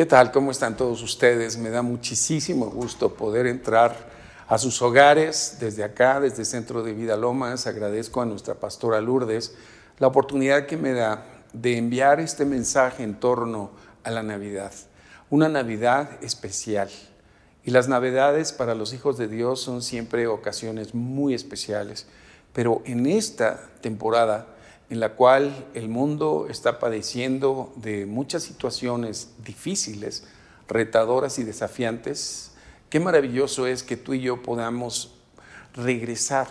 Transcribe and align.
¿Qué 0.00 0.06
tal? 0.06 0.32
¿Cómo 0.32 0.50
están 0.50 0.78
todos 0.78 1.02
ustedes? 1.02 1.58
Me 1.58 1.68
da 1.68 1.82
muchísimo 1.82 2.70
gusto 2.70 3.12
poder 3.12 3.46
entrar 3.46 3.94
a 4.48 4.56
sus 4.56 4.80
hogares 4.80 5.58
desde 5.60 5.84
acá, 5.84 6.20
desde 6.20 6.46
Centro 6.46 6.82
de 6.82 6.94
Vida 6.94 7.18
Lomas. 7.18 7.66
Agradezco 7.66 8.22
a 8.22 8.24
nuestra 8.24 8.54
pastora 8.54 9.02
Lourdes 9.02 9.54
la 9.98 10.06
oportunidad 10.06 10.64
que 10.64 10.78
me 10.78 10.94
da 10.94 11.26
de 11.52 11.76
enviar 11.76 12.18
este 12.18 12.46
mensaje 12.46 13.02
en 13.02 13.20
torno 13.20 13.72
a 14.02 14.10
la 14.10 14.22
Navidad. 14.22 14.72
Una 15.28 15.50
Navidad 15.50 16.08
especial. 16.22 16.88
Y 17.62 17.70
las 17.70 17.86
Navidades 17.86 18.54
para 18.54 18.74
los 18.74 18.94
hijos 18.94 19.18
de 19.18 19.28
Dios 19.28 19.60
son 19.60 19.82
siempre 19.82 20.26
ocasiones 20.28 20.94
muy 20.94 21.34
especiales. 21.34 22.06
Pero 22.54 22.80
en 22.86 23.04
esta 23.04 23.68
temporada 23.82 24.46
en 24.90 24.98
la 24.98 25.14
cual 25.14 25.66
el 25.74 25.88
mundo 25.88 26.48
está 26.50 26.80
padeciendo 26.80 27.72
de 27.76 28.06
muchas 28.06 28.42
situaciones 28.42 29.30
difíciles, 29.44 30.26
retadoras 30.68 31.38
y 31.38 31.44
desafiantes, 31.44 32.50
qué 32.90 32.98
maravilloso 32.98 33.68
es 33.68 33.84
que 33.84 33.96
tú 33.96 34.14
y 34.14 34.20
yo 34.20 34.42
podamos 34.42 35.14
regresar 35.74 36.48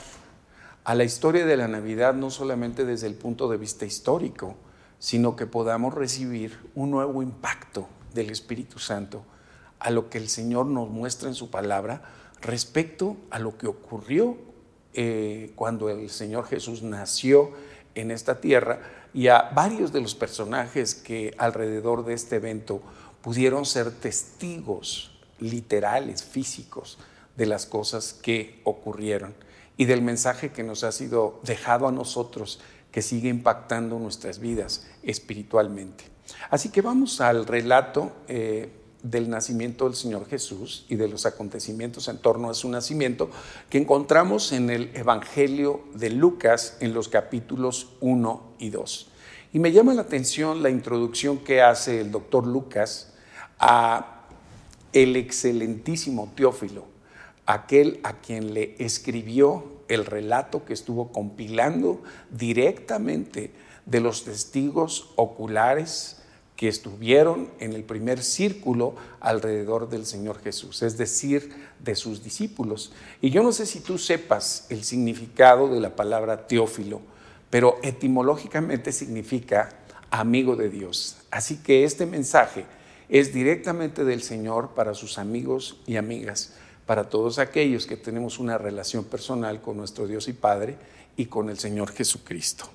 a 0.85 0.95
la 0.95 1.03
historia 1.03 1.45
de 1.45 1.57
la 1.57 1.67
Navidad 1.67 2.13
no 2.13 2.31
solamente 2.31 2.85
desde 2.85 3.07
el 3.07 3.15
punto 3.15 3.49
de 3.49 3.57
vista 3.57 3.85
histórico, 3.85 4.55
sino 4.99 5.35
que 5.35 5.45
podamos 5.45 5.93
recibir 5.93 6.57
un 6.75 6.91
nuevo 6.91 7.21
impacto 7.21 7.89
del 8.13 8.29
Espíritu 8.29 8.79
Santo 8.79 9.23
a 9.79 9.91
lo 9.91 10.09
que 10.09 10.17
el 10.17 10.29
Señor 10.29 10.65
nos 10.65 10.89
muestra 10.89 11.27
en 11.27 11.35
su 11.35 11.51
palabra 11.51 12.03
respecto 12.41 13.17
a 13.31 13.39
lo 13.39 13.57
que 13.57 13.67
ocurrió 13.67 14.37
eh, 14.93 15.51
cuando 15.55 15.89
el 15.89 16.09
Señor 16.09 16.45
Jesús 16.45 16.83
nació 16.83 17.51
en 17.95 18.11
esta 18.11 18.39
tierra 18.41 18.79
y 19.13 19.27
a 19.27 19.51
varios 19.53 19.91
de 19.91 20.01
los 20.01 20.15
personajes 20.15 20.95
que 20.95 21.33
alrededor 21.37 22.05
de 22.05 22.13
este 22.13 22.37
evento 22.37 22.81
pudieron 23.21 23.65
ser 23.65 23.91
testigos 23.91 25.19
literales, 25.39 26.23
físicos, 26.23 26.97
de 27.39 27.45
las 27.45 27.65
cosas 27.65 28.13
que 28.13 28.59
ocurrieron 28.65 29.33
y 29.77 29.85
del 29.85 30.01
mensaje 30.01 30.51
que 30.51 30.61
nos 30.61 30.83
ha 30.83 30.91
sido 30.91 31.39
dejado 31.43 31.87
a 31.87 31.91
nosotros 31.91 32.59
que 32.91 33.01
sigue 33.01 33.29
impactando 33.29 33.97
nuestras 33.97 34.39
vidas 34.39 34.85
espiritualmente. 35.03 36.03
Así 36.49 36.69
que 36.69 36.81
vamos 36.81 37.21
al 37.21 37.45
relato 37.45 38.11
eh, 38.27 38.69
del 39.03 39.29
nacimiento 39.29 39.85
del 39.85 39.95
Señor 39.95 40.27
Jesús 40.27 40.85
y 40.89 40.95
de 40.95 41.07
los 41.07 41.25
acontecimientos 41.25 42.07
en 42.07 42.17
torno 42.17 42.49
a 42.49 42.53
su 42.53 42.69
nacimiento 42.69 43.29
que 43.69 43.77
encontramos 43.77 44.51
en 44.51 44.69
el 44.69 44.91
Evangelio 44.93 45.83
de 45.93 46.09
Lucas 46.09 46.77
en 46.79 46.93
los 46.93 47.07
capítulos 47.07 47.93
1 48.01 48.55
y 48.59 48.69
2. 48.69 49.07
Y 49.53 49.59
me 49.59 49.71
llama 49.71 49.93
la 49.93 50.01
atención 50.01 50.61
la 50.61 50.69
introducción 50.69 51.39
que 51.39 51.61
hace 51.61 52.01
el 52.01 52.11
doctor 52.11 52.45
Lucas 52.45 53.13
a 53.57 54.25
el 54.93 55.15
excelentísimo 55.15 56.31
Teófilo, 56.35 56.85
aquel 57.45 57.99
a 58.03 58.13
quien 58.13 58.53
le 58.53 58.75
escribió 58.79 59.79
el 59.87 60.05
relato 60.05 60.65
que 60.65 60.73
estuvo 60.73 61.11
compilando 61.11 62.03
directamente 62.29 63.51
de 63.85 63.99
los 64.01 64.23
testigos 64.23 65.11
oculares 65.15 66.18
que 66.59 66.67
estuvieron 66.67 67.47
en 67.61 67.71
el 67.71 67.85
primer 67.85 68.21
círculo 68.21 68.93
alrededor 69.21 69.87
del 69.87 70.05
Señor 70.05 70.41
Jesús, 70.41 70.81
es 70.81 70.97
decir, 70.97 71.53
de 71.79 71.95
sus 71.95 72.21
discípulos. 72.21 72.91
Y 73.21 73.29
yo 73.29 73.43
no 73.43 73.53
sé 73.53 73.65
si 73.65 73.79
tú 73.79 73.97
sepas 73.97 74.67
el 74.67 74.83
significado 74.83 75.73
de 75.73 75.79
la 75.79 75.95
palabra 75.95 76.47
teófilo, 76.47 76.99
pero 77.49 77.79
etimológicamente 77.81 78.91
significa 78.91 79.69
amigo 80.11 80.57
de 80.57 80.69
Dios. 80.69 81.19
Así 81.31 81.63
que 81.63 81.85
este 81.85 82.05
mensaje 82.05 82.65
es 83.07 83.33
directamente 83.33 84.03
del 84.03 84.21
Señor 84.21 84.71
para 84.71 84.95
sus 84.95 85.17
amigos 85.17 85.79
y 85.87 85.95
amigas, 85.95 86.55
para 86.85 87.07
todos 87.07 87.39
aquellos 87.39 87.87
que 87.87 87.95
tenemos 87.95 88.37
una 88.37 88.57
relación 88.57 89.05
personal 89.05 89.61
con 89.61 89.77
nuestro 89.77 90.07
Dios 90.07 90.27
y 90.27 90.33
Padre 90.33 90.75
y 91.15 91.27
con 91.27 91.49
el 91.49 91.57
Señor 91.57 91.93
Jesucristo. 91.93 92.65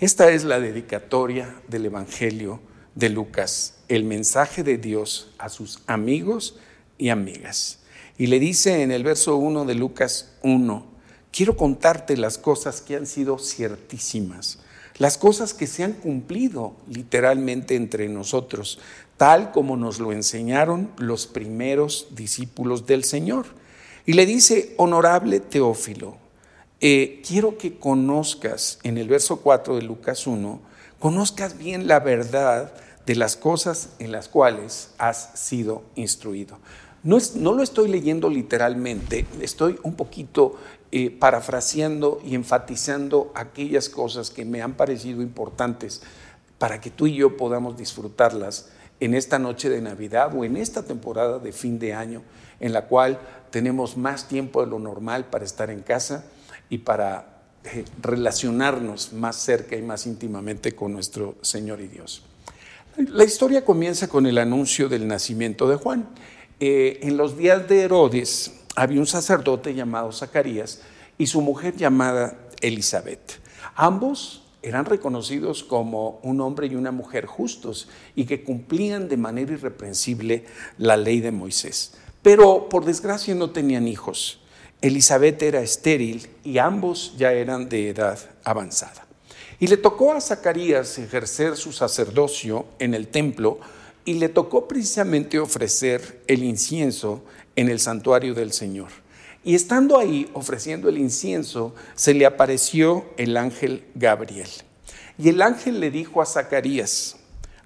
Esta 0.00 0.30
es 0.30 0.44
la 0.44 0.60
dedicatoria 0.60 1.60
del 1.68 1.84
Evangelio 1.84 2.60
de 2.98 3.10
Lucas, 3.10 3.74
el 3.86 4.02
mensaje 4.02 4.64
de 4.64 4.76
Dios 4.76 5.30
a 5.38 5.50
sus 5.50 5.78
amigos 5.86 6.56
y 6.98 7.10
amigas. 7.10 7.78
Y 8.18 8.26
le 8.26 8.40
dice 8.40 8.82
en 8.82 8.90
el 8.90 9.04
verso 9.04 9.36
1 9.36 9.66
de 9.66 9.76
Lucas 9.76 10.32
1, 10.42 10.84
quiero 11.30 11.56
contarte 11.56 12.16
las 12.16 12.38
cosas 12.38 12.80
que 12.80 12.96
han 12.96 13.06
sido 13.06 13.38
ciertísimas, 13.38 14.58
las 14.96 15.16
cosas 15.16 15.54
que 15.54 15.68
se 15.68 15.84
han 15.84 15.92
cumplido 15.92 16.74
literalmente 16.88 17.76
entre 17.76 18.08
nosotros, 18.08 18.80
tal 19.16 19.52
como 19.52 19.76
nos 19.76 20.00
lo 20.00 20.10
enseñaron 20.10 20.90
los 20.96 21.28
primeros 21.28 22.08
discípulos 22.16 22.86
del 22.86 23.04
Señor. 23.04 23.46
Y 24.06 24.14
le 24.14 24.26
dice, 24.26 24.74
honorable 24.76 25.38
Teófilo, 25.38 26.16
eh, 26.80 27.22
quiero 27.24 27.58
que 27.58 27.78
conozcas, 27.78 28.80
en 28.82 28.98
el 28.98 29.06
verso 29.06 29.36
4 29.36 29.76
de 29.76 29.82
Lucas 29.82 30.26
1, 30.26 30.60
conozcas 30.98 31.56
bien 31.56 31.86
la 31.86 32.00
verdad 32.00 32.74
de 33.08 33.16
las 33.16 33.38
cosas 33.38 33.94
en 34.00 34.12
las 34.12 34.28
cuales 34.28 34.90
has 34.98 35.30
sido 35.32 35.82
instruido. 35.94 36.58
No, 37.02 37.16
es, 37.16 37.36
no 37.36 37.54
lo 37.54 37.62
estoy 37.62 37.88
leyendo 37.88 38.28
literalmente, 38.28 39.24
estoy 39.40 39.78
un 39.82 39.94
poquito 39.94 40.56
eh, 40.92 41.10
parafraseando 41.10 42.20
y 42.22 42.34
enfatizando 42.34 43.32
aquellas 43.34 43.88
cosas 43.88 44.30
que 44.30 44.44
me 44.44 44.60
han 44.60 44.74
parecido 44.74 45.22
importantes 45.22 46.02
para 46.58 46.82
que 46.82 46.90
tú 46.90 47.06
y 47.06 47.14
yo 47.14 47.38
podamos 47.38 47.78
disfrutarlas 47.78 48.72
en 49.00 49.14
esta 49.14 49.38
noche 49.38 49.70
de 49.70 49.80
Navidad 49.80 50.34
o 50.36 50.44
en 50.44 50.58
esta 50.58 50.82
temporada 50.82 51.38
de 51.38 51.52
fin 51.52 51.78
de 51.78 51.94
año 51.94 52.20
en 52.60 52.74
la 52.74 52.88
cual 52.88 53.18
tenemos 53.50 53.96
más 53.96 54.28
tiempo 54.28 54.62
de 54.62 54.70
lo 54.70 54.78
normal 54.78 55.24
para 55.30 55.46
estar 55.46 55.70
en 55.70 55.80
casa 55.80 56.26
y 56.68 56.76
para 56.76 57.40
eh, 57.64 57.86
relacionarnos 58.02 59.14
más 59.14 59.36
cerca 59.36 59.76
y 59.76 59.82
más 59.82 60.06
íntimamente 60.06 60.72
con 60.72 60.92
nuestro 60.92 61.36
Señor 61.40 61.80
y 61.80 61.88
Dios. 61.88 62.27
La 63.06 63.22
historia 63.22 63.64
comienza 63.64 64.08
con 64.08 64.26
el 64.26 64.38
anuncio 64.38 64.88
del 64.88 65.06
nacimiento 65.06 65.68
de 65.68 65.76
Juan. 65.76 66.08
Eh, 66.58 66.98
en 67.02 67.16
los 67.16 67.38
días 67.38 67.68
de 67.68 67.82
Herodes 67.82 68.52
había 68.74 68.98
un 68.98 69.06
sacerdote 69.06 69.72
llamado 69.72 70.10
Zacarías 70.10 70.80
y 71.16 71.28
su 71.28 71.40
mujer 71.40 71.76
llamada 71.76 72.36
Elizabeth. 72.60 73.40
Ambos 73.76 74.42
eran 74.62 74.84
reconocidos 74.84 75.62
como 75.62 76.18
un 76.24 76.40
hombre 76.40 76.66
y 76.66 76.74
una 76.74 76.90
mujer 76.90 77.26
justos 77.26 77.88
y 78.16 78.24
que 78.24 78.42
cumplían 78.42 79.08
de 79.08 79.16
manera 79.16 79.52
irreprensible 79.52 80.46
la 80.76 80.96
ley 80.96 81.20
de 81.20 81.30
Moisés. 81.30 81.94
Pero 82.22 82.68
por 82.68 82.84
desgracia 82.84 83.32
no 83.36 83.50
tenían 83.50 83.86
hijos. 83.86 84.40
Elizabeth 84.80 85.40
era 85.44 85.60
estéril 85.60 86.26
y 86.42 86.58
ambos 86.58 87.14
ya 87.16 87.32
eran 87.32 87.68
de 87.68 87.90
edad 87.90 88.18
avanzada. 88.42 89.07
Y 89.60 89.66
le 89.66 89.76
tocó 89.76 90.12
a 90.12 90.20
Zacarías 90.20 90.98
ejercer 90.98 91.56
su 91.56 91.72
sacerdocio 91.72 92.66
en 92.78 92.94
el 92.94 93.08
templo 93.08 93.58
y 94.04 94.14
le 94.14 94.28
tocó 94.28 94.68
precisamente 94.68 95.38
ofrecer 95.38 96.22
el 96.28 96.44
incienso 96.44 97.24
en 97.56 97.68
el 97.68 97.80
santuario 97.80 98.34
del 98.34 98.52
Señor. 98.52 98.88
Y 99.44 99.54
estando 99.54 99.98
ahí 99.98 100.30
ofreciendo 100.32 100.88
el 100.88 100.98
incienso, 100.98 101.74
se 101.94 102.14
le 102.14 102.24
apareció 102.24 103.06
el 103.16 103.36
ángel 103.36 103.84
Gabriel. 103.94 104.48
Y 105.18 105.28
el 105.28 105.42
ángel 105.42 105.80
le 105.80 105.90
dijo 105.90 106.22
a 106.22 106.26
Zacarías, 106.26 107.16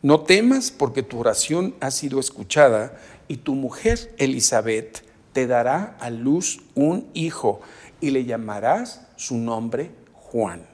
no 0.00 0.22
temas 0.22 0.70
porque 0.70 1.03
tu 1.03 1.20
oración 1.20 1.74
ha 1.80 1.91
sido 1.91 2.19
escuchada 2.19 2.98
y 3.28 3.36
tu 3.36 3.54
mujer 3.54 4.14
Elizabeth 4.19 5.04
te 5.32 5.47
dará 5.47 5.97
a 6.00 6.10
luz 6.10 6.60
un 6.74 7.06
hijo 7.14 7.60
y 8.00 8.10
le 8.10 8.24
llamarás 8.24 9.03
su 9.16 9.36
nombre 9.36 9.91
Juan. 10.12 10.72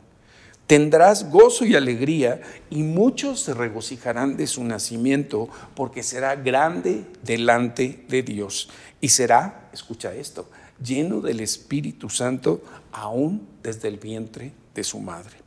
Tendrás 0.68 1.30
gozo 1.30 1.64
y 1.64 1.74
alegría 1.76 2.42
y 2.68 2.82
muchos 2.82 3.40
se 3.40 3.54
regocijarán 3.54 4.36
de 4.36 4.46
su 4.46 4.62
nacimiento 4.64 5.48
porque 5.74 6.02
será 6.02 6.36
grande 6.36 7.06
delante 7.22 8.04
de 8.06 8.22
Dios 8.22 8.68
y 9.00 9.08
será, 9.08 9.70
escucha 9.72 10.14
esto, 10.14 10.50
lleno 10.84 11.22
del 11.22 11.40
Espíritu 11.40 12.10
Santo 12.10 12.60
aún 12.92 13.48
desde 13.62 13.88
el 13.88 13.96
vientre 13.96 14.52
de 14.74 14.84
su 14.84 15.00
madre. 15.00 15.38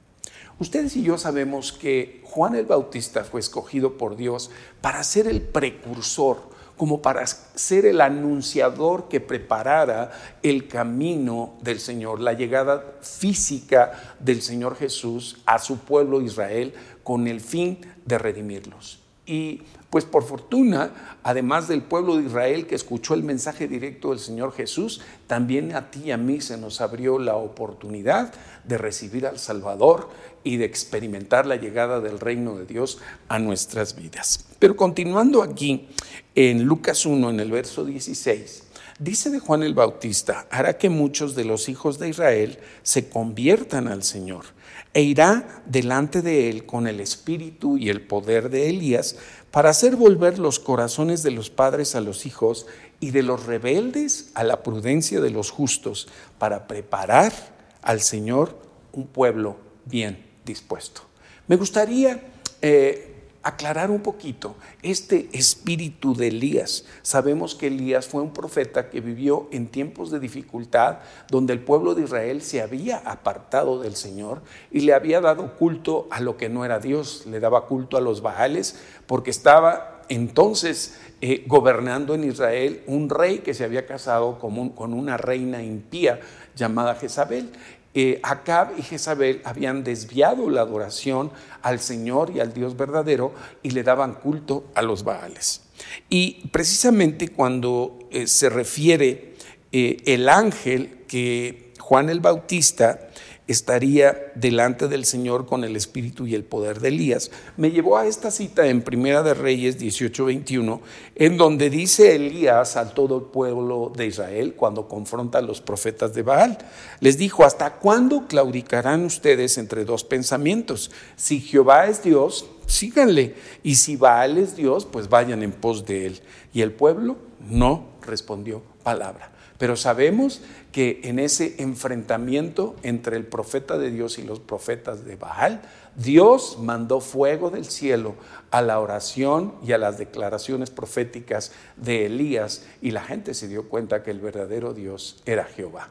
Ustedes 0.57 0.95
y 0.95 1.03
yo 1.03 1.19
sabemos 1.19 1.71
que 1.71 2.23
Juan 2.23 2.55
el 2.55 2.65
Bautista 2.65 3.23
fue 3.23 3.41
escogido 3.41 3.99
por 3.99 4.15
Dios 4.15 4.49
para 4.81 5.03
ser 5.03 5.27
el 5.27 5.43
precursor 5.43 6.49
como 6.81 6.99
para 6.99 7.27
ser 7.27 7.85
el 7.85 8.01
anunciador 8.01 9.07
que 9.07 9.19
preparara 9.19 10.09
el 10.41 10.67
camino 10.67 11.53
del 11.61 11.79
Señor, 11.79 12.19
la 12.19 12.33
llegada 12.33 12.95
física 13.01 14.15
del 14.19 14.41
Señor 14.41 14.75
Jesús 14.75 15.43
a 15.45 15.59
su 15.59 15.77
pueblo 15.77 16.21
Israel 16.21 16.73
con 17.03 17.27
el 17.27 17.39
fin 17.39 17.81
de 18.03 18.17
redimirlos. 18.17 18.99
Y 19.27 19.61
pues 19.91 20.05
por 20.05 20.23
fortuna, 20.23 21.19
además 21.21 21.67
del 21.67 21.83
pueblo 21.83 22.17
de 22.17 22.23
Israel 22.23 22.65
que 22.65 22.73
escuchó 22.73 23.13
el 23.13 23.21
mensaje 23.21 23.67
directo 23.67 24.09
del 24.09 24.17
Señor 24.17 24.51
Jesús, 24.51 25.01
también 25.27 25.75
a 25.75 25.91
ti 25.91 26.05
y 26.05 26.11
a 26.11 26.17
mí 26.17 26.41
se 26.41 26.57
nos 26.57 26.81
abrió 26.81 27.19
la 27.19 27.35
oportunidad 27.35 28.33
de 28.63 28.77
recibir 28.77 29.25
al 29.25 29.39
Salvador 29.39 30.09
y 30.43 30.57
de 30.57 30.65
experimentar 30.65 31.45
la 31.45 31.55
llegada 31.55 31.99
del 31.99 32.19
reino 32.19 32.57
de 32.57 32.65
Dios 32.65 32.99
a 33.27 33.39
nuestras 33.39 33.95
vidas. 33.95 34.45
Pero 34.59 34.75
continuando 34.75 35.43
aquí 35.43 35.87
en 36.35 36.63
Lucas 36.63 37.05
1, 37.05 37.29
en 37.29 37.39
el 37.39 37.51
verso 37.51 37.85
16, 37.85 38.63
dice 38.99 39.29
de 39.29 39.39
Juan 39.39 39.63
el 39.63 39.73
Bautista, 39.73 40.47
hará 40.49 40.77
que 40.77 40.89
muchos 40.89 41.35
de 41.35 41.45
los 41.45 41.69
hijos 41.69 41.99
de 41.99 42.09
Israel 42.09 42.59
se 42.83 43.09
conviertan 43.09 43.87
al 43.87 44.03
Señor 44.03 44.45
e 44.93 45.03
irá 45.03 45.63
delante 45.65 46.21
de 46.21 46.49
él 46.49 46.65
con 46.65 46.87
el 46.87 46.99
espíritu 46.99 47.77
y 47.77 47.89
el 47.89 48.01
poder 48.01 48.49
de 48.49 48.69
Elías 48.69 49.15
para 49.49 49.69
hacer 49.69 49.95
volver 49.95 50.39
los 50.39 50.59
corazones 50.59 51.23
de 51.23 51.31
los 51.31 51.49
padres 51.49 51.95
a 51.95 52.01
los 52.01 52.25
hijos 52.25 52.67
y 52.99 53.11
de 53.11 53.23
los 53.23 53.45
rebeldes 53.45 54.31
a 54.33 54.43
la 54.43 54.63
prudencia 54.63 55.19
de 55.19 55.29
los 55.29 55.49
justos, 55.49 56.07
para 56.37 56.67
preparar 56.67 57.33
al 57.81 58.01
Señor 58.01 58.57
un 58.93 59.07
pueblo 59.07 59.57
bien 59.85 60.23
dispuesto. 60.45 61.01
Me 61.47 61.55
gustaría 61.55 62.21
eh, 62.61 63.11
aclarar 63.43 63.89
un 63.89 64.01
poquito 64.01 64.55
este 64.83 65.29
espíritu 65.33 66.15
de 66.15 66.27
Elías. 66.27 66.85
Sabemos 67.01 67.55
que 67.55 67.67
Elías 67.67 68.07
fue 68.07 68.21
un 68.21 68.33
profeta 68.33 68.89
que 68.89 69.01
vivió 69.01 69.47
en 69.51 69.67
tiempos 69.67 70.11
de 70.11 70.19
dificultad, 70.19 70.99
donde 71.29 71.53
el 71.53 71.59
pueblo 71.59 71.95
de 71.95 72.03
Israel 72.03 72.41
se 72.41 72.61
había 72.61 72.97
apartado 72.97 73.81
del 73.81 73.95
Señor 73.95 74.41
y 74.71 74.81
le 74.81 74.93
había 74.93 75.21
dado 75.21 75.55
culto 75.55 76.07
a 76.11 76.19
lo 76.19 76.37
que 76.37 76.49
no 76.49 76.65
era 76.65 76.79
Dios, 76.79 77.25
le 77.25 77.39
daba 77.39 77.65
culto 77.65 77.97
a 77.97 78.01
los 78.01 78.21
Baales, 78.21 78.79
porque 79.07 79.31
estaba 79.31 80.03
entonces 80.09 80.99
eh, 81.21 81.45
gobernando 81.47 82.13
en 82.13 82.25
Israel 82.25 82.83
un 82.85 83.09
rey 83.09 83.39
que 83.39 83.53
se 83.53 83.63
había 83.63 83.85
casado 83.85 84.39
con, 84.39 84.69
con 84.71 84.93
una 84.93 85.17
reina 85.17 85.63
impía 85.63 86.19
llamada 86.55 86.95
Jezabel. 86.95 87.51
Eh, 87.93 88.21
Acab 88.23 88.77
y 88.77 88.83
Jezabel 88.83 89.41
habían 89.43 89.83
desviado 89.83 90.49
la 90.49 90.61
adoración 90.61 91.31
al 91.61 91.79
Señor 91.79 92.31
y 92.33 92.39
al 92.39 92.53
Dios 92.53 92.77
verdadero 92.77 93.33
y 93.63 93.71
le 93.71 93.83
daban 93.83 94.13
culto 94.13 94.65
a 94.75 94.81
los 94.81 95.03
Baales. 95.03 95.61
Y 96.09 96.47
precisamente 96.49 97.29
cuando 97.29 97.99
eh, 98.11 98.27
se 98.27 98.49
refiere 98.49 99.35
eh, 99.73 99.97
el 100.05 100.29
ángel 100.29 101.03
que 101.07 101.73
Juan 101.79 102.09
el 102.09 102.21
Bautista 102.21 103.09
estaría 103.51 104.31
delante 104.35 104.87
del 104.87 105.05
Señor 105.05 105.45
con 105.45 105.63
el 105.63 105.75
espíritu 105.75 106.25
y 106.25 106.35
el 106.35 106.43
poder 106.43 106.79
de 106.79 106.87
Elías, 106.87 107.31
me 107.57 107.71
llevó 107.71 107.97
a 107.97 108.07
esta 108.07 108.31
cita 108.31 108.67
en 108.67 108.81
Primera 108.81 109.21
de 109.23 109.33
Reyes 109.33 109.79
18:21, 109.79 110.81
en 111.15 111.37
donde 111.37 111.69
dice 111.69 112.15
Elías 112.15 112.77
a 112.77 112.93
todo 112.93 113.17
el 113.17 113.23
pueblo 113.25 113.91
de 113.95 114.07
Israel 114.07 114.55
cuando 114.55 114.87
confronta 114.87 115.37
a 115.37 115.41
los 115.41 115.61
profetas 115.61 116.13
de 116.13 116.23
Baal, 116.23 116.57
les 116.99 117.17
dijo, 117.17 117.43
¿hasta 117.43 117.73
cuándo 117.75 118.27
claudicarán 118.27 119.05
ustedes 119.05 119.57
entre 119.57 119.85
dos 119.85 120.03
pensamientos? 120.03 120.91
Si 121.15 121.39
Jehová 121.39 121.87
es 121.87 122.03
Dios, 122.03 122.45
síganle, 122.65 123.35
y 123.63 123.75
si 123.75 123.97
Baal 123.97 124.37
es 124.37 124.55
Dios, 124.55 124.85
pues 124.85 125.09
vayan 125.09 125.43
en 125.43 125.51
pos 125.51 125.85
de 125.85 126.07
él. 126.07 126.21
Y 126.53 126.61
el 126.61 126.71
pueblo 126.71 127.17
no 127.49 127.85
respondió 128.01 128.63
palabra. 128.83 129.31
Pero 129.57 129.75
sabemos 129.75 130.41
que 130.71 131.01
en 131.03 131.19
ese 131.19 131.55
enfrentamiento 131.57 132.75
entre 132.83 133.17
el 133.17 133.25
profeta 133.25 133.77
de 133.77 133.91
Dios 133.91 134.17
y 134.17 134.23
los 134.23 134.39
profetas 134.39 135.05
de 135.05 135.15
Baal, 135.17 135.61
Dios 135.95 136.57
mandó 136.61 137.01
fuego 137.01 137.49
del 137.49 137.65
cielo 137.65 138.15
a 138.49 138.61
la 138.61 138.79
oración 138.79 139.53
y 139.65 139.73
a 139.73 139.77
las 139.77 139.97
declaraciones 139.97 140.69
proféticas 140.69 141.51
de 141.75 142.05
Elías 142.05 142.63
y 142.81 142.91
la 142.91 143.03
gente 143.03 143.33
se 143.33 143.49
dio 143.49 143.67
cuenta 143.67 144.03
que 144.03 144.11
el 144.11 144.19
verdadero 144.19 144.73
Dios 144.73 145.21
era 145.25 145.43
Jehová. 145.43 145.89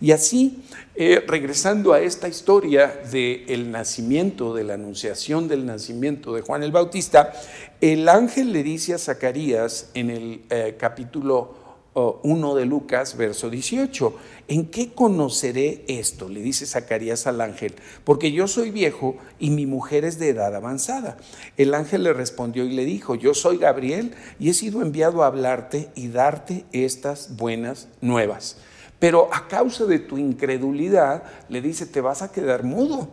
Y 0.00 0.12
así, 0.12 0.62
eh, 0.94 1.22
regresando 1.26 1.92
a 1.92 2.00
esta 2.00 2.28
historia 2.28 3.02
del 3.10 3.70
nacimiento, 3.70 4.54
de 4.54 4.64
la 4.64 4.74
anunciación 4.74 5.46
del 5.46 5.66
nacimiento 5.66 6.34
de 6.34 6.42
Juan 6.42 6.62
el 6.62 6.72
Bautista, 6.72 7.32
el 7.80 8.08
ángel 8.08 8.52
le 8.52 8.62
dice 8.62 8.94
a 8.94 8.98
Zacarías 8.98 9.90
en 9.94 10.10
el 10.10 10.42
eh, 10.50 10.76
capítulo 10.78 11.59
1 11.94 12.54
de 12.54 12.66
Lucas, 12.66 13.16
verso 13.16 13.50
18. 13.50 14.14
¿En 14.48 14.66
qué 14.66 14.92
conoceré 14.92 15.84
esto? 15.88 16.28
Le 16.28 16.40
dice 16.40 16.66
Zacarías 16.66 17.26
al 17.26 17.40
ángel, 17.40 17.74
porque 18.04 18.32
yo 18.32 18.46
soy 18.46 18.70
viejo 18.70 19.16
y 19.38 19.50
mi 19.50 19.66
mujer 19.66 20.04
es 20.04 20.18
de 20.18 20.28
edad 20.28 20.54
avanzada. 20.54 21.16
El 21.56 21.74
ángel 21.74 22.04
le 22.04 22.12
respondió 22.12 22.64
y 22.64 22.72
le 22.72 22.84
dijo, 22.84 23.14
yo 23.14 23.34
soy 23.34 23.58
Gabriel 23.58 24.14
y 24.38 24.50
he 24.50 24.54
sido 24.54 24.82
enviado 24.82 25.22
a 25.22 25.26
hablarte 25.26 25.88
y 25.94 26.08
darte 26.08 26.64
estas 26.72 27.36
buenas 27.36 27.88
nuevas. 28.00 28.58
Pero 28.98 29.28
a 29.32 29.48
causa 29.48 29.86
de 29.86 29.98
tu 29.98 30.18
incredulidad, 30.18 31.24
le 31.48 31.60
dice, 31.60 31.86
te 31.86 32.00
vas 32.00 32.22
a 32.22 32.30
quedar 32.30 32.64
mudo 32.64 33.08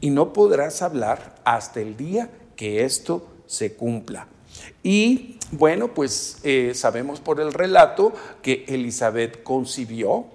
y 0.00 0.10
no 0.10 0.32
podrás 0.32 0.82
hablar 0.82 1.36
hasta 1.44 1.80
el 1.80 1.96
día 1.96 2.30
que 2.56 2.84
esto 2.84 3.28
se 3.46 3.74
cumpla. 3.74 4.26
Y 4.82 5.36
bueno, 5.52 5.94
pues 5.94 6.38
eh, 6.42 6.72
sabemos 6.74 7.20
por 7.20 7.40
el 7.40 7.52
relato 7.52 8.12
que 8.42 8.64
Elizabeth 8.68 9.42
concibió 9.42 10.26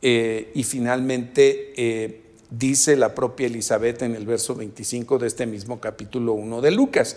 eh, 0.00 0.50
y 0.54 0.64
finalmente 0.64 1.72
eh, 1.76 2.22
dice 2.50 2.96
la 2.96 3.14
propia 3.14 3.46
Elizabeth 3.46 4.02
en 4.02 4.14
el 4.14 4.26
verso 4.26 4.54
25 4.54 5.18
de 5.18 5.26
este 5.26 5.46
mismo 5.46 5.80
capítulo 5.80 6.32
1 6.32 6.60
de 6.60 6.70
Lucas. 6.70 7.16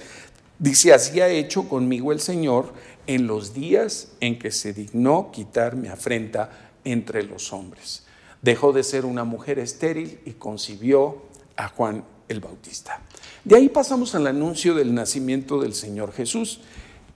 Dice, 0.58 0.94
así 0.94 1.20
ha 1.20 1.28
hecho 1.28 1.68
conmigo 1.68 2.12
el 2.12 2.20
Señor 2.20 2.74
en 3.08 3.28
los 3.28 3.54
días 3.54 4.10
en 4.22 4.40
que 4.40 4.52
se 4.52 4.74
dignó 4.74 5.32
quitar 5.32 5.76
mi 5.76 5.88
afrenta 5.88 6.72
entre 6.84 7.24
los 7.24 7.52
hombres. 7.52 8.04
Dejó 8.42 8.72
de 8.72 8.84
ser 8.84 9.06
una 9.06 9.24
mujer 9.24 9.60
estéril 9.60 10.20
y 10.26 10.32
concibió 10.32 11.24
a 11.58 11.68
Juan 11.70 12.06
el 12.30 12.40
Bautista. 12.40 13.02
De 13.46 13.56
ahí 13.56 13.70
pasamos 13.70 14.16
al 14.16 14.26
anuncio 14.26 14.74
del 14.74 14.96
nacimiento 14.96 15.62
del 15.62 15.76
Señor 15.76 16.12
Jesús. 16.14 16.62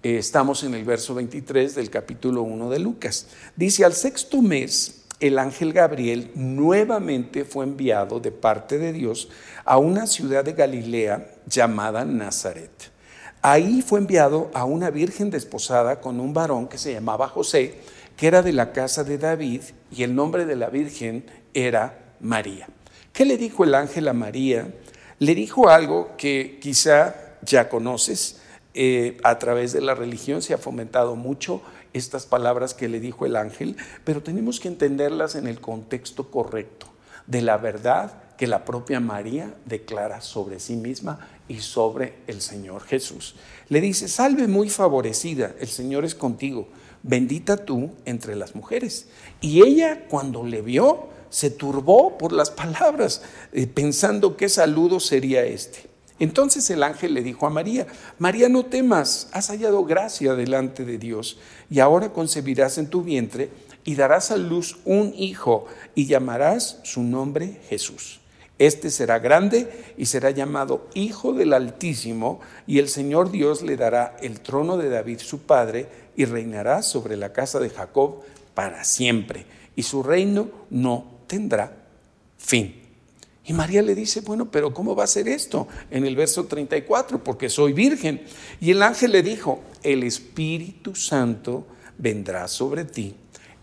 Eh, 0.03 0.19
estamos 0.19 0.63
en 0.63 0.75
el 0.75 0.85
verso 0.85 1.15
23 1.15 1.73
del 1.73 1.89
capítulo 1.89 2.43
1 2.43 2.69
de 2.69 2.77
Lucas. 2.77 3.25
Dice, 3.55 3.83
al 3.83 3.93
sexto 3.93 4.39
mes, 4.43 5.05
el 5.19 5.39
ángel 5.39 5.73
Gabriel 5.73 6.29
nuevamente 6.35 7.45
fue 7.45 7.65
enviado 7.65 8.19
de 8.19 8.31
parte 8.31 8.77
de 8.77 8.93
Dios 8.93 9.29
a 9.65 9.79
una 9.79 10.05
ciudad 10.05 10.45
de 10.45 10.53
Galilea 10.53 11.31
llamada 11.47 12.05
Nazaret. 12.05 12.91
Ahí 13.41 13.81
fue 13.81 13.97
enviado 13.97 14.51
a 14.53 14.65
una 14.65 14.91
virgen 14.91 15.31
desposada 15.31 15.99
con 15.99 16.19
un 16.19 16.31
varón 16.31 16.67
que 16.67 16.77
se 16.77 16.93
llamaba 16.93 17.27
José, 17.27 17.79
que 18.15 18.27
era 18.27 18.43
de 18.43 18.53
la 18.53 18.71
casa 18.71 19.03
de 19.03 19.17
David, 19.17 19.61
y 19.91 20.03
el 20.03 20.13
nombre 20.13 20.45
de 20.45 20.57
la 20.57 20.69
virgen 20.69 21.25
era 21.55 22.13
María. 22.19 22.67
¿Qué 23.13 23.25
le 23.25 23.35
dijo 23.35 23.63
el 23.63 23.73
ángel 23.73 24.07
a 24.07 24.13
María? 24.13 24.71
Le 25.19 25.35
dijo 25.35 25.69
algo 25.69 26.11
que 26.17 26.59
quizá 26.61 27.15
ya 27.41 27.69
conoces, 27.69 28.37
eh, 28.73 29.17
a 29.23 29.39
través 29.39 29.73
de 29.73 29.81
la 29.81 29.95
religión 29.95 30.41
se 30.41 30.53
ha 30.53 30.57
fomentado 30.57 31.15
mucho 31.15 31.61
estas 31.93 32.25
palabras 32.25 32.73
que 32.73 32.87
le 32.87 32.99
dijo 32.99 33.25
el 33.25 33.35
ángel, 33.35 33.75
pero 34.03 34.23
tenemos 34.23 34.59
que 34.59 34.67
entenderlas 34.67 35.35
en 35.35 35.47
el 35.47 35.59
contexto 35.59 36.29
correcto 36.29 36.87
de 37.27 37.41
la 37.41 37.57
verdad 37.57 38.13
que 38.37 38.47
la 38.47 38.63
propia 38.63 38.99
María 38.99 39.53
declara 39.65 40.21
sobre 40.21 40.59
sí 40.59 40.75
misma 40.75 41.27
y 41.47 41.59
sobre 41.59 42.13
el 42.27 42.41
Señor 42.41 42.83
Jesús. 42.83 43.35
Le 43.67 43.81
dice, 43.81 44.07
salve 44.07 44.47
muy 44.47 44.69
favorecida, 44.69 45.53
el 45.59 45.67
Señor 45.67 46.05
es 46.05 46.15
contigo, 46.15 46.69
bendita 47.03 47.57
tú 47.57 47.91
entre 48.05 48.35
las 48.35 48.55
mujeres. 48.55 49.09
Y 49.41 49.61
ella 49.61 50.05
cuando 50.07 50.43
le 50.43 50.61
vio, 50.61 51.09
se 51.29 51.49
turbó 51.49 52.17
por 52.17 52.31
las 52.31 52.49
palabras, 52.51 53.21
eh, 53.53 53.67
pensando 53.67 54.37
qué 54.37 54.49
saludo 54.49 54.99
sería 54.99 55.43
este. 55.43 55.89
Entonces 56.19 56.69
el 56.69 56.83
ángel 56.83 57.13
le 57.13 57.21
dijo 57.21 57.47
a 57.47 57.49
María, 57.49 57.87
María 58.17 58.49
no 58.49 58.65
temas, 58.65 59.29
has 59.31 59.47
hallado 59.47 59.85
gracia 59.85 60.35
delante 60.35 60.83
de 60.83 60.97
Dios, 60.97 61.39
y 61.69 61.79
ahora 61.79 62.11
concebirás 62.11 62.77
en 62.77 62.89
tu 62.89 63.03
vientre 63.03 63.49
y 63.85 63.95
darás 63.95 64.29
a 64.31 64.37
luz 64.37 64.79
un 64.83 65.13
hijo, 65.15 65.65
y 65.95 66.05
llamarás 66.05 66.79
su 66.83 67.03
nombre 67.03 67.61
Jesús. 67.69 68.19
Este 68.57 68.89
será 68.89 69.19
grande 69.19 69.93
y 69.97 70.07
será 70.07 70.31
llamado 70.31 70.89
Hijo 70.93 71.31
del 71.31 71.53
Altísimo, 71.53 72.41
y 72.67 72.79
el 72.79 72.89
Señor 72.89 73.31
Dios 73.31 73.61
le 73.61 73.77
dará 73.77 74.17
el 74.21 74.41
trono 74.41 74.75
de 74.75 74.89
David 74.89 75.19
su 75.19 75.39
padre, 75.39 75.87
y 76.17 76.25
reinará 76.25 76.81
sobre 76.81 77.15
la 77.15 77.31
casa 77.31 77.61
de 77.61 77.69
Jacob 77.69 78.23
para 78.53 78.83
siempre, 78.83 79.45
y 79.77 79.83
su 79.83 80.03
reino 80.03 80.49
no 80.69 81.18
tendrá 81.29 81.71
fin. 82.37 82.75
Y 83.45 83.53
María 83.53 83.81
le 83.81 83.95
dice, 83.95 84.21
bueno, 84.21 84.51
pero 84.51 84.73
¿cómo 84.73 84.95
va 84.95 85.05
a 85.05 85.07
ser 85.07 85.29
esto? 85.29 85.67
En 85.89 86.05
el 86.05 86.15
verso 86.15 86.45
34, 86.45 87.23
porque 87.23 87.49
soy 87.49 87.71
virgen. 87.71 88.21
Y 88.59 88.71
el 88.71 88.83
ángel 88.83 89.13
le 89.13 89.23
dijo, 89.23 89.61
el 89.81 90.03
Espíritu 90.03 90.93
Santo 90.95 91.65
vendrá 91.97 92.47
sobre 92.47 92.83
ti, 92.83 93.15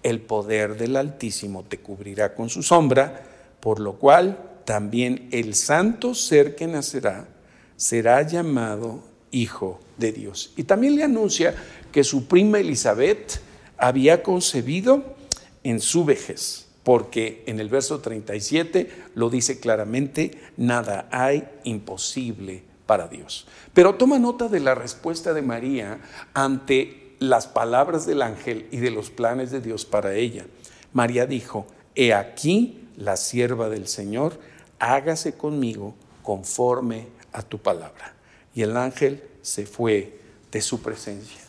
el 0.02 0.20
poder 0.20 0.76
del 0.78 0.96
Altísimo 0.96 1.64
te 1.64 1.78
cubrirá 1.78 2.34
con 2.34 2.48
su 2.48 2.62
sombra, 2.62 3.24
por 3.60 3.80
lo 3.80 3.96
cual 3.96 4.38
también 4.64 5.28
el 5.30 5.54
santo 5.54 6.14
ser 6.14 6.56
que 6.56 6.66
nacerá 6.66 7.28
será 7.76 8.22
llamado 8.22 9.02
hijo 9.30 9.80
de 9.98 10.12
Dios. 10.12 10.52
Y 10.56 10.64
también 10.64 10.96
le 10.96 11.04
anuncia 11.04 11.54
que 11.92 12.04
su 12.04 12.26
prima 12.26 12.58
Elizabeth 12.58 13.40
había 13.76 14.22
concebido 14.22 15.16
en 15.62 15.80
su 15.80 16.04
vejez, 16.04 16.65
porque 16.86 17.42
en 17.46 17.58
el 17.58 17.68
verso 17.68 17.98
37 17.98 19.08
lo 19.16 19.28
dice 19.28 19.58
claramente, 19.58 20.38
nada 20.56 21.08
hay 21.10 21.48
imposible 21.64 22.62
para 22.86 23.08
Dios. 23.08 23.48
Pero 23.74 23.96
toma 23.96 24.20
nota 24.20 24.46
de 24.46 24.60
la 24.60 24.76
respuesta 24.76 25.34
de 25.34 25.42
María 25.42 25.98
ante 26.32 27.16
las 27.18 27.48
palabras 27.48 28.06
del 28.06 28.22
ángel 28.22 28.68
y 28.70 28.76
de 28.76 28.92
los 28.92 29.10
planes 29.10 29.50
de 29.50 29.60
Dios 29.60 29.84
para 29.84 30.14
ella. 30.14 30.46
María 30.92 31.26
dijo, 31.26 31.66
he 31.96 32.14
aquí 32.14 32.86
la 32.96 33.16
sierva 33.16 33.68
del 33.68 33.88
Señor, 33.88 34.38
hágase 34.78 35.36
conmigo 35.36 35.96
conforme 36.22 37.08
a 37.32 37.42
tu 37.42 37.58
palabra. 37.58 38.14
Y 38.54 38.62
el 38.62 38.76
ángel 38.76 39.24
se 39.42 39.66
fue 39.66 40.20
de 40.52 40.62
su 40.62 40.80
presencia. 40.82 41.40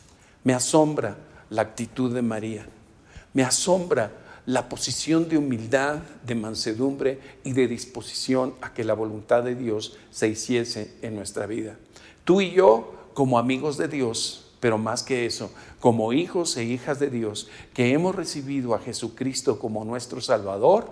Me 0.43 0.55
asombra 0.55 1.15
la 1.51 1.61
actitud 1.61 2.11
de 2.11 2.23
María. 2.23 2.65
Me 3.35 3.43
asombra 3.43 4.25
la 4.47 4.69
posición 4.69 5.27
de 5.27 5.37
humildad, 5.37 5.97
de 6.25 6.33
mansedumbre 6.33 7.19
y 7.43 7.51
de 7.51 7.67
disposición 7.67 8.55
a 8.61 8.73
que 8.73 8.85
la 8.85 8.93
voluntad 8.93 9.43
de 9.43 9.55
Dios 9.55 9.97
se 10.09 10.29
hiciese 10.29 10.95
en 11.01 11.15
nuestra 11.17 11.45
vida. 11.45 11.77
Tú 12.23 12.39
y 12.39 12.51
yo, 12.51 13.09
como 13.13 13.39
amigos 13.39 13.77
de 13.77 13.89
Dios, 13.89 14.53
pero 14.61 14.77
más 14.77 15.03
que 15.03 15.25
eso, 15.25 15.51
como 15.81 16.13
hijos 16.13 16.55
e 16.55 16.63
hijas 16.63 16.97
de 16.97 17.09
Dios, 17.09 17.49
que 17.73 17.91
hemos 17.91 18.15
recibido 18.15 18.73
a 18.73 18.79
Jesucristo 18.79 19.59
como 19.59 19.83
nuestro 19.83 20.21
Salvador, 20.21 20.91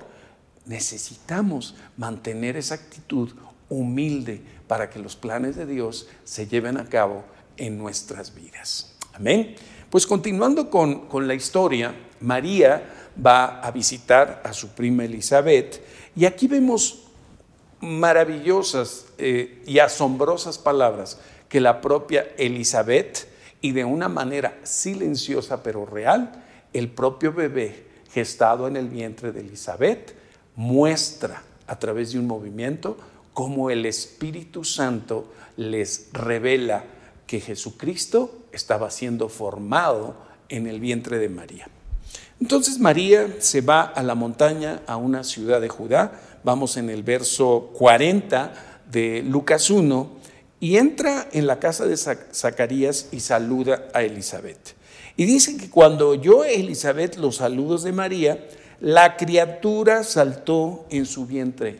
necesitamos 0.66 1.76
mantener 1.96 2.58
esa 2.58 2.76
actitud 2.76 3.30
humilde 3.70 4.42
para 4.68 4.90
que 4.90 5.00
los 5.00 5.16
planes 5.16 5.56
de 5.56 5.66
Dios 5.66 6.10
se 6.26 6.46
lleven 6.46 6.78
a 6.78 6.90
cabo 6.90 7.24
en 7.56 7.78
nuestras 7.78 8.36
vidas. 8.36 8.98
Amén. 9.14 9.56
Pues 9.90 10.06
continuando 10.06 10.70
con, 10.70 11.08
con 11.08 11.26
la 11.26 11.36
historia, 11.36 11.96
María 12.20 13.05
va 13.24 13.62
a 13.62 13.72
visitar 13.72 14.41
a 14.43 14.53
su 14.53 14.69
prima 14.69 15.05
Elizabeth 15.05 15.81
y 16.15 16.25
aquí 16.25 16.48
vemos 16.48 17.03
maravillosas 17.81 19.05
eh, 19.17 19.62
y 19.65 19.79
asombrosas 19.79 20.57
palabras 20.57 21.19
que 21.50 21.60
la 21.62 21.81
propia 21.81 22.27
Elizabeth 22.38 23.27
y 23.62 23.72
de 23.72 23.86
una 23.86 24.10
manera 24.10 24.57
silenciosa 24.63 25.63
pero 25.63 25.86
real, 25.86 26.43
el 26.74 26.89
propio 26.89 27.34
bebé 27.34 27.86
gestado 28.12 28.67
en 28.67 28.77
el 28.77 28.89
vientre 28.89 29.31
de 29.31 29.41
Elizabeth 29.41 30.15
muestra 30.55 31.43
a 31.67 31.79
través 31.79 32.13
de 32.13 32.19
un 32.19 32.27
movimiento 32.27 32.98
cómo 33.34 33.69
el 33.69 33.86
Espíritu 33.86 34.63
Santo 34.63 35.34
les 35.57 36.10
revela 36.13 36.84
que 37.27 37.39
Jesucristo 37.39 38.45
estaba 38.51 38.89
siendo 38.91 39.29
formado 39.29 40.15
en 40.48 40.67
el 40.67 40.79
vientre 40.79 41.17
de 41.17 41.29
María. 41.29 41.67
Entonces 42.42 42.80
María 42.80 43.27
se 43.39 43.62
va 43.62 43.82
a 43.82 44.04
la 44.04 44.13
montaña, 44.13 44.82
a 44.88 44.98
una 44.98 45.24
ciudad 45.24 45.62
de 45.62 45.70
Judá, 45.70 46.20
vamos 46.44 46.75
en 46.75 46.89
el 46.89 47.01
verso 47.01 47.72
40 47.74 48.54
de 48.92 49.24
Lucas 49.24 49.70
1, 49.70 50.10
y 50.60 50.77
entra 50.77 51.27
en 51.32 51.48
la 51.48 51.60
casa 51.60 51.86
de 51.86 51.96
Zacarías 51.98 53.08
y 53.12 53.22
saluda 53.22 53.88
a 53.94 54.04
Elizabeth. 54.04 54.75
Y 55.15 55.25
dicen 55.25 55.58
que 55.58 55.70
cuando 55.70 56.10
oyó 56.10 56.44
Elizabeth 56.44 57.15
los 57.18 57.38
saludos 57.38 57.84
de 57.84 57.94
María, 57.94 58.46
la 58.82 59.15
criatura 59.15 60.04
saltó 60.04 60.86
en 60.89 61.06
su 61.06 61.25
vientre. 61.25 61.80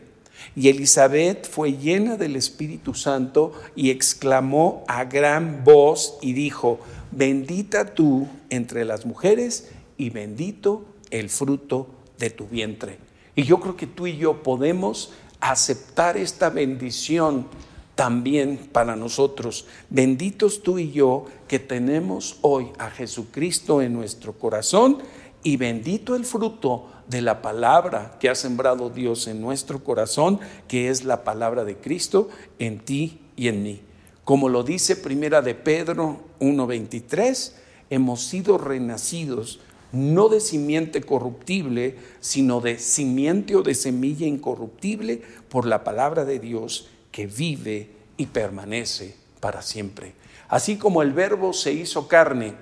Y 0.54 0.68
Elizabeth 0.68 1.48
fue 1.48 1.72
llena 1.72 2.16
del 2.16 2.36
Espíritu 2.36 2.94
Santo 2.94 3.52
y 3.74 3.90
exclamó 3.90 4.84
a 4.88 5.04
gran 5.04 5.64
voz 5.64 6.18
y 6.22 6.32
dijo, 6.32 6.80
bendita 7.10 7.94
tú 7.94 8.26
entre 8.48 8.84
las 8.84 9.04
mujeres 9.04 9.68
y 9.96 10.10
bendito 10.10 10.84
el 11.10 11.28
fruto 11.30 11.88
de 12.18 12.30
tu 12.30 12.46
vientre. 12.46 12.98
Y 13.34 13.44
yo 13.44 13.60
creo 13.60 13.76
que 13.76 13.86
tú 13.86 14.06
y 14.06 14.16
yo 14.16 14.42
podemos 14.42 15.12
aceptar 15.40 16.16
esta 16.16 16.50
bendición 16.50 17.46
también 17.94 18.68
para 18.72 18.96
nosotros. 18.96 19.66
Benditos 19.90 20.62
tú 20.62 20.78
y 20.78 20.92
yo 20.92 21.24
que 21.48 21.58
tenemos 21.58 22.38
hoy 22.42 22.68
a 22.78 22.90
Jesucristo 22.90 23.82
en 23.82 23.92
nuestro 23.92 24.34
corazón 24.34 24.98
y 25.42 25.56
bendito 25.56 26.14
el 26.14 26.24
fruto 26.24 26.88
de 27.08 27.22
la 27.22 27.40
palabra 27.40 28.16
que 28.18 28.28
ha 28.28 28.34
sembrado 28.34 28.90
Dios 28.90 29.28
en 29.28 29.40
nuestro 29.40 29.82
corazón, 29.84 30.40
que 30.68 30.90
es 30.90 31.04
la 31.04 31.24
palabra 31.24 31.64
de 31.64 31.76
Cristo 31.76 32.28
en 32.58 32.80
ti 32.80 33.20
y 33.36 33.48
en 33.48 33.62
mí. 33.62 33.80
Como 34.24 34.48
lo 34.48 34.62
dice 34.62 34.96
Primera 34.96 35.40
de 35.40 35.54
Pedro 35.54 36.20
1:23, 36.40 37.54
hemos 37.90 38.22
sido 38.22 38.58
renacidos 38.58 39.60
no 39.96 40.28
de 40.28 40.40
simiente 40.40 41.02
corruptible, 41.02 41.96
sino 42.20 42.60
de 42.60 42.78
simiente 42.78 43.56
o 43.56 43.62
de 43.62 43.74
semilla 43.74 44.26
incorruptible 44.26 45.22
por 45.48 45.66
la 45.66 45.84
palabra 45.84 46.24
de 46.24 46.38
Dios 46.38 46.88
que 47.10 47.26
vive 47.26 47.90
y 48.16 48.26
permanece 48.26 49.16
para 49.40 49.62
siempre. 49.62 50.12
Así 50.48 50.76
como 50.76 51.02
el 51.02 51.12
verbo 51.12 51.52
se 51.52 51.72
hizo 51.72 52.08
carne 52.08 52.54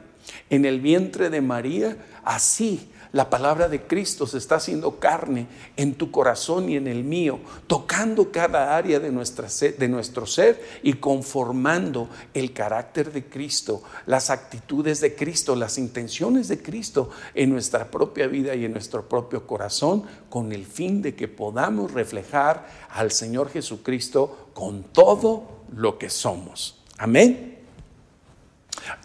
en 0.48 0.64
el 0.64 0.80
vientre 0.80 1.30
de 1.30 1.40
María, 1.40 1.96
así 2.24 2.88
la 3.14 3.30
palabra 3.30 3.68
de 3.68 3.82
Cristo 3.82 4.26
se 4.26 4.38
está 4.38 4.56
haciendo 4.56 4.98
carne 4.98 5.46
en 5.76 5.94
tu 5.94 6.10
corazón 6.10 6.68
y 6.68 6.74
en 6.74 6.88
el 6.88 7.04
mío, 7.04 7.38
tocando 7.68 8.32
cada 8.32 8.76
área 8.76 8.98
de, 8.98 9.12
nuestra 9.12 9.46
de 9.46 9.88
nuestro 9.88 10.26
ser 10.26 10.60
y 10.82 10.94
conformando 10.94 12.08
el 12.34 12.52
carácter 12.52 13.12
de 13.12 13.24
Cristo, 13.26 13.84
las 14.06 14.30
actitudes 14.30 15.00
de 15.00 15.14
Cristo, 15.14 15.54
las 15.54 15.78
intenciones 15.78 16.48
de 16.48 16.60
Cristo 16.60 17.10
en 17.34 17.50
nuestra 17.50 17.88
propia 17.88 18.26
vida 18.26 18.56
y 18.56 18.64
en 18.64 18.72
nuestro 18.72 19.08
propio 19.08 19.46
corazón, 19.46 20.02
con 20.28 20.50
el 20.50 20.66
fin 20.66 21.00
de 21.00 21.14
que 21.14 21.28
podamos 21.28 21.92
reflejar 21.92 22.66
al 22.90 23.12
Señor 23.12 23.48
Jesucristo 23.48 24.50
con 24.54 24.82
todo 24.82 25.62
lo 25.72 25.98
que 25.98 26.10
somos. 26.10 26.82
Amén. 26.98 27.60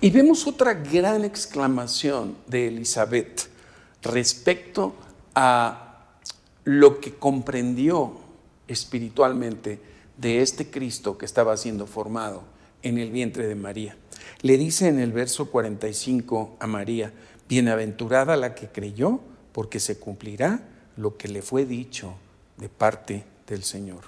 Y 0.01 0.09
vemos 0.09 0.47
otra 0.47 0.73
gran 0.73 1.23
exclamación 1.23 2.37
de 2.47 2.69
Elizabeth 2.69 3.58
respecto 4.01 4.95
a 5.35 6.07
lo 6.63 6.99
que 6.99 7.15
comprendió 7.15 8.19
espiritualmente 8.67 9.79
de 10.17 10.41
este 10.41 10.69
Cristo 10.69 11.17
que 11.17 11.25
estaba 11.25 11.55
siendo 11.57 11.87
formado 11.87 12.43
en 12.83 12.97
el 12.97 13.11
vientre 13.11 13.47
de 13.47 13.55
María. 13.55 13.97
Le 14.41 14.57
dice 14.57 14.87
en 14.87 14.99
el 14.99 15.11
verso 15.11 15.49
45 15.49 16.57
a 16.59 16.67
María, 16.67 17.13
bienaventurada 17.47 18.37
la 18.37 18.53
que 18.55 18.67
creyó, 18.67 19.19
porque 19.51 19.79
se 19.79 19.99
cumplirá 19.99 20.61
lo 20.97 21.17
que 21.17 21.27
le 21.27 21.41
fue 21.41 21.65
dicho 21.65 22.15
de 22.57 22.69
parte 22.69 23.25
del 23.47 23.63
Señor. 23.63 24.03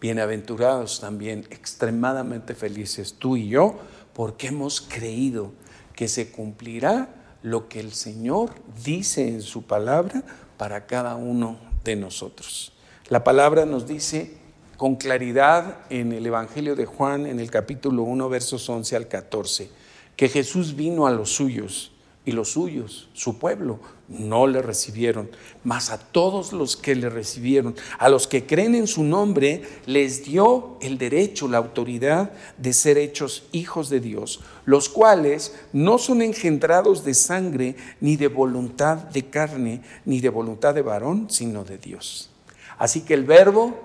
Bienaventurados 0.00 1.00
también, 1.00 1.46
extremadamente 1.50 2.54
felices 2.54 3.14
tú 3.18 3.36
y 3.36 3.48
yo, 3.48 3.78
porque 4.12 4.48
hemos 4.48 4.80
creído 4.80 5.52
que 5.94 6.08
se 6.08 6.30
cumplirá 6.30 7.23
lo 7.44 7.68
que 7.68 7.78
el 7.78 7.92
Señor 7.92 8.52
dice 8.82 9.28
en 9.28 9.42
su 9.42 9.64
palabra 9.64 10.24
para 10.56 10.86
cada 10.86 11.14
uno 11.14 11.58
de 11.84 11.94
nosotros. 11.94 12.72
La 13.10 13.22
palabra 13.22 13.66
nos 13.66 13.86
dice 13.86 14.38
con 14.78 14.96
claridad 14.96 15.80
en 15.90 16.12
el 16.12 16.24
Evangelio 16.24 16.74
de 16.74 16.86
Juan, 16.86 17.26
en 17.26 17.38
el 17.38 17.50
capítulo 17.50 18.02
1, 18.02 18.30
versos 18.30 18.66
11 18.66 18.96
al 18.96 19.08
14, 19.08 19.68
que 20.16 20.30
Jesús 20.30 20.74
vino 20.74 21.06
a 21.06 21.10
los 21.10 21.34
suyos 21.34 21.92
y 22.26 22.32
los 22.32 22.52
suyos, 22.52 23.08
su 23.12 23.38
pueblo, 23.38 23.80
no 24.08 24.46
le 24.46 24.62
recibieron, 24.62 25.30
mas 25.62 25.90
a 25.90 25.98
todos 25.98 26.52
los 26.52 26.76
que 26.76 26.94
le 26.94 27.10
recibieron, 27.10 27.74
a 27.98 28.08
los 28.08 28.26
que 28.26 28.46
creen 28.46 28.74
en 28.74 28.86
su 28.86 29.04
nombre, 29.04 29.62
les 29.86 30.24
dio 30.24 30.78
el 30.80 30.96
derecho, 30.96 31.48
la 31.48 31.58
autoridad 31.58 32.32
de 32.56 32.72
ser 32.72 32.96
hechos 32.96 33.44
hijos 33.52 33.90
de 33.90 34.00
Dios, 34.00 34.40
los 34.64 34.88
cuales 34.88 35.54
no 35.72 35.98
son 35.98 36.22
engendrados 36.22 37.04
de 37.04 37.14
sangre, 37.14 37.76
ni 38.00 38.16
de 38.16 38.28
voluntad 38.28 38.96
de 38.96 39.28
carne, 39.28 39.82
ni 40.04 40.20
de 40.20 40.30
voluntad 40.30 40.74
de 40.74 40.82
varón, 40.82 41.28
sino 41.30 41.64
de 41.64 41.78
Dios. 41.78 42.30
Así 42.78 43.02
que 43.02 43.14
el 43.14 43.24
verbo 43.24 43.78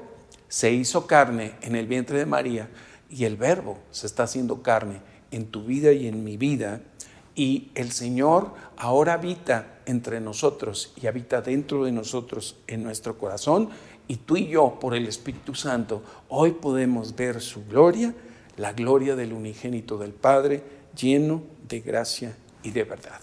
se 0.48 0.72
hizo 0.72 1.08
carne 1.08 1.54
en 1.62 1.76
el 1.76 1.88
vientre 1.88 2.18
de 2.18 2.26
María 2.26 2.70
y 3.10 3.26
el 3.26 3.36
verbo 3.36 3.80
se 3.92 4.08
está 4.08 4.24
haciendo 4.24 4.62
carne 4.62 5.02
en 5.32 5.48
tu 5.48 5.64
vida 5.64 5.92
y 5.92 6.08
en 6.08 6.24
mi 6.24 6.38
vida 6.38 6.82
y 7.40 7.72
el 7.74 7.94
Señor 7.94 8.52
ahora 8.76 9.14
habita 9.14 9.80
entre 9.86 10.20
nosotros 10.20 10.92
y 11.02 11.08
habita 11.08 11.40
dentro 11.40 11.86
de 11.86 11.94
nosotros 11.94 12.58
en 12.68 12.84
nuestro 12.84 13.18
corazón. 13.18 13.70
Y 14.10 14.18
tú 14.18 14.36
y 14.36 14.48
yo, 14.48 14.78
por 14.78 14.94
el 14.94 15.08
Espíritu 15.08 15.56
Santo, 15.56 16.04
hoy 16.28 16.52
podemos 16.52 17.16
ver 17.16 17.40
su 17.40 17.66
gloria, 17.66 18.14
la 18.58 18.74
gloria 18.74 19.16
del 19.16 19.32
unigénito 19.32 19.98
del 19.98 20.12
Padre, 20.12 20.62
lleno 20.94 21.42
de 21.66 21.80
gracia 21.80 22.36
y 22.62 22.72
de 22.72 22.84
verdad. 22.84 23.22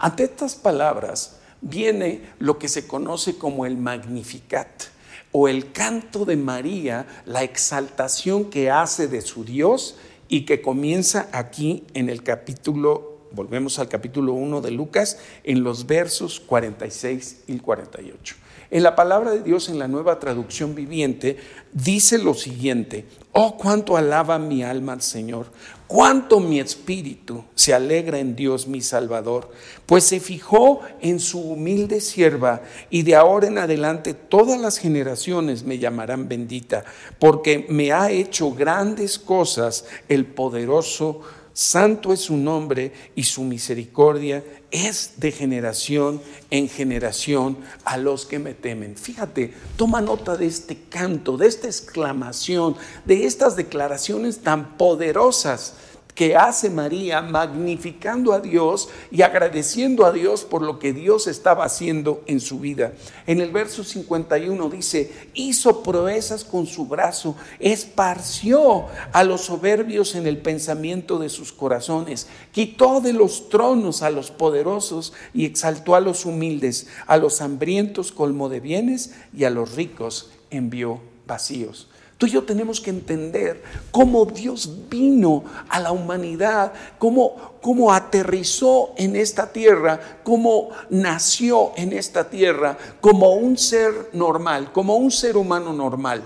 Ante 0.00 0.24
estas 0.24 0.56
palabras 0.56 1.38
viene 1.60 2.22
lo 2.40 2.58
que 2.58 2.66
se 2.66 2.88
conoce 2.88 3.38
como 3.38 3.64
el 3.64 3.76
Magnificat 3.76 4.86
o 5.30 5.46
el 5.46 5.70
canto 5.70 6.24
de 6.24 6.34
María, 6.36 7.06
la 7.26 7.44
exaltación 7.44 8.46
que 8.50 8.72
hace 8.72 9.06
de 9.06 9.20
su 9.20 9.44
Dios 9.44 9.94
y 10.26 10.46
que 10.46 10.60
comienza 10.60 11.28
aquí 11.30 11.84
en 11.94 12.10
el 12.10 12.24
capítulo, 12.24 13.15
volvemos 13.32 13.78
al 13.78 13.88
capítulo 13.88 14.32
1 14.34 14.60
de 14.60 14.70
Lucas, 14.70 15.18
en 15.44 15.62
los 15.62 15.86
versos 15.86 16.40
46 16.40 17.44
y 17.46 17.58
48. 17.58 18.36
En 18.70 18.82
la 18.82 18.96
palabra 18.96 19.30
de 19.30 19.42
Dios, 19.42 19.68
en 19.68 19.78
la 19.78 19.86
nueva 19.86 20.18
traducción 20.18 20.74
viviente, 20.74 21.36
dice 21.72 22.18
lo 22.18 22.34
siguiente, 22.34 23.04
oh, 23.32 23.56
cuánto 23.56 23.96
alaba 23.96 24.40
mi 24.40 24.64
alma 24.64 24.94
al 24.94 25.02
Señor, 25.02 25.46
cuánto 25.86 26.40
mi 26.40 26.58
espíritu 26.58 27.44
se 27.54 27.74
alegra 27.74 28.18
en 28.18 28.34
Dios 28.34 28.66
mi 28.66 28.80
Salvador, 28.80 29.52
pues 29.86 30.02
se 30.02 30.18
fijó 30.18 30.80
en 31.00 31.20
su 31.20 31.40
humilde 31.40 32.00
sierva 32.00 32.62
y 32.90 33.02
de 33.02 33.14
ahora 33.14 33.46
en 33.46 33.58
adelante 33.58 34.14
todas 34.14 34.60
las 34.60 34.78
generaciones 34.78 35.62
me 35.62 35.78
llamarán 35.78 36.28
bendita, 36.28 36.84
porque 37.20 37.66
me 37.68 37.92
ha 37.92 38.10
hecho 38.10 38.50
grandes 38.52 39.16
cosas 39.18 39.84
el 40.08 40.26
poderoso 40.26 41.20
Santo 41.56 42.12
es 42.12 42.20
su 42.20 42.36
nombre 42.36 42.92
y 43.14 43.22
su 43.22 43.42
misericordia 43.42 44.44
es 44.70 45.14
de 45.16 45.32
generación 45.32 46.20
en 46.50 46.68
generación 46.68 47.56
a 47.86 47.96
los 47.96 48.26
que 48.26 48.38
me 48.38 48.52
temen. 48.52 48.94
Fíjate, 48.94 49.54
toma 49.76 50.02
nota 50.02 50.36
de 50.36 50.44
este 50.44 50.76
canto, 50.90 51.38
de 51.38 51.46
esta 51.46 51.66
exclamación, 51.66 52.76
de 53.06 53.24
estas 53.24 53.56
declaraciones 53.56 54.40
tan 54.40 54.76
poderosas 54.76 55.76
que 56.16 56.34
hace 56.34 56.70
María 56.70 57.20
magnificando 57.20 58.32
a 58.32 58.40
Dios 58.40 58.88
y 59.10 59.20
agradeciendo 59.20 60.06
a 60.06 60.12
Dios 60.12 60.44
por 60.44 60.62
lo 60.62 60.78
que 60.78 60.94
Dios 60.94 61.26
estaba 61.26 61.66
haciendo 61.66 62.22
en 62.26 62.40
su 62.40 62.58
vida. 62.58 62.94
En 63.26 63.42
el 63.42 63.52
verso 63.52 63.84
51 63.84 64.70
dice, 64.70 65.12
hizo 65.34 65.82
proezas 65.82 66.42
con 66.42 66.66
su 66.66 66.86
brazo, 66.86 67.36
esparció 67.60 68.86
a 69.12 69.24
los 69.24 69.42
soberbios 69.42 70.14
en 70.14 70.26
el 70.26 70.38
pensamiento 70.38 71.18
de 71.18 71.28
sus 71.28 71.52
corazones, 71.52 72.28
quitó 72.50 73.02
de 73.02 73.12
los 73.12 73.50
tronos 73.50 74.00
a 74.00 74.08
los 74.08 74.30
poderosos 74.30 75.12
y 75.34 75.44
exaltó 75.44 75.94
a 75.94 76.00
los 76.00 76.24
humildes, 76.24 76.86
a 77.06 77.18
los 77.18 77.42
hambrientos 77.42 78.10
colmó 78.10 78.48
de 78.48 78.60
bienes 78.60 79.14
y 79.36 79.44
a 79.44 79.50
los 79.50 79.74
ricos 79.74 80.30
envió 80.50 81.02
vacíos. 81.26 81.88
Tú 82.18 82.26
y 82.26 82.30
yo 82.30 82.44
tenemos 82.44 82.80
que 82.80 82.88
entender 82.88 83.62
cómo 83.90 84.24
Dios 84.24 84.88
vino 84.88 85.44
a 85.68 85.78
la 85.80 85.92
humanidad, 85.92 86.72
cómo, 86.98 87.58
cómo 87.60 87.92
aterrizó 87.92 88.94
en 88.96 89.16
esta 89.16 89.52
tierra, 89.52 90.20
cómo 90.22 90.70
nació 90.88 91.72
en 91.76 91.92
esta 91.92 92.30
tierra 92.30 92.78
como 93.02 93.34
un 93.34 93.58
ser 93.58 94.10
normal, 94.14 94.72
como 94.72 94.96
un 94.96 95.10
ser 95.10 95.36
humano 95.36 95.74
normal. 95.74 96.22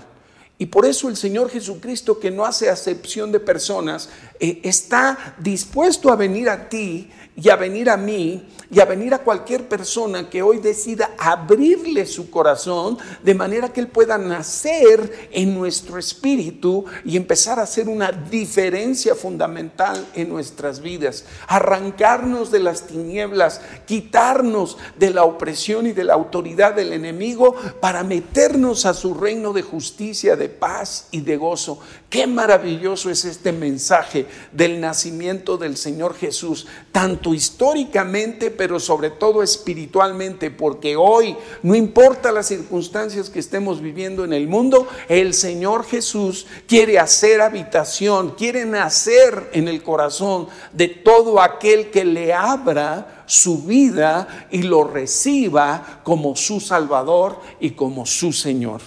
Y 0.57 0.67
por 0.67 0.85
eso 0.85 1.09
el 1.09 1.17
Señor 1.17 1.49
Jesucristo, 1.49 2.19
que 2.19 2.29
no 2.31 2.45
hace 2.45 2.69
acepción 2.69 3.31
de 3.31 3.39
personas, 3.39 4.09
eh, 4.43 4.59
está 4.63 5.35
dispuesto 5.37 6.11
a 6.11 6.15
venir 6.15 6.49
a 6.49 6.67
ti 6.67 7.11
y 7.35 7.49
a 7.49 7.55
venir 7.55 7.91
a 7.91 7.95
mí 7.95 8.43
y 8.71 8.79
a 8.79 8.85
venir 8.85 9.13
a 9.13 9.19
cualquier 9.19 9.67
persona 9.67 10.29
que 10.29 10.41
hoy 10.41 10.57
decida 10.59 11.11
abrirle 11.17 12.05
su 12.05 12.29
corazón 12.31 12.97
de 13.21 13.35
manera 13.35 13.71
que 13.71 13.81
Él 13.81 13.87
pueda 13.87 14.17
nacer 14.17 15.29
en 15.31 15.53
nuestro 15.53 15.97
espíritu 15.97 16.85
y 17.05 17.17
empezar 17.17 17.59
a 17.59 17.63
hacer 17.63 17.87
una 17.87 18.11
diferencia 18.11 19.13
fundamental 19.13 20.05
en 20.15 20.29
nuestras 20.29 20.81
vidas, 20.81 21.25
arrancarnos 21.47 22.49
de 22.49 22.59
las 22.59 22.87
tinieblas, 22.87 23.61
quitarnos 23.85 24.77
de 24.97 25.11
la 25.11 25.23
opresión 25.23 25.85
y 25.85 25.91
de 25.91 26.03
la 26.03 26.13
autoridad 26.13 26.73
del 26.73 26.93
enemigo 26.93 27.55
para 27.79 28.03
meternos 28.03 28.85
a 28.85 28.93
su 28.93 29.13
reino 29.13 29.53
de 29.53 29.61
justicia, 29.61 30.35
de 30.35 30.49
paz 30.49 31.07
y 31.11 31.21
de 31.21 31.37
gozo. 31.37 31.79
Qué 32.09 32.25
maravilloso 32.27 33.09
es 33.09 33.25
este 33.25 33.51
mensaje 33.51 34.27
del 34.51 34.79
nacimiento 34.79 35.57
del 35.57 35.77
Señor 35.77 36.15
Jesús, 36.15 36.67
tanto 36.91 37.33
históricamente, 37.33 38.51
pero 38.51 38.79
sobre 38.79 39.09
todo 39.09 39.43
espiritualmente, 39.43 40.51
porque 40.51 40.95
hoy, 40.95 41.35
no 41.63 41.75
importa 41.75 42.31
las 42.31 42.47
circunstancias 42.47 43.29
que 43.29 43.39
estemos 43.39 43.81
viviendo 43.81 44.23
en 44.23 44.33
el 44.33 44.47
mundo, 44.47 44.87
el 45.09 45.33
Señor 45.33 45.85
Jesús 45.85 46.47
quiere 46.67 46.99
hacer 46.99 47.41
habitación, 47.41 48.31
quiere 48.31 48.65
nacer 48.65 49.49
en 49.53 49.67
el 49.67 49.83
corazón 49.83 50.47
de 50.73 50.87
todo 50.87 51.41
aquel 51.41 51.91
que 51.91 52.05
le 52.05 52.33
abra 52.33 53.23
su 53.25 53.63
vida 53.63 54.47
y 54.51 54.63
lo 54.63 54.83
reciba 54.83 56.01
como 56.03 56.35
su 56.35 56.59
Salvador 56.59 57.39
y 57.59 57.71
como 57.71 58.05
su 58.05 58.33
Señor. 58.33 58.81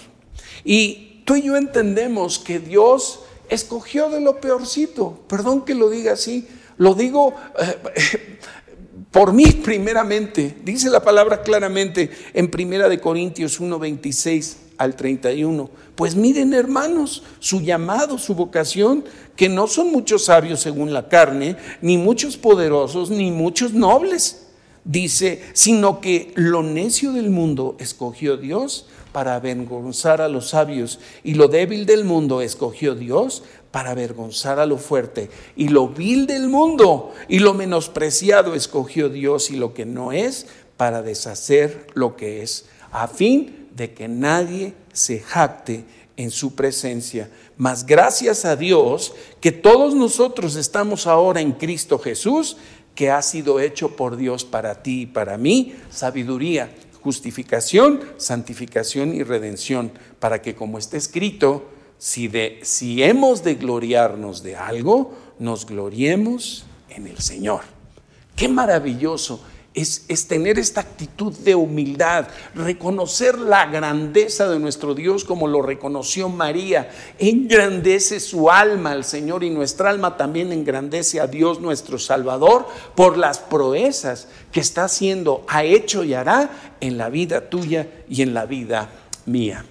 Y 0.63 1.21
tú 1.25 1.35
y 1.35 1.43
yo 1.43 1.57
entendemos 1.57 2.39
que 2.39 2.59
Dios 2.59 3.21
escogió 3.49 4.09
de 4.09 4.21
lo 4.21 4.39
peorcito, 4.39 5.19
perdón 5.27 5.65
que 5.65 5.75
lo 5.75 5.89
diga 5.89 6.13
así, 6.13 6.47
lo 6.77 6.93
digo 6.93 7.33
eh, 7.59 8.39
por 9.11 9.33
mí 9.33 9.45
primeramente. 9.45 10.57
Dice 10.63 10.89
la 10.89 11.03
palabra 11.03 11.41
claramente 11.41 12.09
en 12.33 12.51
Primera 12.51 12.89
de 12.89 12.99
Corintios 12.99 13.59
1, 13.59 13.79
26 13.79 14.57
al 14.77 14.95
31. 14.95 15.69
Pues 15.95 16.15
miren 16.15 16.53
hermanos, 16.53 17.23
su 17.39 17.61
llamado, 17.61 18.17
su 18.17 18.35
vocación, 18.35 19.05
que 19.35 19.49
no 19.49 19.67
son 19.67 19.91
muchos 19.91 20.25
sabios 20.25 20.59
según 20.59 20.93
la 20.93 21.07
carne, 21.07 21.55
ni 21.81 21.97
muchos 21.97 22.37
poderosos, 22.37 23.09
ni 23.09 23.31
muchos 23.31 23.73
nobles. 23.73 24.47
Dice, 24.83 25.41
sino 25.53 25.99
que 25.99 26.31
lo 26.35 26.61
necio 26.61 27.11
del 27.11 27.29
mundo 27.29 27.75
escogió 27.79 28.37
Dios 28.37 28.87
para 29.15 29.35
avergonzar 29.35 30.19
a 30.19 30.27
los 30.27 30.49
sabios, 30.49 30.99
y 31.23 31.35
lo 31.35 31.47
débil 31.47 31.85
del 31.85 32.03
mundo 32.03 32.41
escogió 32.41 32.95
Dios 32.95 33.43
para 33.71 33.91
avergonzar 33.91 34.59
a 34.59 34.65
lo 34.65 34.77
fuerte. 34.77 35.29
Y 35.55 35.69
lo 35.69 35.87
vil 35.87 36.27
del 36.27 36.49
mundo 36.49 37.13
y 37.29 37.39
lo 37.39 37.53
menospreciado 37.53 38.55
escogió 38.55 39.07
Dios 39.07 39.51
y 39.51 39.55
lo 39.55 39.73
que 39.73 39.85
no 39.85 40.11
es 40.11 40.47
para 40.75 41.01
deshacer 41.01 41.87
lo 41.93 42.17
que 42.17 42.43
es, 42.43 42.65
a 42.91 43.07
fin 43.07 43.69
de 43.73 43.93
que 43.93 44.09
nadie 44.09 44.73
se 44.91 45.21
jacte 45.21 45.85
en 46.17 46.29
su 46.29 46.53
presencia. 46.53 47.29
Mas 47.55 47.85
gracias 47.85 48.43
a 48.43 48.57
Dios 48.57 49.13
que 49.39 49.53
todos 49.53 49.95
nosotros 49.95 50.57
estamos 50.57 51.07
ahora 51.07 51.39
en 51.39 51.53
Cristo 51.53 51.99
Jesús, 51.99 52.57
que 52.95 53.11
ha 53.11 53.21
sido 53.21 53.61
hecho 53.61 53.95
por 53.95 54.17
Dios 54.17 54.43
para 54.43 54.81
ti 54.83 55.03
y 55.03 55.05
para 55.05 55.37
mí, 55.37 55.73
sabiduría, 55.89 56.69
justificación, 57.05 58.01
santificación 58.17 59.13
y 59.13 59.21
redención, 59.21 59.91
para 60.19 60.41
que 60.41 60.55
como 60.55 60.79
está 60.79 60.97
escrito, 60.97 61.69
si, 61.99 62.27
de, 62.27 62.59
si 62.63 63.03
hemos 63.03 63.43
de 63.43 63.53
gloriarnos 63.53 64.41
de 64.41 64.55
algo, 64.55 65.13
nos 65.37 65.67
gloriemos 65.67 66.65
en 66.89 67.05
el 67.05 67.19
Señor. 67.19 67.61
Qué 68.35 68.47
maravilloso 68.47 69.39
es, 69.75 70.05
es, 70.07 70.27
tener 70.27 70.57
esta 70.57 70.81
actitud 70.81 71.33
de 71.39 71.53
humildad, 71.53 72.27
reconocer 72.55 73.37
la 73.37 73.65
grandeza 73.67 74.47
de 74.47 74.57
nuestro 74.57 74.95
Dios 74.95 75.25
como 75.25 75.47
lo 75.47 75.61
reconoció 75.61 76.29
María. 76.29 76.89
Engrandece 77.19 78.19
su 78.21 78.49
alma 78.49 78.91
al 78.91 79.03
Señor 79.03 79.43
y 79.43 79.49
nuestra 79.49 79.89
alma 79.89 80.15
también 80.17 80.53
engrandece 80.53 81.19
a 81.19 81.27
Dios 81.27 81.59
nuestro 81.59 81.99
Salvador 81.99 82.65
por 82.95 83.17
las 83.17 83.39
proezas 83.39 84.29
que 84.51 84.61
está 84.61 84.85
haciendo, 84.85 85.43
ha 85.49 85.63
hecho 85.63 86.03
y 86.03 86.13
hará 86.13 86.49
en 86.79 86.97
la 86.97 87.09
vida 87.09 87.49
tuya 87.49 87.87
y 88.07 88.21
en 88.21 88.33
la 88.33 88.45
vida 88.45 88.89
mía. 89.25 89.65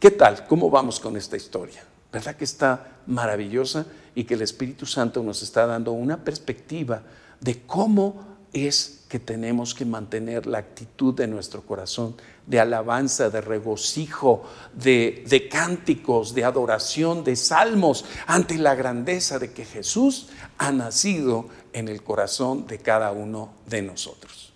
¿Qué 0.00 0.10
tal? 0.10 0.46
¿Cómo 0.46 0.70
vamos 0.70 0.98
con 1.00 1.16
esta 1.16 1.36
historia? 1.36 1.82
¿Verdad 2.10 2.36
que 2.36 2.44
está 2.44 3.00
maravillosa 3.06 3.84
y 4.14 4.24
que 4.24 4.34
el 4.34 4.42
Espíritu 4.42 4.86
Santo 4.86 5.22
nos 5.22 5.42
está 5.42 5.66
dando 5.66 5.92
una 5.92 6.24
perspectiva 6.24 7.02
de 7.40 7.60
cómo 7.66 8.37
es 8.52 9.04
que 9.08 9.18
tenemos 9.18 9.74
que 9.74 9.84
mantener 9.84 10.46
la 10.46 10.58
actitud 10.58 11.14
de 11.14 11.26
nuestro 11.26 11.62
corazón 11.62 12.14
de 12.46 12.60
alabanza, 12.60 13.30
de 13.30 13.40
regocijo, 13.40 14.42
de, 14.74 15.24
de, 15.26 15.48
cánticos, 15.48 16.34
de 16.34 16.44
adoración, 16.44 17.24
de 17.24 17.36
salmos 17.36 18.04
ante 18.26 18.58
la 18.58 18.74
grandeza 18.74 19.38
de 19.38 19.52
que 19.52 19.64
Jesús 19.64 20.28
ha 20.58 20.72
nacido 20.72 21.46
en 21.72 21.88
el 21.88 22.02
corazón 22.02 22.66
de 22.66 22.78
cada 22.78 23.12
uno 23.12 23.52
de 23.66 23.82
nosotros. 23.82 24.52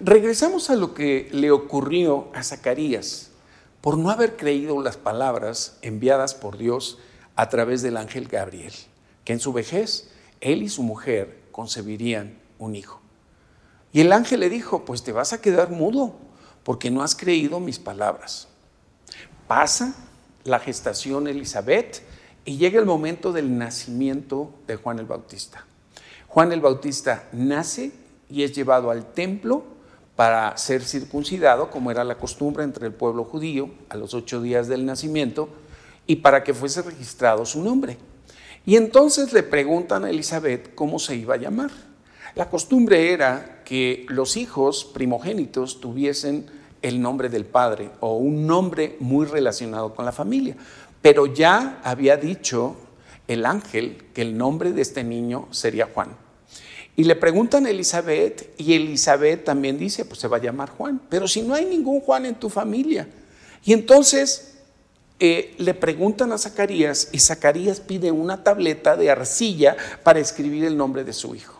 Regresamos 0.00 0.70
a 0.70 0.76
lo 0.76 0.94
que 0.94 1.28
le 1.32 1.50
ocurrió 1.50 2.28
a 2.34 2.42
Zacarías 2.42 3.30
por 3.80 3.96
no 3.96 4.10
haber 4.10 4.36
creído 4.36 4.82
las 4.82 4.96
palabras 4.96 5.78
enviadas 5.82 6.34
por 6.34 6.58
Dios 6.58 6.98
a 7.36 7.48
través 7.48 7.82
del 7.82 7.96
ángel 7.96 8.28
Gabriel, 8.28 8.72
que 9.24 9.32
en 9.32 9.40
su 9.40 9.52
vejez 9.52 10.10
él 10.40 10.62
y 10.62 10.68
su 10.68 10.82
mujer 10.82 11.38
concebirían 11.52 12.38
un 12.58 12.74
hijo. 12.74 13.00
Y 13.92 14.00
el 14.00 14.12
ángel 14.12 14.40
le 14.40 14.50
dijo, 14.50 14.84
pues 14.84 15.02
te 15.02 15.12
vas 15.12 15.32
a 15.32 15.40
quedar 15.40 15.70
mudo 15.70 16.14
porque 16.62 16.90
no 16.90 17.02
has 17.02 17.14
creído 17.14 17.60
mis 17.60 17.78
palabras. 17.78 18.48
Pasa 19.46 19.94
la 20.44 20.58
gestación 20.58 21.26
Elizabeth 21.26 22.02
y 22.44 22.56
llega 22.56 22.78
el 22.78 22.86
momento 22.86 23.32
del 23.32 23.56
nacimiento 23.56 24.52
de 24.66 24.76
Juan 24.76 24.98
el 24.98 25.06
Bautista. 25.06 25.64
Juan 26.28 26.52
el 26.52 26.60
Bautista 26.60 27.28
nace 27.32 27.92
y 28.28 28.42
es 28.42 28.52
llevado 28.54 28.90
al 28.90 29.12
templo 29.12 29.64
para 30.16 30.56
ser 30.56 30.82
circuncidado, 30.82 31.70
como 31.70 31.90
era 31.90 32.04
la 32.04 32.18
costumbre 32.18 32.64
entre 32.64 32.86
el 32.86 32.92
pueblo 32.92 33.24
judío, 33.24 33.70
a 33.88 33.96
los 33.96 34.14
ocho 34.14 34.42
días 34.42 34.66
del 34.66 34.84
nacimiento, 34.84 35.48
y 36.06 36.16
para 36.16 36.42
que 36.42 36.52
fuese 36.52 36.82
registrado 36.82 37.46
su 37.46 37.62
nombre. 37.62 37.98
Y 38.66 38.76
entonces 38.76 39.32
le 39.32 39.42
preguntan 39.42 40.04
a 40.04 40.10
Elizabeth 40.10 40.74
cómo 40.74 40.98
se 40.98 41.14
iba 41.14 41.34
a 41.34 41.38
llamar. 41.38 41.70
La 42.34 42.48
costumbre 42.48 43.12
era 43.12 43.62
que 43.64 44.06
los 44.08 44.36
hijos 44.36 44.84
primogénitos 44.84 45.80
tuviesen 45.80 46.46
el 46.82 47.00
nombre 47.00 47.28
del 47.28 47.44
padre 47.44 47.90
o 48.00 48.16
un 48.16 48.46
nombre 48.46 48.96
muy 49.00 49.26
relacionado 49.26 49.94
con 49.94 50.04
la 50.04 50.12
familia. 50.12 50.56
Pero 51.02 51.26
ya 51.26 51.80
había 51.82 52.16
dicho 52.16 52.76
el 53.26 53.46
ángel 53.46 54.04
que 54.14 54.22
el 54.22 54.36
nombre 54.36 54.72
de 54.72 54.82
este 54.82 55.04
niño 55.04 55.48
sería 55.50 55.88
Juan. 55.92 56.16
Y 56.96 57.04
le 57.04 57.14
preguntan 57.14 57.66
a 57.66 57.70
Elizabeth 57.70 58.54
y 58.58 58.74
Elizabeth 58.74 59.44
también 59.44 59.78
dice, 59.78 60.04
pues 60.04 60.18
se 60.18 60.26
va 60.26 60.38
a 60.38 60.40
llamar 60.40 60.70
Juan. 60.70 61.00
Pero 61.08 61.28
si 61.28 61.42
no 61.42 61.54
hay 61.54 61.64
ningún 61.64 62.00
Juan 62.00 62.26
en 62.26 62.34
tu 62.34 62.48
familia. 62.48 63.08
Y 63.64 63.72
entonces 63.72 64.58
eh, 65.20 65.54
le 65.58 65.74
preguntan 65.74 66.32
a 66.32 66.38
Zacarías 66.38 67.08
y 67.12 67.20
Zacarías 67.20 67.80
pide 67.80 68.10
una 68.10 68.42
tableta 68.42 68.96
de 68.96 69.10
arcilla 69.10 69.76
para 70.02 70.20
escribir 70.20 70.64
el 70.64 70.76
nombre 70.76 71.04
de 71.04 71.12
su 71.12 71.34
hijo. 71.34 71.57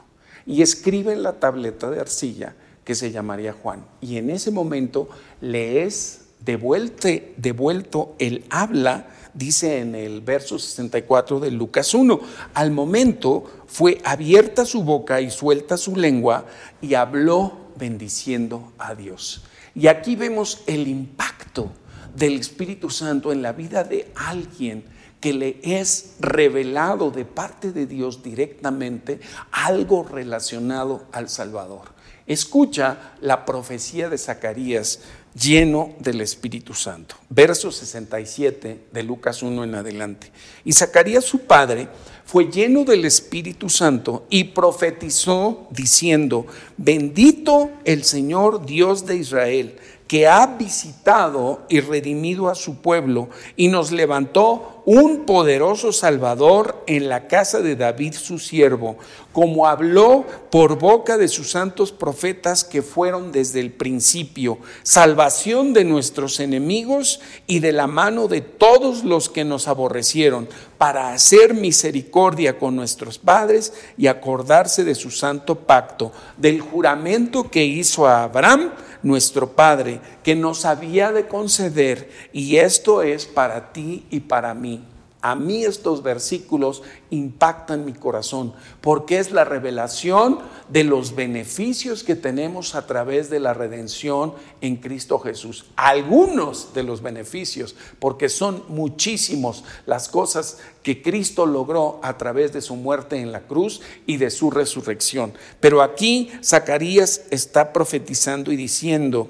Y 0.49 0.63
escribe 0.63 1.13
en 1.13 1.23
la 1.23 1.35
tableta 1.35 1.89
de 1.91 2.01
arcilla 2.01 2.57
que 2.85 2.97
se 2.97 3.13
llamaría 3.13 3.53
Juan. 3.53 3.85
Y 4.01 4.17
en 4.17 4.31
ese 4.31 4.51
momento 4.51 5.09
le 5.41 5.85
es 5.85 6.23
devuelto 6.45 8.17
el 8.19 8.45
habla 8.51 9.07
dice 9.39 9.79
en 9.79 9.95
el 9.95 10.21
verso 10.21 10.59
64 10.59 11.39
de 11.39 11.51
Lucas 11.53 11.95
1, 11.95 12.21
al 12.55 12.71
momento 12.73 13.45
fue 13.67 14.01
abierta 14.05 14.65
su 14.65 14.83
boca 14.83 15.21
y 15.21 15.31
suelta 15.31 15.77
su 15.77 15.97
lengua 15.97 16.47
y 16.83 16.95
habló 16.95 17.53
bendiciendo 17.77 18.73
a 18.79 18.95
Dios. 18.97 19.45
Y 19.75 19.87
aquí 19.87 20.17
vemos 20.17 20.63
el 20.67 20.89
impacto 20.89 21.71
del 22.17 22.35
Espíritu 22.35 22.91
Santo 22.91 23.31
en 23.31 23.43
la 23.43 23.53
vida 23.53 23.85
de 23.85 24.11
alguien 24.17 24.83
que 25.21 25.33
le 25.33 25.59
es 25.63 26.15
revelado 26.21 27.11
de 27.11 27.25
parte 27.25 27.73
de 27.73 27.87
Dios 27.87 28.23
directamente 28.23 29.21
algo 29.51 30.05
relacionado 30.05 31.07
al 31.13 31.29
Salvador. 31.29 31.99
Escucha 32.27 33.15
la 33.21 33.47
profecía 33.47 34.11
de 34.11 34.19
Zacarías 34.19 35.01
lleno 35.35 35.95
del 35.99 36.21
Espíritu 36.21 36.75
Santo. 36.75 37.15
Verso 37.31 37.73
67 37.73 38.87
de 38.93 39.03
Lucas 39.03 39.43
1 39.43 39.65
en 39.65 39.75
adelante. 39.75 40.31
Y 40.65 40.73
Zacarías 40.73 41.25
su 41.25 41.41
padre 41.41 41.89
fue 42.25 42.51
lleno 42.51 42.85
del 42.85 43.07
Espíritu 43.07 43.71
Santo 43.71 44.27
y 44.29 44.45
profetizó 44.45 45.67
diciendo, 45.71 46.47
bendito 46.77 47.71
el 47.85 48.05
Señor 48.05 48.67
Dios 48.67 49.07
de 49.07 49.17
Israel 49.17 49.77
que 50.09 50.27
ha 50.27 50.47
visitado 50.47 51.61
y 51.69 51.81
redimido 51.81 52.49
a 52.49 52.55
su 52.55 52.77
pueblo 52.77 53.29
y 53.57 53.69
nos 53.69 53.93
levantó 53.93 54.83
un 54.87 55.27
poderoso 55.27 55.93
Salvador 55.93 56.83
en 56.87 57.11
la 57.11 57.29
casa 57.29 57.61
de 57.61 57.77
David 57.77 58.15
su 58.15 58.39
siervo, 58.39 58.97
como 59.33 59.67
habló 59.67 60.25
por 60.51 60.79
boca 60.79 61.19
de 61.19 61.29
sus 61.29 61.51
santos 61.51 61.93
profetas 61.93 62.65
que 62.65 62.81
fueron 62.81 63.31
desde 63.31 63.61
el 63.61 63.71
principio, 63.71 64.59
salvación 64.83 65.75
de 65.75 65.85
nuestros 65.85 66.41
enemigos 66.41 67.21
y 67.47 67.59
de 67.59 67.73
la 67.73 67.87
mano 67.87 68.29
de 68.29 68.41
todos 68.41 69.05
los 69.05 69.29
que 69.29 69.45
nos 69.45 69.69
aborrecieron, 69.69 70.49
para 70.79 71.13
hacer 71.13 71.53
misericordia 71.53 72.59
con 72.59 72.75
nuestros 72.75 73.19
padres 73.19 73.75
y 73.99 74.07
acordarse 74.07 74.85
de 74.85 74.95
su 74.95 75.11
santo 75.11 75.57
pacto, 75.57 76.13
del 76.39 76.63
juramento 76.63 77.51
que 77.51 77.65
hizo 77.65 78.07
a 78.07 78.23
Abraham, 78.23 78.71
nuestro 79.03 79.53
Padre, 79.53 80.01
que 80.23 80.35
nos 80.35 80.65
había 80.65 81.13
de 81.13 81.29
conceder, 81.29 82.11
y 82.33 82.57
esto 82.57 83.03
es 83.03 83.27
para 83.27 83.73
ti 83.73 84.07
y 84.11 84.21
para 84.21 84.55
mí. 84.55 84.83
A 85.21 85.35
mí 85.35 85.65
estos 85.65 86.05
versículos 86.05 86.83
impactan 87.11 87.85
mi 87.85 87.93
corazón 87.93 88.53
porque 88.81 89.19
es 89.19 89.33
la 89.33 89.45
revelación 89.45 90.39
de 90.69 90.85
los 90.85 91.17
beneficios 91.17 92.05
que 92.05 92.15
tenemos 92.15 92.77
a 92.77 92.87
través 92.87 93.29
de 93.29 93.41
la 93.41 93.53
redención 93.53 94.35
en 94.61 94.77
Cristo 94.77 95.19
Jesús. 95.19 95.67
Algunos 95.75 96.73
de 96.73 96.85
los 96.85 97.03
beneficios, 97.03 97.75
porque 97.99 98.29
son 98.29 98.63
muchísimos 98.69 99.65
las 99.87 100.09
cosas 100.09 100.59
que 100.85 101.03
Cristo 101.03 101.47
logró 101.47 101.99
a 102.03 102.17
través 102.17 102.53
de 102.53 102.61
su 102.61 102.77
muerte 102.77 103.17
en 103.17 103.33
la 103.33 103.41
cruz 103.41 103.81
y 104.07 104.19
de 104.19 104.31
su 104.31 104.51
resurrección. 104.51 105.33
Pero 105.61 105.83
aquí 105.83 106.31
Zacarías 106.45 107.23
está 107.31 107.73
profetizando 107.73 108.53
y 108.53 108.57
diciendo, 108.57 109.29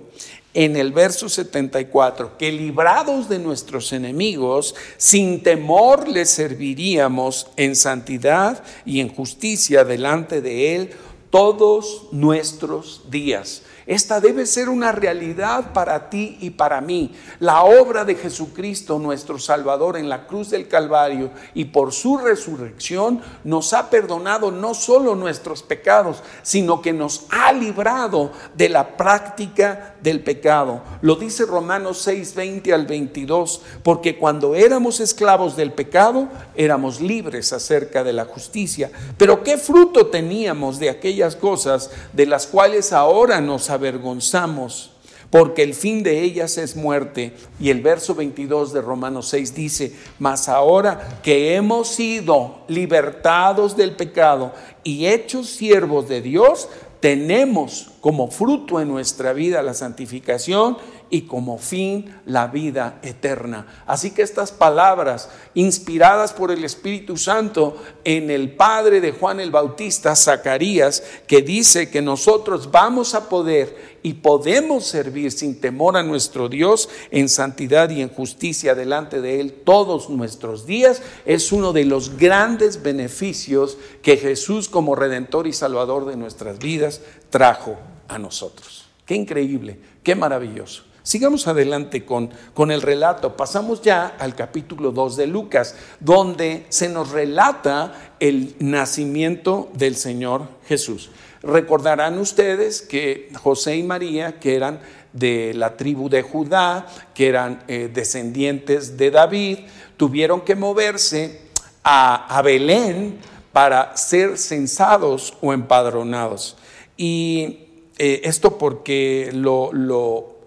en 0.55 0.77
el 0.77 0.93
verso 0.93 1.29
74, 1.29 2.39
que 2.39 2.51
librados 2.51 3.29
de 3.29 3.39
nuestros 3.39 3.93
enemigos, 3.93 4.75
sin 4.97 5.43
temor 5.43 6.09
les 6.09 6.31
serviríamos 6.31 7.49
en 7.57 7.77
santidad 7.77 8.63
y 8.85 9.01
en 9.01 9.09
justicia 9.15 9.85
delante 9.85 10.41
de 10.41 10.77
Él 10.77 10.91
todos 11.31 12.09
nuestros 12.13 13.03
días. 13.11 13.63
Esta 13.89 14.21
debe 14.21 14.45
ser 14.45 14.69
una 14.69 14.93
realidad 14.93 15.73
para 15.73 16.11
ti 16.11 16.37
y 16.43 16.51
para 16.51 16.83
mí. 16.83 17.15
La 17.41 17.63
obra 17.63 18.05
de 18.05 18.17
Jesucristo, 18.17 18.99
nuestro 18.99 19.39
Salvador, 19.39 19.97
en 19.97 20.11
la 20.11 20.27
cruz 20.27 20.51
del 20.51 20.69
Calvario 20.69 21.31
y 21.55 21.65
por 21.65 21.95
su 21.95 22.19
resurrección 22.19 23.23
nos 23.45 23.73
ha 23.73 23.89
perdonado 23.89 24.51
no 24.51 24.75
solo 24.75 25.15
nuestros 25.15 25.63
pecados, 25.63 26.23
sino 26.43 26.83
que 26.83 26.93
nos 26.93 27.25
ha 27.31 27.51
librado 27.55 28.31
de 28.55 28.69
la 28.69 28.95
práctica 28.95 29.97
del 30.03 30.21
pecado. 30.21 30.83
Lo 31.01 31.17
dice 31.17 31.45
Romanos 31.45 31.99
6, 31.99 32.35
20 32.35 32.73
al 32.73 32.87
22, 32.87 33.63
porque 33.83 34.17
cuando 34.17 34.55
éramos 34.55 35.01
esclavos 35.01 35.57
del 35.57 35.73
pecado, 35.73 36.29
éramos 36.55 37.01
libres 37.01 37.53
acerca 37.53 38.05
de 38.05 38.13
la 38.13 38.25
justicia. 38.25 38.91
Pero 39.17 39.43
¿qué 39.43 39.59
fruto 39.59 40.07
teníamos 40.07 40.79
de 40.79 40.91
aquellas 40.91 41.37
cosas 41.37 41.91
de 42.13 42.27
las 42.27 42.47
cuales 42.47 42.93
ahora 42.93 43.41
nos 43.41 43.71
avergonzamos, 43.71 44.93
porque 45.31 45.63
el 45.63 45.75
fin 45.75 46.03
de 46.03 46.23
ellas 46.23 46.57
es 46.57 46.75
muerte. 46.77 47.35
Y 47.61 47.71
el 47.71 47.83
verso 47.83 48.15
22 48.15 48.73
de 48.73 48.81
Romanos 48.81 49.29
6 49.29 49.55
dice, 49.55 49.95
mas 50.19 50.49
ahora 50.49 51.21
que 51.23 51.55
hemos 51.55 51.89
sido 51.89 52.61
libertados 52.69 53.77
del 53.77 53.95
pecado 53.95 54.53
y 54.85 55.07
hechos 55.07 55.49
siervos 55.49 56.09
de 56.09 56.23
Dios, 56.23 56.69
tenemos 57.01 57.91
como 58.01 58.31
fruto 58.31 58.81
en 58.81 58.89
nuestra 58.89 59.33
vida 59.33 59.63
la 59.63 59.75
santificación 59.75 60.77
y 61.11 61.23
como 61.23 61.59
fin 61.59 62.15
la 62.27 62.49
vida 62.49 62.99
eterna. 63.03 63.67
Así 63.87 64.11
que 64.11 64.23
estas 64.23 64.53
palabras, 64.53 65.31
inspiradas 65.55 66.33
por 66.33 66.51
el 66.51 66.65
Espíritu 66.65 67.17
Santo 67.17 67.77
en 68.05 68.31
el 68.31 68.55
Padre 68.55 69.01
de 69.01 69.13
Juan 69.13 69.41
el 69.41 69.51
Bautista, 69.51 70.15
Zacarías, 70.15 71.03
que 71.27 71.43
dice 71.43 71.91
que 71.91 72.03
nosotros 72.03 72.71
vamos 72.71 73.15
a 73.15 73.29
poder 73.29 73.88
y 74.03 74.15
podemos 74.15 74.85
servir 74.85 75.33
sin 75.33 75.61
temor 75.61 75.97
a 75.97 76.03
nuestro 76.03 76.49
Dios 76.49 76.89
en 77.11 77.29
santidad 77.29 77.91
y 77.91 78.03
en 78.03 78.09
justicia 78.09 78.75
delante 78.75 79.21
de 79.21 79.41
Él 79.41 79.53
todos 79.65 80.11
nuestros 80.11 80.67
días, 80.67 81.03
es 81.27 81.53
uno 81.53 81.73
de 81.73 81.85
los 81.85 82.17
grandes 82.17 82.83
beneficios 82.83 83.79
que 84.03 84.17
Jesús 84.17 84.69
como 84.69 84.95
Redentor 84.95 85.47
y 85.47 85.53
Salvador 85.53 86.07
de 86.07 86.17
nuestras 86.17 86.59
vidas 86.59 87.01
trajo 87.31 87.77
a 88.09 88.19
nosotros. 88.19 88.87
Qué 89.05 89.15
increíble, 89.15 89.79
qué 90.03 90.15
maravilloso. 90.15 90.85
Sigamos 91.03 91.49
adelante 91.49 92.05
con, 92.05 92.29
con, 92.53 92.71
el 92.71 92.83
relato. 92.83 93.35
Pasamos 93.35 93.81
ya 93.81 94.09
al 94.19 94.35
capítulo 94.35 94.91
2 94.93 95.17
de 95.17 95.27
Lucas, 95.27 95.75
donde 96.01 96.67
se 96.69 96.91
nos 96.91 97.13
relata 97.13 98.13
el 98.21 98.55
nacimiento 98.59 99.71
del 99.73 99.97
Señor 99.97 100.49
Jesús. 100.67 101.09
Recordarán 101.43 102.19
ustedes 102.19 102.83
que 102.83 103.31
José 103.41 103.77
y 103.77 103.83
María, 103.83 104.41
que 104.41 104.57
eran 104.57 104.81
de 105.13 105.53
la 105.55 105.77
tribu 105.77 106.09
de 106.09 106.23
Judá, 106.23 106.87
que 107.15 107.29
eran 107.29 107.63
eh, 107.69 107.91
descendientes 107.93 108.97
de 108.97 109.11
David, 109.11 109.59
tuvieron 109.97 110.41
que 110.41 110.55
moverse 110.55 111.41
a, 111.85 112.41
Belén 112.43 113.19
para 113.53 113.97
ser 113.97 114.37
censados 114.37 115.35
o 115.41 115.53
empadronados. 115.53 116.57
Y 116.97 117.61
eh, 117.99 118.21
esto 118.25 118.59
porque 118.59 119.31
lo, 119.33 119.71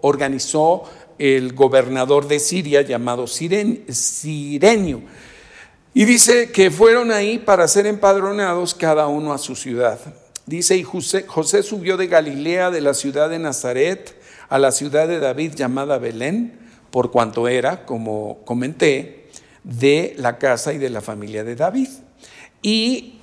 organizó 0.02 0.84
el 1.18 1.52
gobernador 1.52 2.26
de 2.28 2.38
Siria 2.38 2.82
llamado 2.82 3.26
Sirenio. 3.26 5.02
Y 5.94 6.04
dice 6.04 6.50
que 6.50 6.70
fueron 6.70 7.10
ahí 7.12 7.38
para 7.38 7.68
ser 7.68 7.86
empadronados 7.86 8.74
cada 8.74 9.06
uno 9.06 9.32
a 9.32 9.38
su 9.38 9.54
ciudad. 9.54 10.00
Dice, 10.46 10.76
y 10.76 10.82
José, 10.82 11.24
José 11.26 11.62
subió 11.62 11.96
de 11.96 12.08
Galilea, 12.08 12.70
de 12.70 12.80
la 12.80 12.94
ciudad 12.94 13.30
de 13.30 13.38
Nazaret, 13.38 14.16
a 14.48 14.58
la 14.58 14.72
ciudad 14.72 15.06
de 15.06 15.20
David 15.20 15.54
llamada 15.54 15.98
Belén, 15.98 16.58
por 16.90 17.10
cuanto 17.10 17.48
era, 17.48 17.86
como 17.86 18.40
comenté, 18.44 19.28
de 19.64 20.14
la 20.18 20.38
casa 20.38 20.72
y 20.72 20.78
de 20.78 20.90
la 20.90 21.00
familia 21.00 21.44
de 21.44 21.54
David. 21.54 21.88
Y 22.60 23.20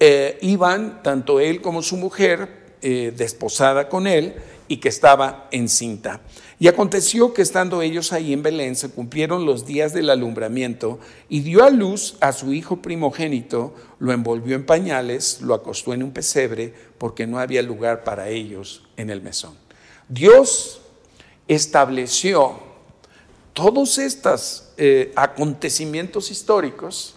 eh, 0.00 0.38
iban 0.40 1.02
tanto 1.02 1.38
él 1.38 1.60
como 1.60 1.82
su 1.82 1.96
mujer 1.96 2.76
eh, 2.82 3.12
desposada 3.16 3.88
con 3.88 4.06
él, 4.06 4.34
y 4.68 4.78
que 4.78 4.88
estaba 4.88 5.48
encinta. 5.50 6.20
Y 6.58 6.68
aconteció 6.68 7.34
que 7.34 7.42
estando 7.42 7.82
ellos 7.82 8.12
ahí 8.12 8.32
en 8.32 8.42
Belén 8.42 8.76
se 8.76 8.90
cumplieron 8.90 9.44
los 9.44 9.66
días 9.66 9.92
del 9.92 10.10
alumbramiento 10.10 11.00
y 11.28 11.40
dio 11.40 11.64
a 11.64 11.70
luz 11.70 12.16
a 12.20 12.32
su 12.32 12.52
hijo 12.52 12.80
primogénito, 12.80 13.74
lo 13.98 14.12
envolvió 14.12 14.54
en 14.54 14.64
pañales, 14.64 15.40
lo 15.40 15.54
acostó 15.54 15.94
en 15.94 16.02
un 16.02 16.12
pesebre 16.12 16.72
porque 16.98 17.26
no 17.26 17.38
había 17.38 17.62
lugar 17.62 18.04
para 18.04 18.28
ellos 18.28 18.84
en 18.96 19.10
el 19.10 19.20
mesón. 19.20 19.54
Dios 20.08 20.80
estableció 21.48 22.58
todos 23.52 23.98
estos 23.98 24.72
eh, 24.76 25.12
acontecimientos 25.16 26.30
históricos 26.30 27.14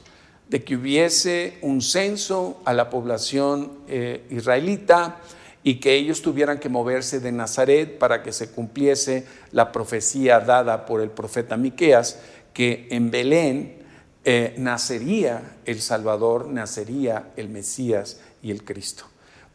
de 0.49 0.63
que 0.63 0.75
hubiese 0.75 1.57
un 1.61 1.81
censo 1.81 2.61
a 2.63 2.73
la 2.73 2.89
población 2.89 3.71
eh, 3.87 4.25
israelita, 4.29 5.19
y 5.67 5.81
que 5.81 5.95
ellos 5.95 6.21
tuvieran 6.21 6.59
que 6.59 6.69
moverse 6.69 7.19
de 7.19 7.33
Nazaret 7.33 7.97
para 7.97 8.23
que 8.23 8.31
se 8.31 8.51
cumpliese 8.51 9.25
la 9.51 9.73
profecía 9.73 10.39
dada 10.39 10.85
por 10.85 11.01
el 11.01 11.09
profeta 11.09 11.57
Miqueas, 11.57 12.19
que 12.53 12.87
en 12.89 13.11
Belén 13.11 13.79
eh, 14.23 14.55
nacería 14.57 15.57
el 15.65 15.81
Salvador, 15.81 16.47
nacería 16.47 17.33
el 17.35 17.49
Mesías 17.49 18.21
y 18.41 18.51
el 18.51 18.63
Cristo. 18.63 19.03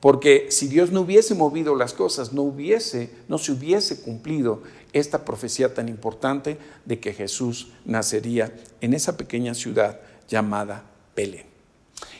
Porque 0.00 0.48
si 0.50 0.68
Dios 0.68 0.92
no 0.92 1.00
hubiese 1.00 1.34
movido 1.34 1.74
las 1.76 1.94
cosas, 1.94 2.34
no 2.34 2.42
hubiese, 2.42 3.08
no 3.26 3.38
se 3.38 3.52
hubiese 3.52 4.02
cumplido 4.02 4.62
esta 4.92 5.24
profecía 5.24 5.72
tan 5.72 5.88
importante 5.88 6.58
de 6.84 7.00
que 7.00 7.14
Jesús 7.14 7.72
nacería 7.86 8.52
en 8.82 8.92
esa 8.92 9.16
pequeña 9.16 9.54
ciudad 9.54 9.98
llamada 10.28 10.84
Belén. 11.16 11.51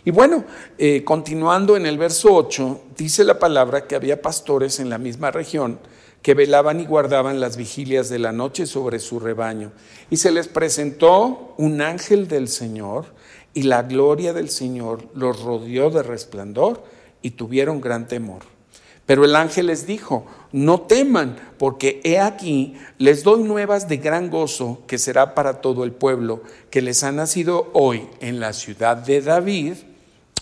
Y 0.05 0.11
bueno, 0.11 0.45
eh, 0.79 1.05
continuando 1.05 1.77
en 1.77 1.87
el 1.87 1.99
verso 1.99 2.35
8, 2.35 2.81
dice 2.97 3.25
la 3.25 3.38
palabra 3.38 3.87
que 3.87 3.95
había 3.95 4.21
pastores 4.21 4.81
en 4.81 4.90
la 4.90 4.99
misma 4.99 5.31
región 5.31 5.79
que 6.23 6.35
velaban 6.35 6.81
y 6.81 6.87
guardaban 6.87 7.40
las 7.40 7.57
vigilias 7.57 8.09
de 8.09 8.21
la 8.21 8.33
noche 8.33 8.66
sobre 8.66 9.01
su 9.01 9.18
rebaño. 9.18 9.73
Y 10.09 10.16
se 10.16 10.31
les 10.31 10.49
presentó 10.49 11.55
un 11.59 11.83
ángel 11.83 12.29
del 12.29 12.49
Señor 12.49 13.07
y 13.55 13.64
la 13.64 13.83
gloria 13.83 14.33
del 14.33 14.49
Señor 14.49 15.05
los 15.14 15.42
rodeó 15.42 15.90
de 15.90 16.03
resplandor 16.03 16.85
y 17.23 17.33
tuvieron 17.33 17.81
gran 17.81 18.07
temor. 18.07 18.42
Pero 19.07 19.25
el 19.25 19.35
ángel 19.35 19.67
les 19.67 19.87
dijo, 19.87 20.27
no 20.53 20.83
teman, 20.83 21.37
porque 21.59 22.01
he 22.05 22.19
aquí, 22.19 22.75
les 22.99 23.25
doy 23.25 23.43
nuevas 23.43 23.88
de 23.88 23.97
gran 23.97 24.31
gozo 24.31 24.83
que 24.87 24.99
será 24.99 25.35
para 25.35 25.61
todo 25.61 25.85
el 25.85 25.93
pueblo, 25.93 26.43
que 26.71 26.83
les 26.83 27.03
ha 27.03 27.12
nacido 27.12 27.71
hoy 27.73 28.09
en 28.21 28.38
la 28.38 28.53
ciudad 28.53 28.97
de 28.97 29.21
David 29.21 29.75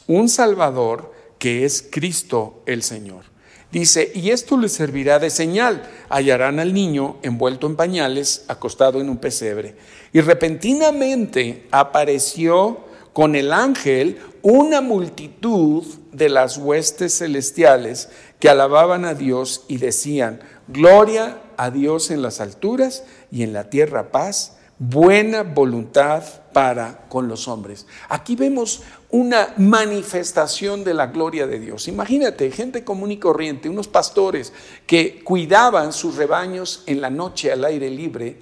un 0.07 0.29
Salvador 0.29 1.13
que 1.39 1.65
es 1.65 1.87
Cristo 1.91 2.63
el 2.67 2.83
Señor. 2.83 3.25
Dice, 3.73 4.11
y 4.15 4.31
esto 4.31 4.57
les 4.57 4.73
servirá 4.73 5.21
de 5.21 5.31
señal. 5.31 5.89
Hallarán 6.09 6.59
al 6.59 6.75
niño 6.75 7.19
envuelto 7.23 7.69
en 7.69 7.77
pañales, 7.77 8.45
acostado 8.49 9.01
en 9.01 9.09
un 9.09 9.19
pesebre. 9.19 9.77
Y 10.13 10.21
repentinamente 10.21 11.67
apareció 11.71 12.81
con 13.13 13.37
el 13.37 13.53
ángel 13.53 14.19
una 14.43 14.81
multitud 14.81 15.85
de 16.13 16.29
las 16.29 16.57
huestes 16.57 17.19
celestiales 17.19 18.09
que 18.39 18.49
alababan 18.49 19.05
a 19.05 19.15
Dios 19.15 19.65
y 19.69 19.77
decían, 19.79 20.41
gloria 20.69 21.41
a 21.57 21.71
Dios 21.71 22.11
en 22.11 22.23
las 22.23 22.41
alturas 22.41 23.05
y 23.31 23.43
en 23.43 23.53
la 23.53 23.71
tierra 23.71 24.11
paz, 24.11 24.57
buena 24.79 25.43
voluntad 25.43 26.25
para 26.55 27.07
con 27.09 27.29
los 27.29 27.49
hombres. 27.49 27.87
Aquí 28.09 28.35
vemos 28.35 28.83
una 29.11 29.53
manifestación 29.59 30.85
de 30.85 30.95
la 30.95 31.09
gloria 31.09 31.47
de 31.47 31.61
Dios. 31.61 31.87
Imagínate, 31.87 32.51
gente 32.51 32.83
común 32.83 33.11
y 33.11 33.19
corriente, 33.19 33.69
unos 33.69 33.89
pastores 33.89 34.53
que 34.87 35.23
cuidaban 35.23 35.93
sus 35.93 36.17
rebaños 36.17 36.83
en 36.87 37.03
la 37.03 37.11
noche 37.11 37.53
al 37.53 37.65
aire 37.65 37.91
libre 37.91 38.39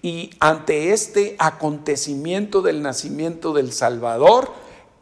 y 0.00 0.30
ante 0.40 0.92
este 0.92 1.36
acontecimiento 1.38 2.62
del 2.62 2.82
nacimiento 2.82 3.52
del 3.52 3.72
Salvador, 3.72 4.50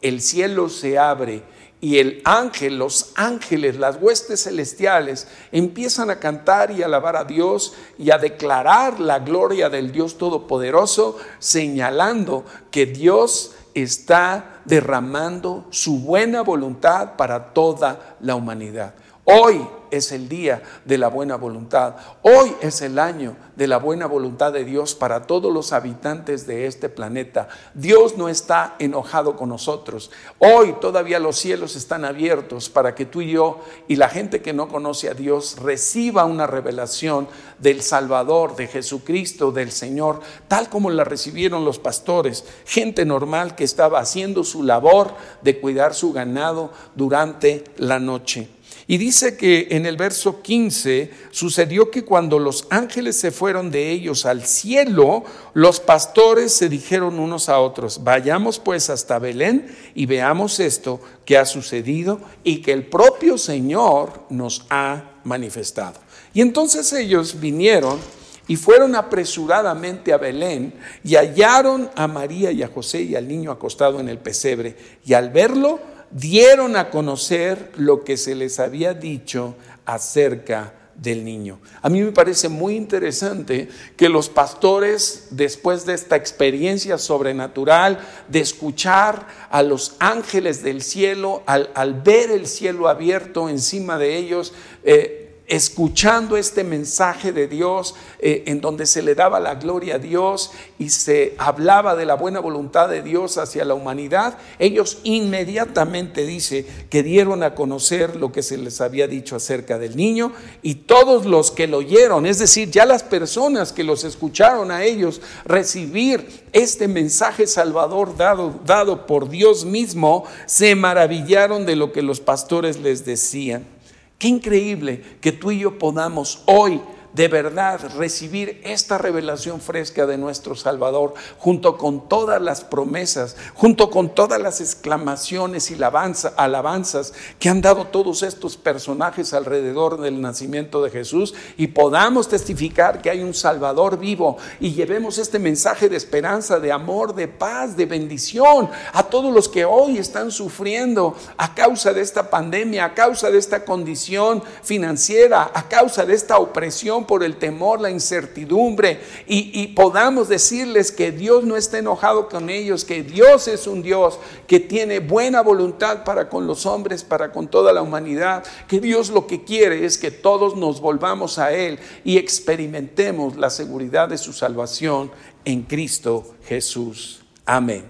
el 0.01 0.21
cielo 0.21 0.69
se 0.69 0.97
abre 0.97 1.43
y 1.81 1.97
el 1.97 2.21
ángel, 2.25 2.77
los 2.77 3.11
ángeles, 3.15 3.77
las 3.77 3.97
huestes 3.99 4.43
celestiales 4.43 5.27
empiezan 5.51 6.11
a 6.11 6.19
cantar 6.19 6.69
y 6.69 6.83
alabar 6.83 7.15
a 7.15 7.23
Dios 7.23 7.73
y 7.97 8.11
a 8.11 8.19
declarar 8.19 8.99
la 8.99 9.17
gloria 9.17 9.67
del 9.67 9.91
Dios 9.91 10.19
Todopoderoso, 10.19 11.17
señalando 11.39 12.45
que 12.69 12.85
Dios 12.85 13.53
está 13.73 14.61
derramando 14.65 15.65
su 15.71 15.99
buena 15.99 16.41
voluntad 16.41 17.15
para 17.15 17.51
toda 17.51 18.15
la 18.21 18.35
humanidad. 18.35 18.93
Hoy 19.23 19.67
es 19.91 20.11
el 20.13 20.27
día 20.29 20.63
de 20.85 20.97
la 20.97 21.09
buena 21.09 21.35
voluntad. 21.35 21.95
Hoy 22.23 22.55
es 22.61 22.81
el 22.81 22.97
año 22.97 23.35
de 23.55 23.67
la 23.67 23.77
buena 23.77 24.07
voluntad 24.07 24.51
de 24.53 24.63
Dios 24.63 24.95
para 24.95 25.27
todos 25.27 25.53
los 25.53 25.73
habitantes 25.73 26.47
de 26.47 26.65
este 26.65 26.89
planeta. 26.89 27.47
Dios 27.75 28.17
no 28.17 28.29
está 28.29 28.75
enojado 28.79 29.35
con 29.35 29.49
nosotros. 29.49 30.09
Hoy 30.39 30.75
todavía 30.81 31.19
los 31.19 31.37
cielos 31.37 31.75
están 31.75 32.05
abiertos 32.05 32.69
para 32.69 32.95
que 32.95 33.05
tú 33.05 33.21
y 33.21 33.31
yo 33.31 33.59
y 33.87 33.97
la 33.97 34.09
gente 34.09 34.41
que 34.41 34.53
no 34.53 34.67
conoce 34.69 35.09
a 35.09 35.13
Dios 35.13 35.57
reciba 35.59 36.25
una 36.25 36.47
revelación 36.47 37.27
del 37.59 37.81
Salvador, 37.83 38.55
de 38.55 38.67
Jesucristo, 38.67 39.51
del 39.51 39.71
Señor, 39.71 40.21
tal 40.47 40.69
como 40.69 40.89
la 40.89 41.03
recibieron 41.03 41.63
los 41.65 41.77
pastores, 41.77 42.45
gente 42.65 43.05
normal 43.05 43.55
que 43.55 43.65
estaba 43.65 43.99
haciendo 43.99 44.43
su 44.43 44.63
labor 44.63 45.13
de 45.43 45.59
cuidar 45.59 45.93
su 45.93 46.11
ganado 46.11 46.71
durante 46.95 47.65
la 47.77 47.99
noche. 47.99 48.49
Y 48.91 48.97
dice 48.97 49.37
que 49.37 49.69
en 49.71 49.85
el 49.85 49.95
verso 49.95 50.41
15 50.41 51.11
sucedió 51.31 51.89
que 51.89 52.03
cuando 52.03 52.39
los 52.39 52.67
ángeles 52.69 53.17
se 53.17 53.31
fueron 53.31 53.71
de 53.71 53.89
ellos 53.89 54.25
al 54.25 54.45
cielo, 54.45 55.23
los 55.53 55.79
pastores 55.79 56.53
se 56.53 56.67
dijeron 56.67 57.17
unos 57.17 57.47
a 57.47 57.61
otros, 57.61 58.03
vayamos 58.03 58.59
pues 58.59 58.89
hasta 58.89 59.17
Belén 59.17 59.73
y 59.95 60.07
veamos 60.07 60.59
esto 60.59 60.99
que 61.23 61.37
ha 61.37 61.45
sucedido 61.45 62.19
y 62.43 62.61
que 62.61 62.73
el 62.73 62.85
propio 62.85 63.37
Señor 63.37 64.23
nos 64.29 64.65
ha 64.69 65.11
manifestado. 65.23 65.97
Y 66.33 66.41
entonces 66.41 66.91
ellos 66.91 67.39
vinieron 67.39 67.97
y 68.45 68.57
fueron 68.57 68.97
apresuradamente 68.97 70.11
a 70.11 70.17
Belén 70.17 70.73
y 71.01 71.15
hallaron 71.15 71.89
a 71.95 72.07
María 72.07 72.51
y 72.51 72.61
a 72.61 72.67
José 72.67 73.03
y 73.03 73.15
al 73.15 73.25
niño 73.25 73.51
acostado 73.51 74.01
en 74.01 74.09
el 74.09 74.17
pesebre. 74.17 74.75
Y 75.05 75.13
al 75.13 75.29
verlo, 75.29 75.79
dieron 76.11 76.75
a 76.75 76.89
conocer 76.89 77.71
lo 77.75 78.03
que 78.03 78.17
se 78.17 78.35
les 78.35 78.59
había 78.59 78.93
dicho 78.93 79.55
acerca 79.85 80.73
del 80.95 81.25
niño. 81.25 81.59
A 81.81 81.89
mí 81.89 82.01
me 82.01 82.11
parece 82.11 82.47
muy 82.47 82.75
interesante 82.75 83.69
que 83.97 84.07
los 84.07 84.29
pastores, 84.29 85.29
después 85.31 85.85
de 85.85 85.95
esta 85.95 86.15
experiencia 86.15 86.97
sobrenatural, 86.99 87.99
de 88.27 88.39
escuchar 88.39 89.25
a 89.49 89.63
los 89.63 89.95
ángeles 89.99 90.61
del 90.61 90.83
cielo, 90.83 91.41
al, 91.47 92.01
ver 92.03 92.29
el 92.29 92.45
cielo 92.45 92.87
abierto 92.87 93.49
encima 93.49 93.97
de 93.97 94.17
ellos, 94.17 94.53
eh, 94.83 95.20
escuchando 95.51 96.37
este 96.37 96.63
mensaje 96.63 97.33
de 97.33 97.49
Dios 97.49 97.93
eh, 98.19 98.43
en 98.45 98.61
donde 98.61 98.85
se 98.85 99.01
le 99.01 99.15
daba 99.15 99.41
la 99.41 99.55
gloria 99.55 99.95
a 99.95 99.99
Dios 99.99 100.51
y 100.79 100.91
se 100.91 101.35
hablaba 101.37 101.97
de 101.97 102.05
la 102.05 102.15
buena 102.15 102.39
voluntad 102.39 102.87
de 102.87 103.01
Dios 103.01 103.37
hacia 103.37 103.65
la 103.65 103.73
humanidad, 103.73 104.37
ellos 104.59 104.99
inmediatamente 105.03 106.25
dice 106.25 106.65
que 106.89 107.03
dieron 107.03 107.43
a 107.43 107.53
conocer 107.53 108.15
lo 108.15 108.31
que 108.31 108.43
se 108.43 108.57
les 108.57 108.79
había 108.79 109.09
dicho 109.09 109.35
acerca 109.35 109.77
del 109.77 109.97
niño 109.97 110.31
y 110.61 110.75
todos 110.75 111.25
los 111.25 111.51
que 111.51 111.67
lo 111.67 111.79
oyeron, 111.79 112.25
es 112.25 112.39
decir, 112.39 112.71
ya 112.71 112.85
las 112.85 113.03
personas 113.03 113.73
que 113.73 113.83
los 113.83 114.05
escucharon 114.05 114.71
a 114.71 114.85
ellos 114.85 115.19
recibir 115.43 116.45
este 116.53 116.87
mensaje 116.87 117.45
salvador 117.45 118.15
dado, 118.15 118.57
dado 118.65 119.05
por 119.05 119.27
Dios 119.27 119.65
mismo, 119.65 120.23
se 120.45 120.75
maravillaron 120.75 121.65
de 121.65 121.75
lo 121.75 121.91
que 121.91 122.03
los 122.03 122.21
pastores 122.21 122.79
les 122.79 123.03
decían. 123.03 123.80
Qué 124.21 124.27
increíble 124.27 125.01
que 125.19 125.31
tú 125.31 125.49
y 125.49 125.57
yo 125.57 125.79
podamos 125.79 126.43
hoy 126.45 126.79
de 127.13 127.27
verdad 127.27 127.79
recibir 127.97 128.61
esta 128.63 128.97
revelación 128.97 129.59
fresca 129.59 130.05
de 130.05 130.17
nuestro 130.17 130.55
Salvador, 130.55 131.13
junto 131.37 131.77
con 131.77 132.07
todas 132.07 132.41
las 132.41 132.63
promesas, 132.63 133.35
junto 133.53 133.89
con 133.89 134.13
todas 134.15 134.41
las 134.41 134.61
exclamaciones 134.61 135.71
y 135.71 135.77
alabanzas 135.81 137.13
que 137.39 137.49
han 137.49 137.61
dado 137.61 137.87
todos 137.87 138.23
estos 138.23 138.57
personajes 138.57 139.33
alrededor 139.33 139.99
del 139.99 140.21
nacimiento 140.21 140.83
de 140.83 140.89
Jesús, 140.89 141.33
y 141.57 141.67
podamos 141.67 142.29
testificar 142.29 143.01
que 143.01 143.09
hay 143.09 143.21
un 143.21 143.33
Salvador 143.33 143.97
vivo 143.97 144.37
y 144.59 144.73
llevemos 144.73 145.17
este 145.17 145.39
mensaje 145.39 145.89
de 145.89 145.97
esperanza, 145.97 146.59
de 146.59 146.71
amor, 146.71 147.13
de 147.13 147.27
paz, 147.27 147.75
de 147.75 147.85
bendición 147.85 148.69
a 148.93 149.03
todos 149.03 149.33
los 149.33 149.49
que 149.49 149.65
hoy 149.65 149.97
están 149.97 150.31
sufriendo 150.31 151.15
a 151.37 151.53
causa 151.53 151.93
de 151.93 152.01
esta 152.01 152.29
pandemia, 152.29 152.85
a 152.85 152.93
causa 152.93 153.29
de 153.29 153.37
esta 153.37 153.65
condición 153.65 154.43
financiera, 154.63 155.51
a 155.53 155.67
causa 155.67 156.05
de 156.05 156.13
esta 156.13 156.37
opresión 156.37 157.00
por 157.05 157.23
el 157.23 157.37
temor, 157.37 157.81
la 157.81 157.89
incertidumbre 157.89 158.99
y, 159.27 159.51
y, 159.61 159.67
podamos 159.67 160.29
decirles 160.29 160.91
que 160.91 161.11
Dios 161.11 161.43
no 161.43 161.57
está 161.57 161.79
enojado 161.79 162.29
con 162.29 162.49
ellos, 162.49 162.85
que 162.85 163.03
Dios 163.03 163.47
es 163.47 163.67
un 163.67 163.81
Dios 163.81 164.19
que 164.47 164.59
tiene 164.59 164.99
buena 164.99 165.41
voluntad 165.41 166.03
para 166.03 166.29
con 166.29 166.47
los 166.47 166.65
hombres, 166.65 167.03
para 167.03 167.31
con 167.31 167.47
toda 167.47 167.73
la 167.73 167.81
humanidad, 167.81 168.43
que 168.67 168.79
Dios 168.79 169.09
lo 169.09 169.27
que 169.27 169.43
quiere 169.43 169.85
es 169.85 169.97
que 169.97 170.11
todos 170.11 170.55
nos 170.55 170.81
volvamos 170.81 171.37
a 171.37 171.53
Él 171.53 171.79
y 172.03 172.17
experimentemos 172.17 173.37
la 173.37 173.49
seguridad 173.49 174.09
de 174.09 174.17
su 174.17 174.33
salvación 174.33 175.11
en 175.45 175.63
Cristo 175.63 176.35
Jesús. 176.45 177.21
Amén. 177.45 177.85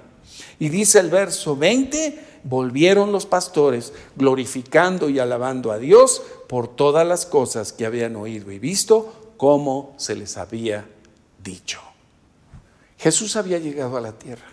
Y 0.60 0.69
dice 0.69 1.00
el 1.00 1.10
verso 1.10 1.56
20, 1.56 2.19
volvieron 2.43 3.12
los 3.12 3.26
pastores 3.26 3.93
glorificando 4.15 5.10
y 5.10 5.19
alabando 5.19 5.71
a 5.71 5.78
Dios 5.78 6.21
por 6.52 6.68
todas 6.68 7.08
las 7.08 7.26
cosas 7.26 7.72
que 7.72 7.86
habían 7.86 8.18
oído 8.18 8.52
y 8.52 8.60
visto, 8.60 9.32
como 9.38 9.94
se 9.96 10.16
les 10.16 10.36
había 10.36 10.86
dicho. 11.42 11.80
Jesús 12.98 13.38
había 13.38 13.58
llegado 13.58 13.96
a 13.96 14.02
la 14.02 14.12
tierra. 14.12 14.48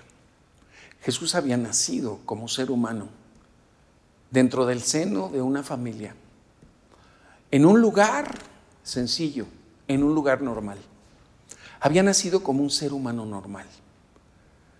Jesús 1.02 1.34
había 1.34 1.56
nacido 1.56 2.20
como 2.24 2.46
ser 2.46 2.70
humano 2.70 3.08
dentro 4.30 4.64
del 4.64 4.80
seno 4.82 5.28
de 5.28 5.42
una 5.42 5.64
familia, 5.64 6.14
en 7.50 7.66
un 7.66 7.80
lugar 7.80 8.32
sencillo, 8.84 9.46
en 9.88 10.04
un 10.04 10.14
lugar 10.14 10.40
normal. 10.40 10.78
Había 11.80 12.04
nacido 12.04 12.44
como 12.44 12.62
un 12.62 12.70
ser 12.70 12.92
humano 12.92 13.26
normal. 13.26 13.66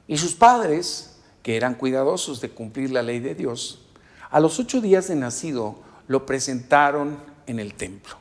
Y 0.06 0.18
sus 0.18 0.36
padres 0.36 1.16
que 1.42 1.56
eran 1.56 1.74
cuidadosos 1.74 2.40
de 2.40 2.50
cumplir 2.50 2.92
la 2.92 3.02
ley 3.02 3.18
de 3.18 3.34
Dios, 3.34 3.80
a 4.30 4.38
los 4.38 4.60
ocho 4.60 4.80
días 4.80 5.08
de 5.08 5.16
nacido 5.16 5.87
lo 6.08 6.26
presentaron 6.26 7.18
en 7.46 7.60
el 7.60 7.74
templo. 7.74 8.16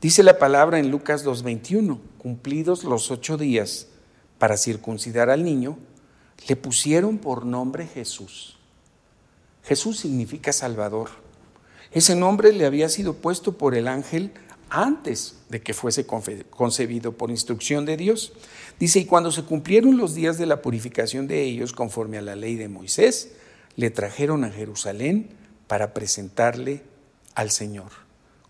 Dice 0.00 0.22
la 0.22 0.38
palabra 0.38 0.78
en 0.78 0.90
Lucas 0.90 1.24
2.21, 1.24 1.98
cumplidos 2.18 2.84
los 2.84 3.10
ocho 3.10 3.36
días 3.36 3.88
para 4.38 4.56
circuncidar 4.56 5.30
al 5.30 5.44
niño, 5.44 5.78
le 6.48 6.56
pusieron 6.56 7.18
por 7.18 7.44
nombre 7.44 7.86
Jesús. 7.86 8.56
Jesús 9.64 9.98
significa 9.98 10.52
Salvador. 10.52 11.10
Ese 11.90 12.14
nombre 12.14 12.52
le 12.52 12.66
había 12.66 12.88
sido 12.88 13.14
puesto 13.14 13.58
por 13.58 13.74
el 13.74 13.88
ángel 13.88 14.32
antes 14.68 15.36
de 15.48 15.62
que 15.62 15.74
fuese 15.74 16.06
concebido 16.06 17.12
por 17.12 17.30
instrucción 17.30 17.84
de 17.84 17.96
Dios. 17.96 18.32
Dice, 18.78 19.00
y 19.00 19.06
cuando 19.06 19.32
se 19.32 19.44
cumplieron 19.44 19.96
los 19.96 20.14
días 20.14 20.38
de 20.38 20.46
la 20.46 20.62
purificación 20.62 21.26
de 21.26 21.42
ellos 21.42 21.72
conforme 21.72 22.18
a 22.18 22.22
la 22.22 22.36
ley 22.36 22.56
de 22.56 22.68
Moisés, 22.68 23.32
le 23.76 23.90
trajeron 23.90 24.44
a 24.44 24.50
Jerusalén 24.50 25.30
para 25.66 25.94
presentarle 25.94 26.82
al 27.36 27.52
Señor. 27.52 27.92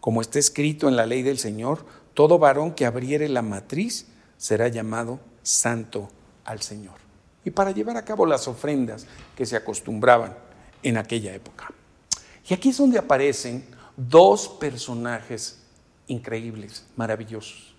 Como 0.01 0.23
está 0.23 0.39
escrito 0.39 0.89
en 0.89 0.97
la 0.97 1.05
ley 1.05 1.23
del 1.23 1.39
Señor, 1.39 1.85
todo 2.15 2.39
varón 2.39 2.73
que 2.73 2.87
abriere 2.87 3.29
la 3.29 3.43
matriz 3.43 4.07
será 4.39 4.69
llamado 4.69 5.21
santo 5.43 6.09
al 6.45 6.63
Señor. 6.63 6.95
Y 7.45 7.51
para 7.51 7.73
llevar 7.73 7.97
a 7.97 8.05
cabo 8.05 8.25
las 8.25 8.49
ofrendas 8.49 9.07
que 9.37 9.45
se 9.45 9.57
acostumbraban 9.57 10.35
en 10.83 10.97
aquella 10.97 11.35
época. 11.35 11.71
Y 12.49 12.55
aquí 12.55 12.71
es 12.71 12.79
donde 12.79 12.99
aparecen 12.99 13.67
dos 13.97 14.49
personajes 14.49 15.59
increíbles, 16.07 16.87
maravillosos. 16.97 17.75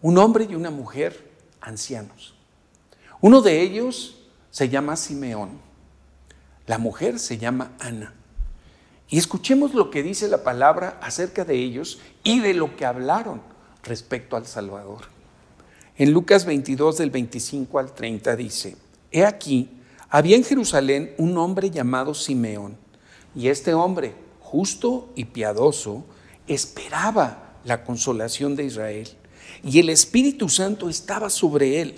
Un 0.00 0.18
hombre 0.18 0.46
y 0.48 0.54
una 0.54 0.70
mujer 0.70 1.30
ancianos. 1.60 2.34
Uno 3.20 3.42
de 3.42 3.60
ellos 3.60 4.22
se 4.50 4.68
llama 4.68 4.96
Simeón, 4.96 5.60
la 6.66 6.78
mujer 6.78 7.18
se 7.18 7.38
llama 7.38 7.72
Ana. 7.80 8.14
Y 9.10 9.18
escuchemos 9.18 9.74
lo 9.74 9.90
que 9.90 10.02
dice 10.02 10.28
la 10.28 10.44
palabra 10.44 10.98
acerca 11.02 11.44
de 11.44 11.56
ellos 11.56 11.98
y 12.24 12.40
de 12.40 12.54
lo 12.54 12.76
que 12.76 12.86
hablaron 12.86 13.42
respecto 13.82 14.36
al 14.36 14.46
Salvador. 14.46 15.02
En 15.98 16.12
Lucas 16.12 16.46
22 16.46 16.96
del 16.96 17.10
25 17.10 17.78
al 17.78 17.92
30 17.92 18.36
dice, 18.36 18.76
He 19.10 19.26
aquí, 19.26 19.68
había 20.08 20.36
en 20.36 20.44
Jerusalén 20.44 21.14
un 21.18 21.36
hombre 21.36 21.70
llamado 21.70 22.14
Simeón, 22.14 22.76
y 23.34 23.48
este 23.48 23.74
hombre, 23.74 24.14
justo 24.40 25.10
y 25.14 25.26
piadoso, 25.26 26.04
esperaba 26.46 27.58
la 27.64 27.84
consolación 27.84 28.56
de 28.56 28.64
Israel 28.64 29.08
y 29.62 29.78
el 29.78 29.90
Espíritu 29.90 30.48
Santo 30.48 30.88
estaba 30.88 31.30
sobre 31.30 31.80
él. 31.80 31.94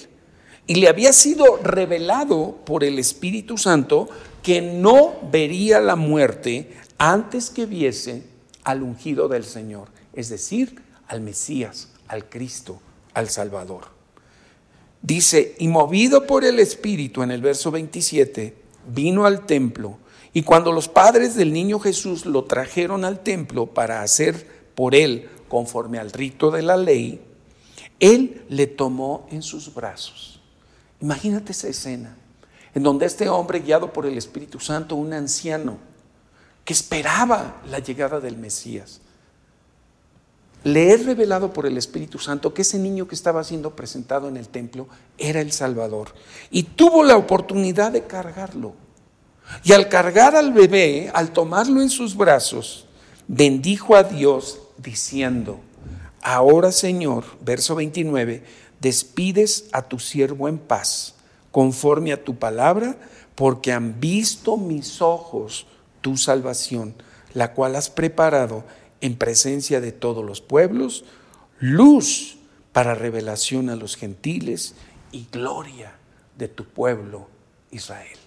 Y 0.67 0.77
le 0.77 0.89
había 0.89 1.13
sido 1.13 1.57
revelado 1.57 2.57
por 2.65 2.85
el 2.85 2.99
Espíritu 2.99 3.59
Santo 3.59 4.09
que 4.43 4.61
no 4.61 5.15
vería 5.31 5.81
la 5.81 5.97
muerte 5.97 6.73
antes 7.05 7.51
que 7.51 7.67
viese 7.67 8.23
al 8.63 8.81
ungido 8.85 9.27
del 9.27 9.43
Señor, 9.43 9.89
es 10.13 10.29
decir, 10.29 10.81
al 11.09 11.21
Mesías, 11.21 11.89
al 12.07 12.29
Cristo, 12.29 12.81
al 13.13 13.29
Salvador. 13.29 13.87
Dice, 15.03 15.57
y 15.59 15.67
movido 15.67 16.29
por 16.29 16.45
el 16.45 16.61
Espíritu 16.61 17.25
en 17.25 17.33
el 17.33 17.43
verso 17.43 17.73
27, 17.73 18.57
vino 18.87 19.27
al 19.27 19.47
templo 19.47 19.99
y 20.33 20.45
cuando 20.45 20.71
los 20.71 20.87
padres 20.87 21.35
del 21.35 21.53
niño 21.53 21.81
Jesús 21.81 22.25
lo 22.25 22.45
trajeron 22.45 23.05
al 23.05 23.19
templo 23.25 23.67
para 23.67 24.03
hacer 24.03 24.47
por 24.77 24.95
él 24.95 25.29
conforme 25.49 25.99
al 25.99 26.13
rito 26.13 26.53
de 26.53 26.63
la 26.63 26.77
ley, 26.77 27.21
él 27.99 28.45
le 28.49 28.69
tomó 28.69 29.27
en 29.33 29.43
sus 29.43 29.75
brazos. 29.75 30.41
Imagínate 31.01 31.51
esa 31.51 31.67
escena, 31.67 32.17
en 32.77 32.85
donde 32.85 33.07
este 33.07 33.29
hombre, 33.29 33.59
guiado 33.59 33.93
por 33.93 34.07
el 34.07 34.17
Espíritu 34.17 34.61
Santo, 34.61 34.95
un 34.95 35.13
anciano, 35.13 35.91
que 36.65 36.73
esperaba 36.73 37.61
la 37.69 37.79
llegada 37.79 38.21
del 38.21 38.37
Mesías, 38.37 39.01
le 40.65 40.93
es 40.93 41.05
revelado 41.05 41.53
por 41.53 41.67
el 41.67 41.77
Espíritu 41.77 42.19
Santo 42.19 42.55
que 42.55 42.63
ese 42.63 42.79
niño 42.79 43.09
que 43.09 43.17
estaba 43.17 43.43
siendo 43.43 43.75
presentado 43.75 44.29
en 44.29 44.37
el 44.37 44.49
templo 44.49 44.87
era 45.19 45.41
el 45.41 45.51
Salvador. 45.51 46.15
Y 46.51 46.63
tuvo 46.63 47.03
la 47.03 47.17
oportunidad 47.17 47.91
de 47.91 48.05
cargarlo. 48.05 48.75
Y 49.65 49.73
al 49.73 49.89
cargar 49.89 50.37
al 50.37 50.53
bebé, 50.53 51.11
al 51.15 51.33
tomarlo 51.33 51.83
en 51.83 51.91
sus 51.91 52.17
brazos, 52.17 52.87
bendijo 53.27 53.97
a 53.97 54.05
Dios 54.05 54.61
diciendo, 54.79 55.61
ahora 56.23 56.71
Señor, 56.71 57.25
verso 57.41 57.75
29, 57.75 58.45
despides 58.81 59.67
a 59.73 59.83
tu 59.83 59.99
siervo 59.99 60.49
en 60.49 60.59
paz, 60.59 61.15
conforme 61.51 62.13
a 62.13 62.23
tu 62.23 62.37
palabra, 62.37 62.97
porque 63.35 63.73
han 63.73 64.01
visto 64.01 64.57
mis 64.57 65.03
ojos 65.03 65.67
tu 66.03 66.19
salvación, 66.19 66.95
la 67.33 67.55
cual 67.55 67.77
has 67.77 67.89
preparado 67.89 68.65
en 69.01 69.17
presencia 69.17 69.81
de 69.81 69.93
todos 69.93 70.25
los 70.25 70.41
pueblos, 70.41 71.05
luz 71.59 72.37
para 72.73 72.95
revelación 72.95 73.71
a 73.71 73.77
los 73.77 73.97
gentiles 73.97 74.75
y 75.11 75.27
gloria 75.31 75.95
de 76.37 76.49
tu 76.49 76.65
pueblo 76.65 77.29
Israel. 77.71 78.19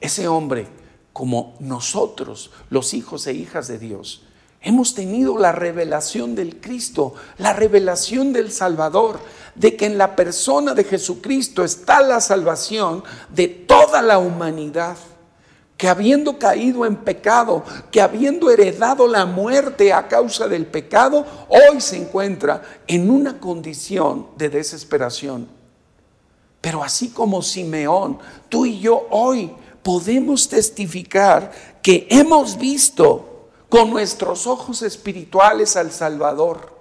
Ese 0.00 0.28
hombre, 0.28 0.66
como 1.12 1.56
nosotros, 1.60 2.50
los 2.70 2.94
hijos 2.94 3.26
e 3.26 3.34
hijas 3.34 3.68
de 3.68 3.78
Dios, 3.78 4.22
hemos 4.62 4.94
tenido 4.94 5.38
la 5.38 5.52
revelación 5.52 6.34
del 6.34 6.60
Cristo, 6.60 7.14
la 7.38 7.52
revelación 7.52 8.32
del 8.32 8.52
Salvador, 8.52 9.20
de 9.54 9.76
que 9.76 9.86
en 9.86 9.98
la 9.98 10.16
persona 10.16 10.74
de 10.74 10.84
Jesucristo 10.84 11.64
está 11.64 12.00
la 12.00 12.20
salvación 12.20 13.02
de 13.30 13.48
toda 13.48 14.02
la 14.02 14.18
humanidad 14.18 14.96
que 15.80 15.88
habiendo 15.88 16.38
caído 16.38 16.84
en 16.84 16.94
pecado, 16.94 17.64
que 17.90 18.02
habiendo 18.02 18.50
heredado 18.50 19.08
la 19.08 19.24
muerte 19.24 19.94
a 19.94 20.08
causa 20.08 20.46
del 20.46 20.66
pecado, 20.66 21.24
hoy 21.48 21.80
se 21.80 21.96
encuentra 21.96 22.60
en 22.86 23.10
una 23.10 23.40
condición 23.40 24.26
de 24.36 24.50
desesperación. 24.50 25.48
Pero 26.60 26.84
así 26.84 27.08
como 27.08 27.40
Simeón, 27.40 28.18
tú 28.50 28.66
y 28.66 28.78
yo 28.78 29.06
hoy 29.08 29.52
podemos 29.82 30.50
testificar 30.50 31.50
que 31.80 32.06
hemos 32.10 32.58
visto 32.58 33.48
con 33.70 33.88
nuestros 33.88 34.46
ojos 34.46 34.82
espirituales 34.82 35.76
al 35.76 35.92
Salvador. 35.92 36.79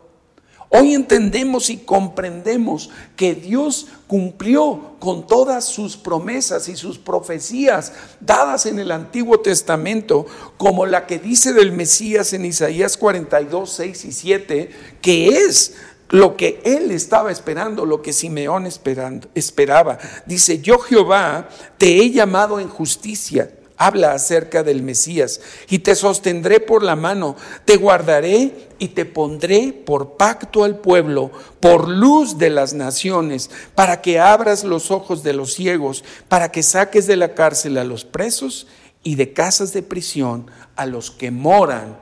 Hoy 0.72 0.94
entendemos 0.94 1.72
y 1.72 1.78
comprendemos 1.78 2.92
que 3.16 3.34
Dios 3.34 3.88
cumplió 4.06 4.96
con 5.00 5.26
todas 5.26 5.66
sus 5.66 5.98
promesas 5.98 6.70
y 6.70 6.76
sus 6.76 7.00
profecías 7.00 7.94
dadas 8.20 8.68
en 8.68 8.78
el 8.78 8.92
Antiguo 8.92 9.40
Testamento, 9.40 10.28
como 10.58 10.86
la 10.86 11.08
que 11.08 11.18
dice 11.18 11.54
del 11.54 11.72
Mesías 11.72 12.34
en 12.34 12.46
Isaías 12.46 12.98
42, 12.98 13.68
6 13.68 14.06
y 14.06 14.12
7, 14.12 14.70
que 15.02 15.30
es 15.30 15.74
lo 16.10 16.38
que 16.38 16.62
él 16.64 16.92
estaba 16.92 17.32
esperando, 17.32 17.86
lo 17.86 18.04
que 18.04 18.14
Simeón 18.14 18.68
esperaba. 18.68 19.98
Dice, 20.28 20.60
yo 20.60 20.78
Jehová 20.78 21.50
te 21.80 21.98
he 21.98 22.12
llamado 22.12 22.60
en 22.60 22.70
justicia. 22.70 23.52
Habla 23.82 24.12
acerca 24.12 24.62
del 24.62 24.84
Mesías 24.84 25.40
y 25.70 25.80
te 25.80 25.96
sostendré 25.96 26.60
por 26.60 26.84
la 26.84 26.98
mano, 26.98 27.38
te 27.64 27.78
guardaré 27.78 28.68
y 28.78 28.90
te 28.90 29.06
pondré 29.06 29.72
por 29.72 30.18
pacto 30.18 30.66
al 30.66 30.80
pueblo, 30.80 31.32
por 31.62 31.88
luz 31.88 32.38
de 32.38 32.50
las 32.50 32.74
naciones, 32.74 33.50
para 33.76 34.02
que 34.02 34.20
abras 34.20 34.66
los 34.66 34.92
ojos 34.92 35.24
de 35.24 35.32
los 35.32 35.54
ciegos, 35.54 36.04
para 36.28 36.52
que 36.52 36.62
saques 36.62 37.08
de 37.08 37.16
la 37.16 37.34
cárcel 37.34 37.78
a 37.78 37.86
los 37.86 38.04
presos 38.04 38.68
y 39.02 39.16
de 39.16 39.32
casas 39.32 39.72
de 39.72 39.82
prisión 39.82 40.52
a 40.76 40.86
los 40.86 41.10
que 41.10 41.32
moran 41.32 41.98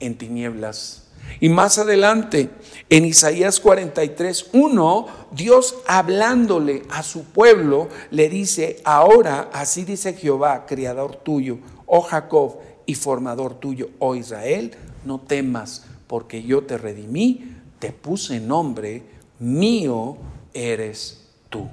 en 0.00 0.18
tinieblas 0.18 1.01
Y 1.40 1.48
más 1.48 1.78
adelante, 1.78 2.50
en 2.88 3.04
Isaías 3.04 3.60
43, 3.60 4.50
1, 4.52 5.06
Dios 5.32 5.76
hablándole 5.86 6.82
a 6.90 7.02
su 7.02 7.24
pueblo, 7.24 7.88
le 8.10 8.28
dice, 8.28 8.80
ahora 8.84 9.50
así 9.52 9.84
dice 9.84 10.14
Jehová, 10.14 10.66
criador 10.66 11.16
tuyo, 11.16 11.58
oh 11.86 12.02
Jacob, 12.02 12.58
y 12.86 12.94
formador 12.94 13.54
tuyo, 13.54 13.90
oh 13.98 14.14
Israel, 14.14 14.72
no 15.04 15.20
temas, 15.20 15.84
porque 16.06 16.42
yo 16.42 16.64
te 16.64 16.78
redimí, 16.78 17.56
te 17.78 17.92
puse 17.92 18.40
nombre, 18.40 19.02
mío 19.38 20.16
eres 20.52 21.28
tú. 21.48 21.68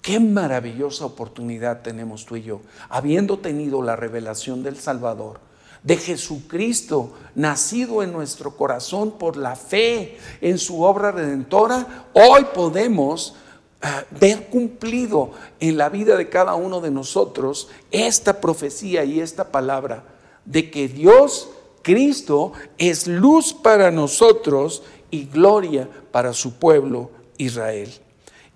Qué 0.00 0.20
maravillosa 0.20 1.06
oportunidad 1.06 1.82
tenemos 1.82 2.26
tú 2.26 2.36
y 2.36 2.42
yo, 2.42 2.60
habiendo 2.88 3.38
tenido 3.38 3.82
la 3.82 3.96
revelación 3.96 4.62
del 4.62 4.76
Salvador, 4.76 5.40
de 5.84 5.98
Jesucristo, 5.98 7.12
nacido 7.34 8.02
en 8.02 8.10
nuestro 8.10 8.56
corazón 8.56 9.12
por 9.12 9.36
la 9.36 9.54
fe 9.54 10.18
en 10.40 10.58
su 10.58 10.82
obra 10.82 11.12
redentora, 11.12 12.06
hoy 12.14 12.46
podemos 12.54 13.34
ah, 13.82 14.02
ver 14.18 14.48
cumplido 14.48 15.32
en 15.60 15.76
la 15.76 15.90
vida 15.90 16.16
de 16.16 16.30
cada 16.30 16.54
uno 16.54 16.80
de 16.80 16.90
nosotros 16.90 17.68
esta 17.90 18.40
profecía 18.40 19.04
y 19.04 19.20
esta 19.20 19.52
palabra 19.52 20.04
de 20.46 20.70
que 20.70 20.88
Dios, 20.88 21.50
Cristo, 21.82 22.52
es 22.78 23.06
luz 23.06 23.52
para 23.52 23.90
nosotros 23.90 24.82
y 25.10 25.26
gloria 25.26 25.88
para 26.10 26.32
su 26.32 26.54
pueblo 26.54 27.10
Israel. 27.36 27.92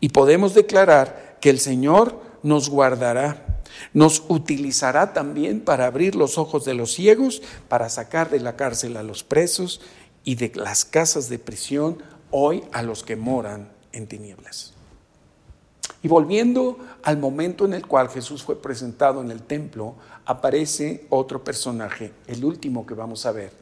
Y 0.01 0.09
podemos 0.09 0.55
declarar 0.55 1.37
que 1.43 1.51
el 1.51 1.61
Señor 1.61 2.19
nos 2.43 2.71
guardará 2.71 3.58
nos 3.93 4.25
utilizará 4.29 5.13
también 5.13 5.61
para 5.61 5.87
abrir 5.87 6.15
los 6.15 6.39
ojos 6.39 6.65
de 6.65 6.75
los 6.75 6.93
ciegos, 6.93 7.43
para 7.69 7.89
sacar 7.89 8.31
de 8.31 8.41
la 8.41 8.57
cárcel 8.57 8.97
a 8.97 9.03
los 9.03 9.25
presos 9.25 9.81
y 10.25 10.35
de 10.35 10.53
las 10.55 10.85
casas 10.85 11.29
de 11.29 11.39
prisión 11.39 11.99
hoy 12.31 12.65
a 12.73 12.83
los 12.83 13.03
que 13.03 13.17
moran 13.17 13.71
en 13.93 14.07
tinieblas. 14.07 14.75
Y 16.03 16.09
volviendo 16.09 16.79
al 17.03 17.19
momento 17.19 17.65
en 17.65 17.75
el 17.75 17.87
cual 17.87 18.09
Jesús 18.09 18.43
fue 18.43 18.61
presentado 18.61 19.21
en 19.21 19.31
el 19.31 19.43
templo, 19.43 19.97
aparece 20.27 21.07
otro 21.11 21.43
personaje, 21.43 22.13
el 22.27 22.45
último 22.45 22.87
que 22.87 22.95
vamos 22.95 23.27
a 23.27 23.33
ver 23.33 23.53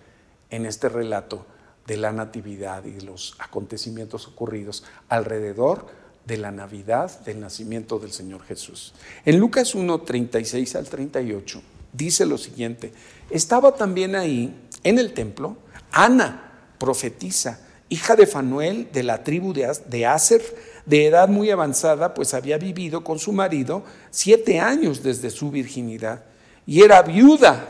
en 0.51 0.67
este 0.67 0.89
relato 0.89 1.47
de 1.87 1.97
la 1.97 2.13
natividad 2.13 2.85
y 2.85 3.01
los 3.01 3.37
acontecimientos 3.39 4.27
ocurridos 4.27 4.85
alrededor 5.09 5.87
de 6.27 6.37
la 6.37 6.51
Navidad 6.51 7.21
del 7.21 7.41
nacimiento 7.41 7.99
del 7.99 8.13
Señor 8.13 8.43
Jesús. 8.45 8.93
En 9.25 9.39
Lucas 9.39 9.75
1, 9.75 10.01
36 10.03 10.77
al 10.77 10.87
38 10.87 11.63
dice 11.93 12.27
lo 12.27 12.37
siguiente, 12.37 12.93
estaba 13.31 13.75
también 13.75 14.15
ahí 14.17 14.55
en 14.85 14.99
el 14.99 15.15
templo 15.15 15.57
Ana, 15.93 16.53
profetisa, 16.79 17.61
hija 17.89 18.17
de 18.17 18.27
Fanuel 18.27 18.89
de 18.93 19.03
la 19.03 19.25
tribu 19.25 19.53
de 19.53 20.07
Aser, 20.07 20.43
de 20.85 21.07
edad 21.07 21.29
muy 21.29 21.51
avanzada, 21.51 22.15
pues 22.15 22.35
había 22.35 22.59
vivido 22.59 23.03
con 23.03 23.19
su 23.19 23.33
marido 23.33 23.85
siete 24.11 24.61
años 24.61 25.03
desde 25.03 25.31
su 25.31 25.51
virginidad 25.51 26.25
y 26.67 26.83
era 26.83 27.03
viuda 27.03 27.69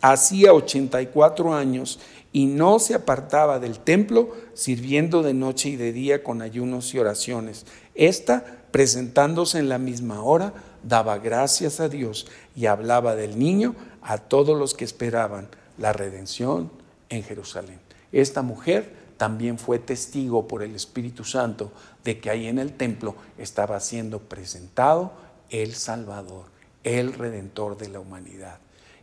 hacía 0.00 0.52
84 0.52 1.54
años 1.54 2.00
y 2.32 2.46
no 2.46 2.78
se 2.78 2.94
apartaba 2.94 3.58
del 3.58 3.80
templo, 3.80 4.34
sirviendo 4.54 5.22
de 5.22 5.34
noche 5.34 5.70
y 5.70 5.76
de 5.76 5.92
día 5.92 6.22
con 6.22 6.42
ayunos 6.42 6.94
y 6.94 6.98
oraciones. 6.98 7.66
Esta, 7.94 8.44
presentándose 8.70 9.58
en 9.58 9.68
la 9.68 9.78
misma 9.78 10.22
hora, 10.22 10.52
daba 10.82 11.18
gracias 11.18 11.80
a 11.80 11.88
Dios 11.88 12.26
y 12.54 12.66
hablaba 12.66 13.16
del 13.16 13.38
niño 13.38 13.74
a 14.02 14.18
todos 14.18 14.58
los 14.58 14.74
que 14.74 14.84
esperaban 14.84 15.48
la 15.76 15.92
redención 15.92 16.70
en 17.08 17.22
Jerusalén. 17.22 17.80
Esta 18.12 18.42
mujer 18.42 18.94
también 19.16 19.58
fue 19.58 19.78
testigo 19.78 20.48
por 20.48 20.62
el 20.62 20.74
Espíritu 20.74 21.24
Santo 21.24 21.72
de 22.04 22.20
que 22.20 22.30
ahí 22.30 22.46
en 22.46 22.58
el 22.58 22.72
templo 22.72 23.16
estaba 23.38 23.78
siendo 23.80 24.20
presentado 24.20 25.12
el 25.50 25.74
Salvador, 25.74 26.46
el 26.84 27.12
Redentor 27.12 27.76
de 27.76 27.88
la 27.88 28.00
humanidad. 28.00 28.60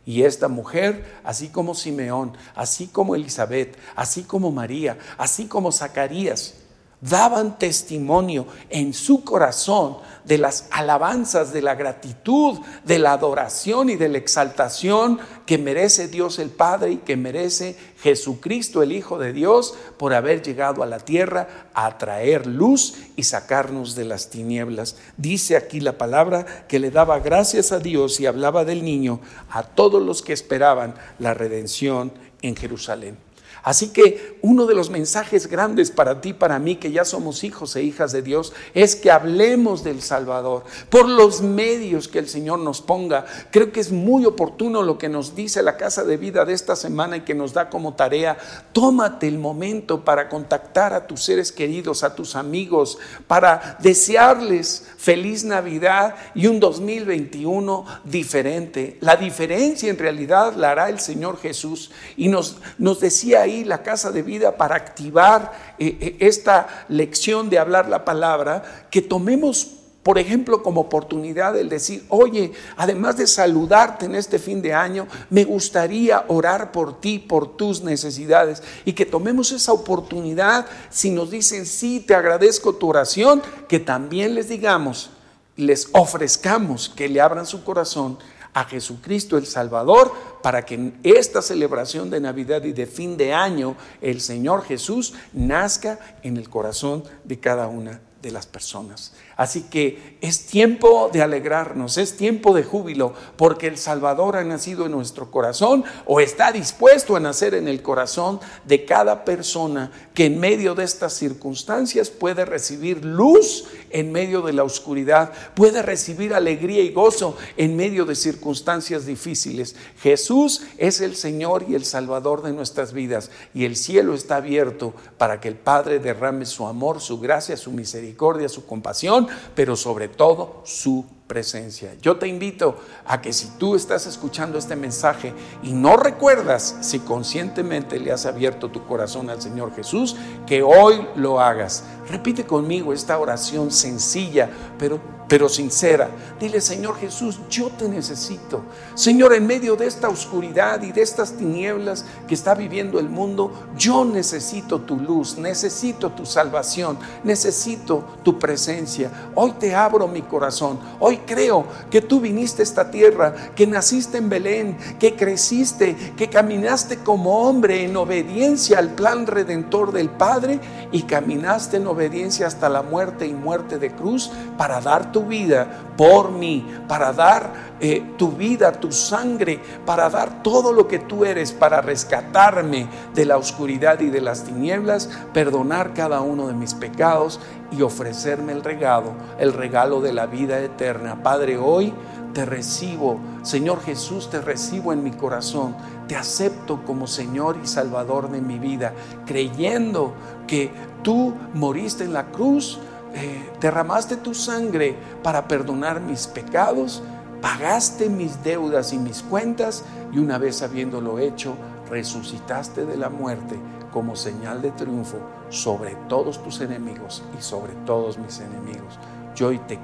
Y 0.08 0.22
esta 0.22 0.48
mujer, 0.48 1.04
así 1.22 1.48
como 1.48 1.74
Simeón, 1.74 2.32
así 2.54 2.86
como 2.86 3.14
Elizabeth, 3.14 3.76
así 3.94 4.22
como 4.22 4.50
María, 4.50 4.96
así 5.18 5.44
como 5.44 5.70
Zacarías, 5.70 6.54
daban 7.00 7.58
testimonio 7.58 8.46
en 8.68 8.92
su 8.92 9.22
corazón 9.22 9.98
de 10.24 10.36
las 10.36 10.66
alabanzas, 10.70 11.52
de 11.52 11.62
la 11.62 11.74
gratitud, 11.74 12.58
de 12.84 12.98
la 12.98 13.12
adoración 13.12 13.88
y 13.88 13.96
de 13.96 14.08
la 14.08 14.18
exaltación 14.18 15.18
que 15.46 15.56
merece 15.56 16.08
Dios 16.08 16.38
el 16.38 16.50
Padre 16.50 16.92
y 16.92 16.96
que 16.98 17.16
merece 17.16 17.76
Jesucristo 18.02 18.82
el 18.82 18.92
Hijo 18.92 19.18
de 19.18 19.32
Dios 19.32 19.74
por 19.96 20.12
haber 20.12 20.42
llegado 20.42 20.82
a 20.82 20.86
la 20.86 20.98
tierra 20.98 21.70
a 21.72 21.96
traer 21.96 22.46
luz 22.46 22.94
y 23.16 23.22
sacarnos 23.22 23.94
de 23.94 24.04
las 24.04 24.28
tinieblas. 24.28 24.96
Dice 25.16 25.56
aquí 25.56 25.80
la 25.80 25.96
palabra 25.96 26.66
que 26.68 26.78
le 26.78 26.90
daba 26.90 27.20
gracias 27.20 27.72
a 27.72 27.78
Dios 27.78 28.20
y 28.20 28.26
hablaba 28.26 28.64
del 28.64 28.84
niño 28.84 29.20
a 29.50 29.62
todos 29.62 30.02
los 30.02 30.22
que 30.22 30.34
esperaban 30.34 30.94
la 31.18 31.32
redención 31.32 32.12
en 32.42 32.54
Jerusalén. 32.54 33.27
Así 33.62 33.90
que 33.92 34.38
uno 34.42 34.66
de 34.66 34.74
los 34.74 34.90
mensajes 34.90 35.46
grandes 35.46 35.90
para 35.90 36.20
ti, 36.20 36.32
para 36.32 36.58
mí, 36.58 36.76
que 36.76 36.92
ya 36.92 37.04
somos 37.04 37.44
hijos 37.44 37.74
e 37.76 37.82
hijas 37.82 38.12
de 38.12 38.22
Dios, 38.22 38.52
es 38.74 38.96
que 38.96 39.10
hablemos 39.10 39.84
del 39.84 40.02
Salvador 40.02 40.64
por 40.90 41.08
los 41.08 41.40
medios 41.40 42.08
que 42.08 42.18
el 42.18 42.28
Señor 42.28 42.58
nos 42.60 42.80
ponga. 42.80 43.26
Creo 43.50 43.72
que 43.72 43.80
es 43.80 43.92
muy 43.92 44.24
oportuno 44.24 44.82
lo 44.82 44.98
que 44.98 45.08
nos 45.08 45.34
dice 45.34 45.62
la 45.62 45.76
Casa 45.76 46.04
de 46.04 46.16
Vida 46.16 46.44
de 46.44 46.52
esta 46.52 46.76
semana 46.76 47.18
y 47.18 47.20
que 47.22 47.34
nos 47.34 47.52
da 47.52 47.68
como 47.68 47.94
tarea. 47.94 48.38
Tómate 48.72 49.28
el 49.28 49.38
momento 49.38 50.04
para 50.04 50.28
contactar 50.28 50.92
a 50.92 51.06
tus 51.06 51.24
seres 51.24 51.52
queridos, 51.52 52.02
a 52.02 52.14
tus 52.14 52.36
amigos, 52.36 52.98
para 53.26 53.78
desearles 53.80 54.86
feliz 54.96 55.44
Navidad 55.44 56.14
y 56.34 56.46
un 56.46 56.60
2021 56.60 57.84
diferente. 58.04 58.98
La 59.00 59.16
diferencia 59.16 59.90
en 59.90 59.98
realidad 59.98 60.54
la 60.54 60.70
hará 60.70 60.88
el 60.88 61.00
Señor 61.00 61.38
Jesús. 61.40 61.90
Y 62.16 62.28
nos, 62.28 62.58
nos 62.78 63.00
decía 63.00 63.46
la 63.64 63.82
casa 63.82 64.10
de 64.10 64.22
vida 64.22 64.56
para 64.56 64.76
activar 64.76 65.52
eh, 65.78 65.96
eh, 66.00 66.16
esta 66.20 66.84
lección 66.88 67.50
de 67.50 67.58
hablar 67.58 67.88
la 67.88 68.04
palabra, 68.04 68.86
que 68.90 69.02
tomemos 69.02 69.78
por 70.08 70.18
ejemplo, 70.18 70.62
como 70.62 70.80
oportunidad 70.80 71.54
el 71.58 71.68
decir, 71.68 72.02
oye, 72.08 72.52
además 72.78 73.18
de 73.18 73.26
saludarte 73.26 74.06
en 74.06 74.14
este 74.14 74.38
fin 74.38 74.62
de 74.62 74.72
año, 74.72 75.06
me 75.28 75.44
gustaría 75.44 76.24
orar 76.28 76.72
por 76.72 76.98
ti, 76.98 77.18
por 77.18 77.58
tus 77.58 77.82
necesidades, 77.82 78.62
y 78.86 78.94
que 78.94 79.04
tomemos 79.04 79.52
esa 79.52 79.72
oportunidad, 79.72 80.64
si 80.88 81.10
nos 81.10 81.30
dicen, 81.30 81.66
sí, 81.66 82.00
te 82.00 82.14
agradezco 82.14 82.76
tu 82.76 82.88
oración, 82.88 83.42
que 83.68 83.80
también 83.80 84.34
les 84.34 84.48
digamos, 84.48 85.10
les 85.56 85.90
ofrezcamos 85.92 86.88
que 86.88 87.10
le 87.10 87.20
abran 87.20 87.44
su 87.44 87.62
corazón 87.62 88.16
a 88.60 88.64
Jesucristo 88.64 89.36
el 89.36 89.46
Salvador 89.46 90.12
para 90.42 90.64
que 90.64 90.74
en 90.74 90.98
esta 91.02 91.42
celebración 91.42 92.10
de 92.10 92.20
Navidad 92.20 92.64
y 92.64 92.72
de 92.72 92.86
fin 92.86 93.16
de 93.16 93.32
año 93.32 93.76
el 94.00 94.20
Señor 94.20 94.64
Jesús 94.64 95.14
nazca 95.32 95.98
en 96.22 96.36
el 96.36 96.48
corazón 96.48 97.04
de 97.24 97.38
cada 97.38 97.68
una 97.68 98.00
de 98.20 98.32
las 98.32 98.46
personas. 98.46 99.12
Así 99.38 99.62
que 99.62 100.18
es 100.20 100.46
tiempo 100.46 101.10
de 101.12 101.22
alegrarnos, 101.22 101.96
es 101.96 102.16
tiempo 102.16 102.52
de 102.56 102.64
júbilo, 102.64 103.14
porque 103.36 103.68
el 103.68 103.78
Salvador 103.78 104.34
ha 104.36 104.42
nacido 104.42 104.86
en 104.86 104.90
nuestro 104.90 105.30
corazón 105.30 105.84
o 106.06 106.18
está 106.18 106.50
dispuesto 106.50 107.14
a 107.14 107.20
nacer 107.20 107.54
en 107.54 107.68
el 107.68 107.80
corazón 107.80 108.40
de 108.64 108.84
cada 108.84 109.24
persona 109.24 109.92
que 110.12 110.26
en 110.26 110.40
medio 110.40 110.74
de 110.74 110.82
estas 110.82 111.12
circunstancias 111.12 112.10
puede 112.10 112.44
recibir 112.46 113.04
luz 113.04 113.66
en 113.90 114.10
medio 114.10 114.42
de 114.42 114.54
la 114.54 114.64
oscuridad, 114.64 115.32
puede 115.54 115.82
recibir 115.82 116.34
alegría 116.34 116.82
y 116.82 116.90
gozo 116.90 117.36
en 117.56 117.76
medio 117.76 118.06
de 118.06 118.16
circunstancias 118.16 119.06
difíciles. 119.06 119.76
Jesús 120.02 120.62
es 120.78 121.00
el 121.00 121.14
Señor 121.14 121.64
y 121.68 121.76
el 121.76 121.84
Salvador 121.84 122.42
de 122.42 122.52
nuestras 122.52 122.92
vidas 122.92 123.30
y 123.54 123.66
el 123.66 123.76
cielo 123.76 124.14
está 124.14 124.36
abierto 124.36 124.94
para 125.16 125.40
que 125.40 125.46
el 125.46 125.54
Padre 125.54 126.00
derrame 126.00 126.44
su 126.44 126.66
amor, 126.66 127.00
su 127.00 127.20
gracia, 127.20 127.56
su 127.56 127.70
misericordia, 127.70 128.48
su 128.48 128.66
compasión 128.66 129.27
pero 129.54 129.76
sobre 129.76 130.08
todo 130.08 130.62
su 130.64 131.04
presencia. 131.28 131.94
Yo 132.00 132.16
te 132.16 132.26
invito 132.26 132.78
a 133.06 133.20
que 133.20 133.32
si 133.32 133.50
tú 133.58 133.76
estás 133.76 134.06
escuchando 134.06 134.58
este 134.58 134.74
mensaje 134.74 135.34
y 135.62 135.72
no 135.72 135.96
recuerdas 135.96 136.78
si 136.80 137.00
conscientemente 137.00 138.00
le 138.00 138.10
has 138.10 138.26
abierto 138.26 138.70
tu 138.70 138.84
corazón 138.86 139.30
al 139.30 139.40
Señor 139.40 139.74
Jesús, 139.76 140.16
que 140.46 140.62
hoy 140.62 141.06
lo 141.14 141.40
hagas. 141.40 141.84
Repite 142.10 142.46
conmigo 142.46 142.94
esta 142.94 143.18
oración 143.18 143.70
sencilla, 143.70 144.48
pero, 144.78 144.98
pero 145.28 145.46
sincera. 145.46 146.08
Dile, 146.40 146.58
Señor 146.58 146.96
Jesús, 146.96 147.38
yo 147.50 147.68
te 147.68 147.86
necesito. 147.86 148.62
Señor, 148.94 149.34
en 149.34 149.46
medio 149.46 149.76
de 149.76 149.86
esta 149.86 150.08
oscuridad 150.08 150.82
y 150.82 150.90
de 150.90 151.02
estas 151.02 151.32
tinieblas 151.32 152.06
que 152.26 152.34
está 152.34 152.54
viviendo 152.54 152.98
el 152.98 153.10
mundo, 153.10 153.52
yo 153.76 154.06
necesito 154.06 154.80
tu 154.80 154.96
luz, 154.96 155.36
necesito 155.36 156.10
tu 156.10 156.24
salvación, 156.24 156.98
necesito 157.24 158.02
tu 158.22 158.38
presencia. 158.38 159.10
Hoy 159.34 159.52
te 159.58 159.74
abro 159.74 160.08
mi 160.08 160.22
corazón. 160.22 160.78
Hoy 161.00 161.18
creo 161.26 161.66
que 161.90 162.00
tú 162.00 162.20
viniste 162.20 162.62
a 162.62 162.64
esta 162.64 162.90
tierra, 162.90 163.34
que 163.54 163.66
naciste 163.66 164.16
en 164.16 164.30
Belén, 164.30 164.78
que 164.98 165.14
creciste, 165.14 165.94
que 166.16 166.30
caminaste 166.30 166.98
como 167.00 167.46
hombre 167.46 167.84
en 167.84 167.94
obediencia 167.98 168.78
al 168.78 168.94
plan 168.94 169.26
redentor 169.26 169.92
del 169.92 170.08
Padre 170.08 170.58
y 170.90 171.02
caminaste 171.02 171.76
en 171.76 171.82
obediencia 171.86 171.97
hasta 172.44 172.68
la 172.68 172.82
muerte 172.82 173.26
y 173.26 173.32
muerte 173.32 173.78
de 173.78 173.90
cruz 173.90 174.30
para 174.56 174.80
dar 174.80 175.12
tu 175.12 175.26
vida 175.26 175.66
por 175.96 176.30
mí, 176.30 176.66
para 176.86 177.12
dar 177.12 177.52
eh, 177.80 178.02
tu 178.16 178.32
vida, 178.32 178.72
tu 178.72 178.92
sangre, 178.92 179.60
para 179.84 180.08
dar 180.08 180.42
todo 180.42 180.72
lo 180.72 180.86
que 180.86 180.98
tú 180.98 181.24
eres, 181.24 181.52
para 181.52 181.80
rescatarme 181.80 182.88
de 183.14 183.24
la 183.24 183.36
oscuridad 183.36 184.00
y 184.00 184.10
de 184.10 184.20
las 184.20 184.44
tinieblas, 184.44 185.08
perdonar 185.32 185.94
cada 185.94 186.20
uno 186.20 186.46
de 186.48 186.54
mis 186.54 186.74
pecados 186.74 187.40
y 187.70 187.82
ofrecerme 187.82 188.52
el 188.52 188.62
regalo, 188.64 189.12
el 189.38 189.52
regalo 189.52 190.00
de 190.00 190.12
la 190.12 190.26
vida 190.26 190.60
eterna. 190.60 191.22
Padre, 191.22 191.58
hoy 191.58 191.92
te 192.38 192.44
recibo, 192.44 193.18
Señor 193.42 193.80
Jesús, 193.80 194.30
te 194.30 194.40
recibo 194.40 194.92
en 194.92 195.02
mi 195.02 195.10
corazón, 195.10 195.74
te 196.06 196.14
acepto 196.14 196.84
como 196.84 197.08
Señor 197.08 197.58
y 197.60 197.66
Salvador 197.66 198.30
de 198.30 198.40
mi 198.40 198.60
vida, 198.60 198.94
creyendo 199.26 200.12
que 200.46 200.70
tú 201.02 201.34
moriste 201.54 202.04
en 202.04 202.12
la 202.12 202.26
cruz, 202.26 202.78
eh, 203.12 203.50
derramaste 203.60 204.18
tu 204.18 204.34
sangre 204.34 204.96
para 205.24 205.48
perdonar 205.48 206.00
mis 206.00 206.28
pecados, 206.28 207.02
pagaste 207.42 208.08
mis 208.08 208.44
deudas 208.44 208.92
y 208.92 208.98
mis 208.98 209.20
cuentas 209.22 209.82
y 210.12 210.20
una 210.20 210.38
vez 210.38 210.62
habiéndolo 210.62 211.18
hecho, 211.18 211.56
resucitaste 211.90 212.86
de 212.86 212.96
la 212.96 213.08
muerte 213.08 213.58
como 213.92 214.14
señal 214.14 214.62
de 214.62 214.70
triunfo 214.70 215.18
sobre 215.48 215.96
todos 216.08 216.40
tus 216.44 216.60
enemigos 216.60 217.20
y 217.36 217.42
sobre 217.42 217.72
todos 217.84 218.16
mis 218.16 218.38
enemigos. 218.38 218.96
Yo 219.34 219.50
te, 219.62 219.76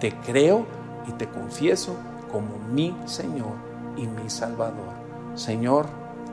te 0.00 0.12
creo 0.26 0.79
y 1.06 1.12
te 1.12 1.28
confieso 1.28 1.96
como 2.30 2.58
mi 2.72 2.96
Señor 3.06 3.54
y 3.96 4.06
mi 4.06 4.28
Salvador. 4.30 4.94
Señor, 5.34 5.86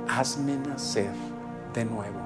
hazme 0.08 0.58
nacer 0.58 1.12
de 1.74 1.86
nuevo. 1.86 2.20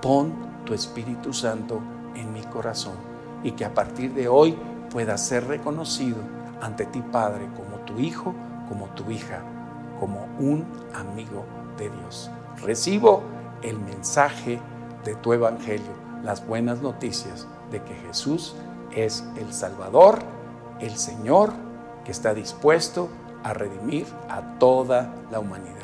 Pon 0.00 0.32
tu 0.64 0.74
Espíritu 0.74 1.32
Santo 1.32 1.80
en 2.14 2.32
mi 2.32 2.42
corazón 2.42 2.94
y 3.42 3.52
que 3.52 3.64
a 3.64 3.74
partir 3.74 4.14
de 4.14 4.28
hoy 4.28 4.56
pueda 4.90 5.16
ser 5.18 5.46
reconocido 5.46 6.18
ante 6.60 6.86
ti, 6.86 7.02
Padre, 7.12 7.48
como 7.56 7.78
tu 7.84 7.98
Hijo, 7.98 8.34
como 8.68 8.86
tu 8.90 9.10
hija, 9.10 9.40
como 10.00 10.26
un 10.38 10.64
amigo 10.94 11.44
de 11.76 11.90
Dios. 11.90 12.30
Recibo 12.62 13.22
el 13.62 13.78
mensaje 13.78 14.60
de 15.04 15.14
tu 15.16 15.32
Evangelio, 15.32 15.92
las 16.22 16.46
buenas 16.46 16.80
noticias 16.80 17.46
de 17.70 17.82
que 17.82 17.94
Jesús 17.94 18.54
es 18.92 19.24
el 19.36 19.52
Salvador, 19.52 20.18
el 20.80 20.96
Señor, 20.96 21.52
que 22.04 22.12
está 22.12 22.34
dispuesto 22.34 23.08
a 23.42 23.52
redimir 23.52 24.06
a 24.28 24.58
toda 24.58 25.14
la 25.30 25.40
humanidad. 25.40 25.74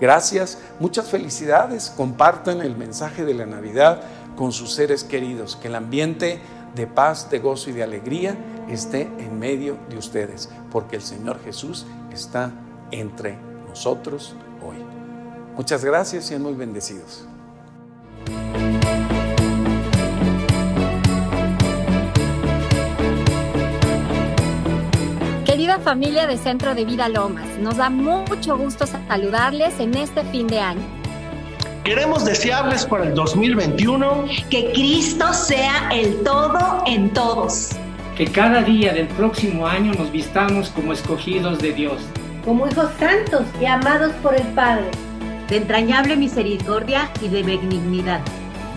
Gracias, 0.00 0.58
muchas 0.80 1.08
felicidades, 1.08 1.92
compartan 1.96 2.60
el 2.60 2.76
mensaje 2.76 3.24
de 3.24 3.34
la 3.34 3.46
Navidad 3.46 4.00
con 4.36 4.52
sus 4.52 4.72
seres 4.72 5.04
queridos, 5.04 5.56
que 5.56 5.68
el 5.68 5.76
ambiente 5.76 6.40
de 6.74 6.86
paz, 6.86 7.30
de 7.30 7.38
gozo 7.38 7.70
y 7.70 7.72
de 7.74 7.82
alegría 7.82 8.36
esté 8.68 9.02
en 9.18 9.38
medio 9.38 9.76
de 9.90 9.98
ustedes, 9.98 10.48
porque 10.70 10.96
el 10.96 11.02
Señor 11.02 11.38
Jesús 11.44 11.86
está 12.12 12.50
entre 12.90 13.36
nosotros 13.68 14.34
hoy. 14.66 14.76
Muchas 15.56 15.84
gracias 15.84 16.24
sean 16.24 16.42
muy 16.42 16.54
bendecidos. 16.54 17.26
Familia 25.82 26.26
de 26.26 26.36
Centro 26.36 26.74
de 26.74 26.84
Vida 26.84 27.08
Lomas, 27.08 27.46
nos 27.58 27.76
da 27.76 27.90
mucho 27.90 28.56
gusto 28.56 28.86
saludarles 28.86 29.78
en 29.80 29.94
este 29.96 30.22
fin 30.24 30.46
de 30.46 30.60
año. 30.60 30.82
Queremos 31.84 32.24
desearles 32.24 32.86
para 32.86 33.04
el 33.04 33.14
2021 33.14 34.26
que 34.48 34.70
Cristo 34.72 35.32
sea 35.34 35.90
el 35.92 36.22
todo 36.22 36.84
en 36.86 37.10
todos. 37.10 37.70
Que 38.16 38.26
cada 38.26 38.62
día 38.62 38.92
del 38.92 39.08
próximo 39.08 39.66
año 39.66 39.92
nos 39.94 40.12
vistamos 40.12 40.70
como 40.70 40.92
escogidos 40.92 41.58
de 41.58 41.72
Dios. 41.72 42.00
Como 42.44 42.68
hijos 42.68 42.90
santos 43.00 43.42
y 43.60 43.66
amados 43.66 44.12
por 44.22 44.36
el 44.36 44.46
Padre. 44.54 44.88
De 45.48 45.56
entrañable 45.56 46.16
misericordia 46.16 47.10
y 47.20 47.28
de 47.28 47.42
benignidad. 47.42 48.20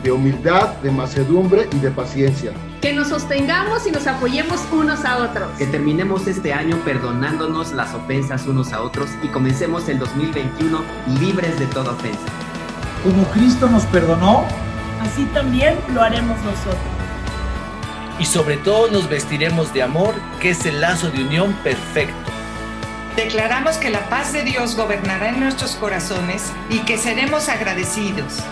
De 0.04 0.12
humildad, 0.12 0.70
de 0.78 0.90
macedumbre 0.90 1.68
y 1.72 1.80
de 1.80 1.92
paciencia 1.92 2.52
que 2.86 2.94
nos 2.94 3.08
sostengamos 3.08 3.88
y 3.88 3.92
nos 3.92 4.06
apoyemos 4.06 4.62
unos 4.72 5.06
a 5.06 5.18
otros. 5.18 5.50
Que 5.58 5.66
terminemos 5.66 6.28
este 6.28 6.54
año 6.54 6.78
perdonándonos 6.86 7.72
las 7.72 7.96
ofensas 7.96 8.46
unos 8.46 8.74
a 8.74 8.84
otros 8.84 9.10
y 9.24 9.28
comencemos 9.30 9.90
el 9.90 9.98
2021 9.98 10.84
libres 11.20 11.58
de 11.58 11.66
toda 11.66 11.94
ofensa. 11.94 12.20
Como 13.04 13.24
Cristo 13.32 13.68
nos 13.68 13.86
perdonó, 13.86 14.46
así 15.02 15.26
también 15.34 15.80
lo 15.96 16.04
haremos 16.04 16.38
nosotros. 16.44 16.78
Y 18.20 18.26
sobre 18.26 18.58
todo 18.58 18.92
nos 18.92 19.10
vestiremos 19.10 19.74
de 19.74 19.82
amor, 19.82 20.14
que 20.40 20.52
es 20.52 20.64
el 20.68 20.80
lazo 20.80 21.10
de 21.10 21.24
unión 21.24 21.54
perfecto. 21.64 22.32
Declaramos 23.16 23.78
que 23.78 23.90
la 23.90 24.08
paz 24.10 24.32
de 24.32 24.44
Dios 24.44 24.76
gobernará 24.76 25.30
en 25.30 25.40
nuestros 25.40 25.76
corazones 25.78 26.52
y 26.70 26.78
que 26.82 27.00
seremos 27.00 27.50
agradecidos. 27.50 28.44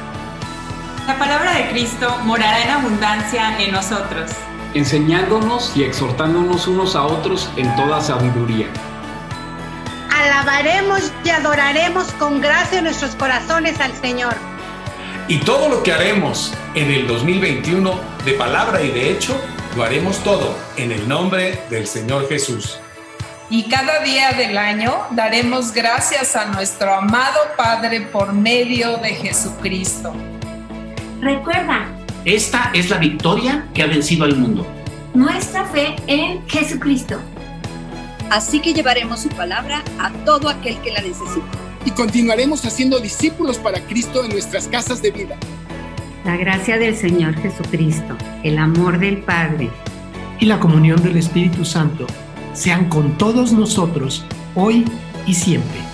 La 1.07 1.19
palabra 1.19 1.51
de 1.55 1.67
Cristo 1.67 2.17
morará 2.23 2.63
en 2.63 2.69
abundancia 2.69 3.59
en 3.59 3.73
nosotros, 3.73 4.31
enseñándonos 4.73 5.75
y 5.75 5.83
exhortándonos 5.83 6.65
unos 6.65 6.95
a 6.95 7.03
otros 7.03 7.49
en 7.57 7.75
toda 7.75 7.99
sabiduría. 7.99 8.67
Alabaremos 10.09 11.11
y 11.25 11.29
adoraremos 11.29 12.05
con 12.13 12.39
gracia 12.39 12.81
nuestros 12.81 13.15
corazones 13.15 13.81
al 13.81 13.91
Señor. 13.97 14.33
Y 15.27 15.39
todo 15.39 15.67
lo 15.67 15.83
que 15.83 15.91
haremos 15.91 16.53
en 16.73 16.89
el 16.89 17.05
2021, 17.05 17.99
de 18.23 18.33
palabra 18.35 18.81
y 18.81 18.91
de 18.91 19.11
hecho, 19.11 19.35
lo 19.75 19.83
haremos 19.83 20.23
todo 20.23 20.57
en 20.77 20.93
el 20.93 21.05
nombre 21.09 21.61
del 21.69 21.85
Señor 21.85 22.29
Jesús. 22.29 22.79
Y 23.49 23.67
cada 23.67 23.99
día 23.99 24.31
del 24.31 24.57
año 24.57 25.05
daremos 25.11 25.73
gracias 25.73 26.37
a 26.37 26.45
nuestro 26.45 26.93
amado 26.93 27.39
Padre 27.57 28.01
por 28.01 28.31
medio 28.31 28.95
de 28.97 29.15
Jesucristo. 29.15 30.13
Recuerda, 31.23 31.87
esta 32.25 32.69
es 32.73 32.89
la 32.89 32.97
victoria 32.97 33.65
que 33.73 33.81
ha 33.81 33.87
vencido 33.87 34.25
al 34.25 34.35
mundo. 34.35 34.67
Nuestra 35.13 35.63
fe 35.63 35.95
en 36.07 36.45
Jesucristo. 36.49 37.17
Así 38.29 38.59
que 38.59 38.73
llevaremos 38.73 39.21
su 39.21 39.29
palabra 39.29 39.81
a 39.99 40.11
todo 40.25 40.49
aquel 40.49 40.77
que 40.79 40.91
la 40.91 40.99
necesite. 40.99 41.47
Y 41.85 41.91
continuaremos 41.91 42.65
haciendo 42.65 42.99
discípulos 42.99 43.57
para 43.57 43.79
Cristo 43.85 44.25
en 44.25 44.31
nuestras 44.31 44.67
casas 44.67 45.01
de 45.01 45.11
vida. 45.11 45.37
La 46.25 46.35
gracia 46.35 46.77
del 46.77 46.93
Señor 46.93 47.35
Jesucristo, 47.35 48.17
el 48.43 48.57
amor 48.57 48.99
del 48.99 49.19
Padre 49.19 49.69
y 50.41 50.45
la 50.45 50.59
comunión 50.59 51.01
del 51.01 51.15
Espíritu 51.15 51.63
Santo 51.63 52.05
sean 52.51 52.89
con 52.89 53.17
todos 53.17 53.53
nosotros 53.53 54.25
hoy 54.55 54.83
y 55.25 55.35
siempre 55.35 55.92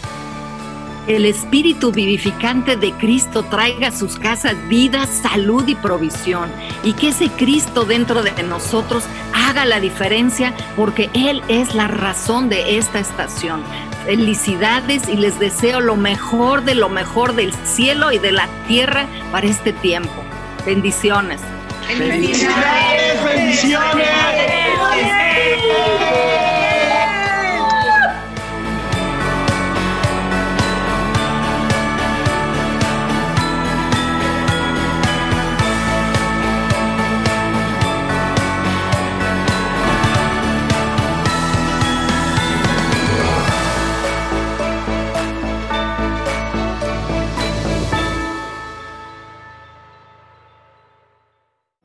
el 1.09 1.25
espíritu 1.25 1.91
vivificante 1.91 2.75
de 2.75 2.93
Cristo 2.93 3.41
traiga 3.43 3.87
a 3.87 3.91
sus 3.91 4.19
casas 4.19 4.55
vida, 4.67 5.07
salud 5.07 5.67
y 5.67 5.73
provisión. 5.73 6.51
Y 6.83 6.93
que 6.93 7.09
ese 7.09 7.29
Cristo 7.29 7.83
dentro 7.83 8.21
de 8.21 8.31
nosotros 8.43 9.03
haga 9.33 9.65
la 9.65 9.79
diferencia 9.79 10.53
porque 10.75 11.09
Él 11.13 11.41
es 11.47 11.73
la 11.73 11.87
razón 11.87 12.47
de 12.47 12.77
esta 12.77 12.99
estación. 12.99 13.63
Felicidades 14.05 15.09
y 15.09 15.15
les 15.17 15.39
deseo 15.39 15.81
lo 15.81 15.95
mejor 15.95 16.63
de 16.63 16.75
lo 16.75 16.89
mejor 16.89 17.33
del 17.33 17.53
cielo 17.65 18.11
y 18.11 18.19
de 18.19 18.31
la 18.31 18.47
tierra 18.67 19.07
para 19.31 19.47
este 19.47 19.73
tiempo. 19.73 20.23
Bendiciones. 20.63 21.41
Felicidades. 21.87 23.19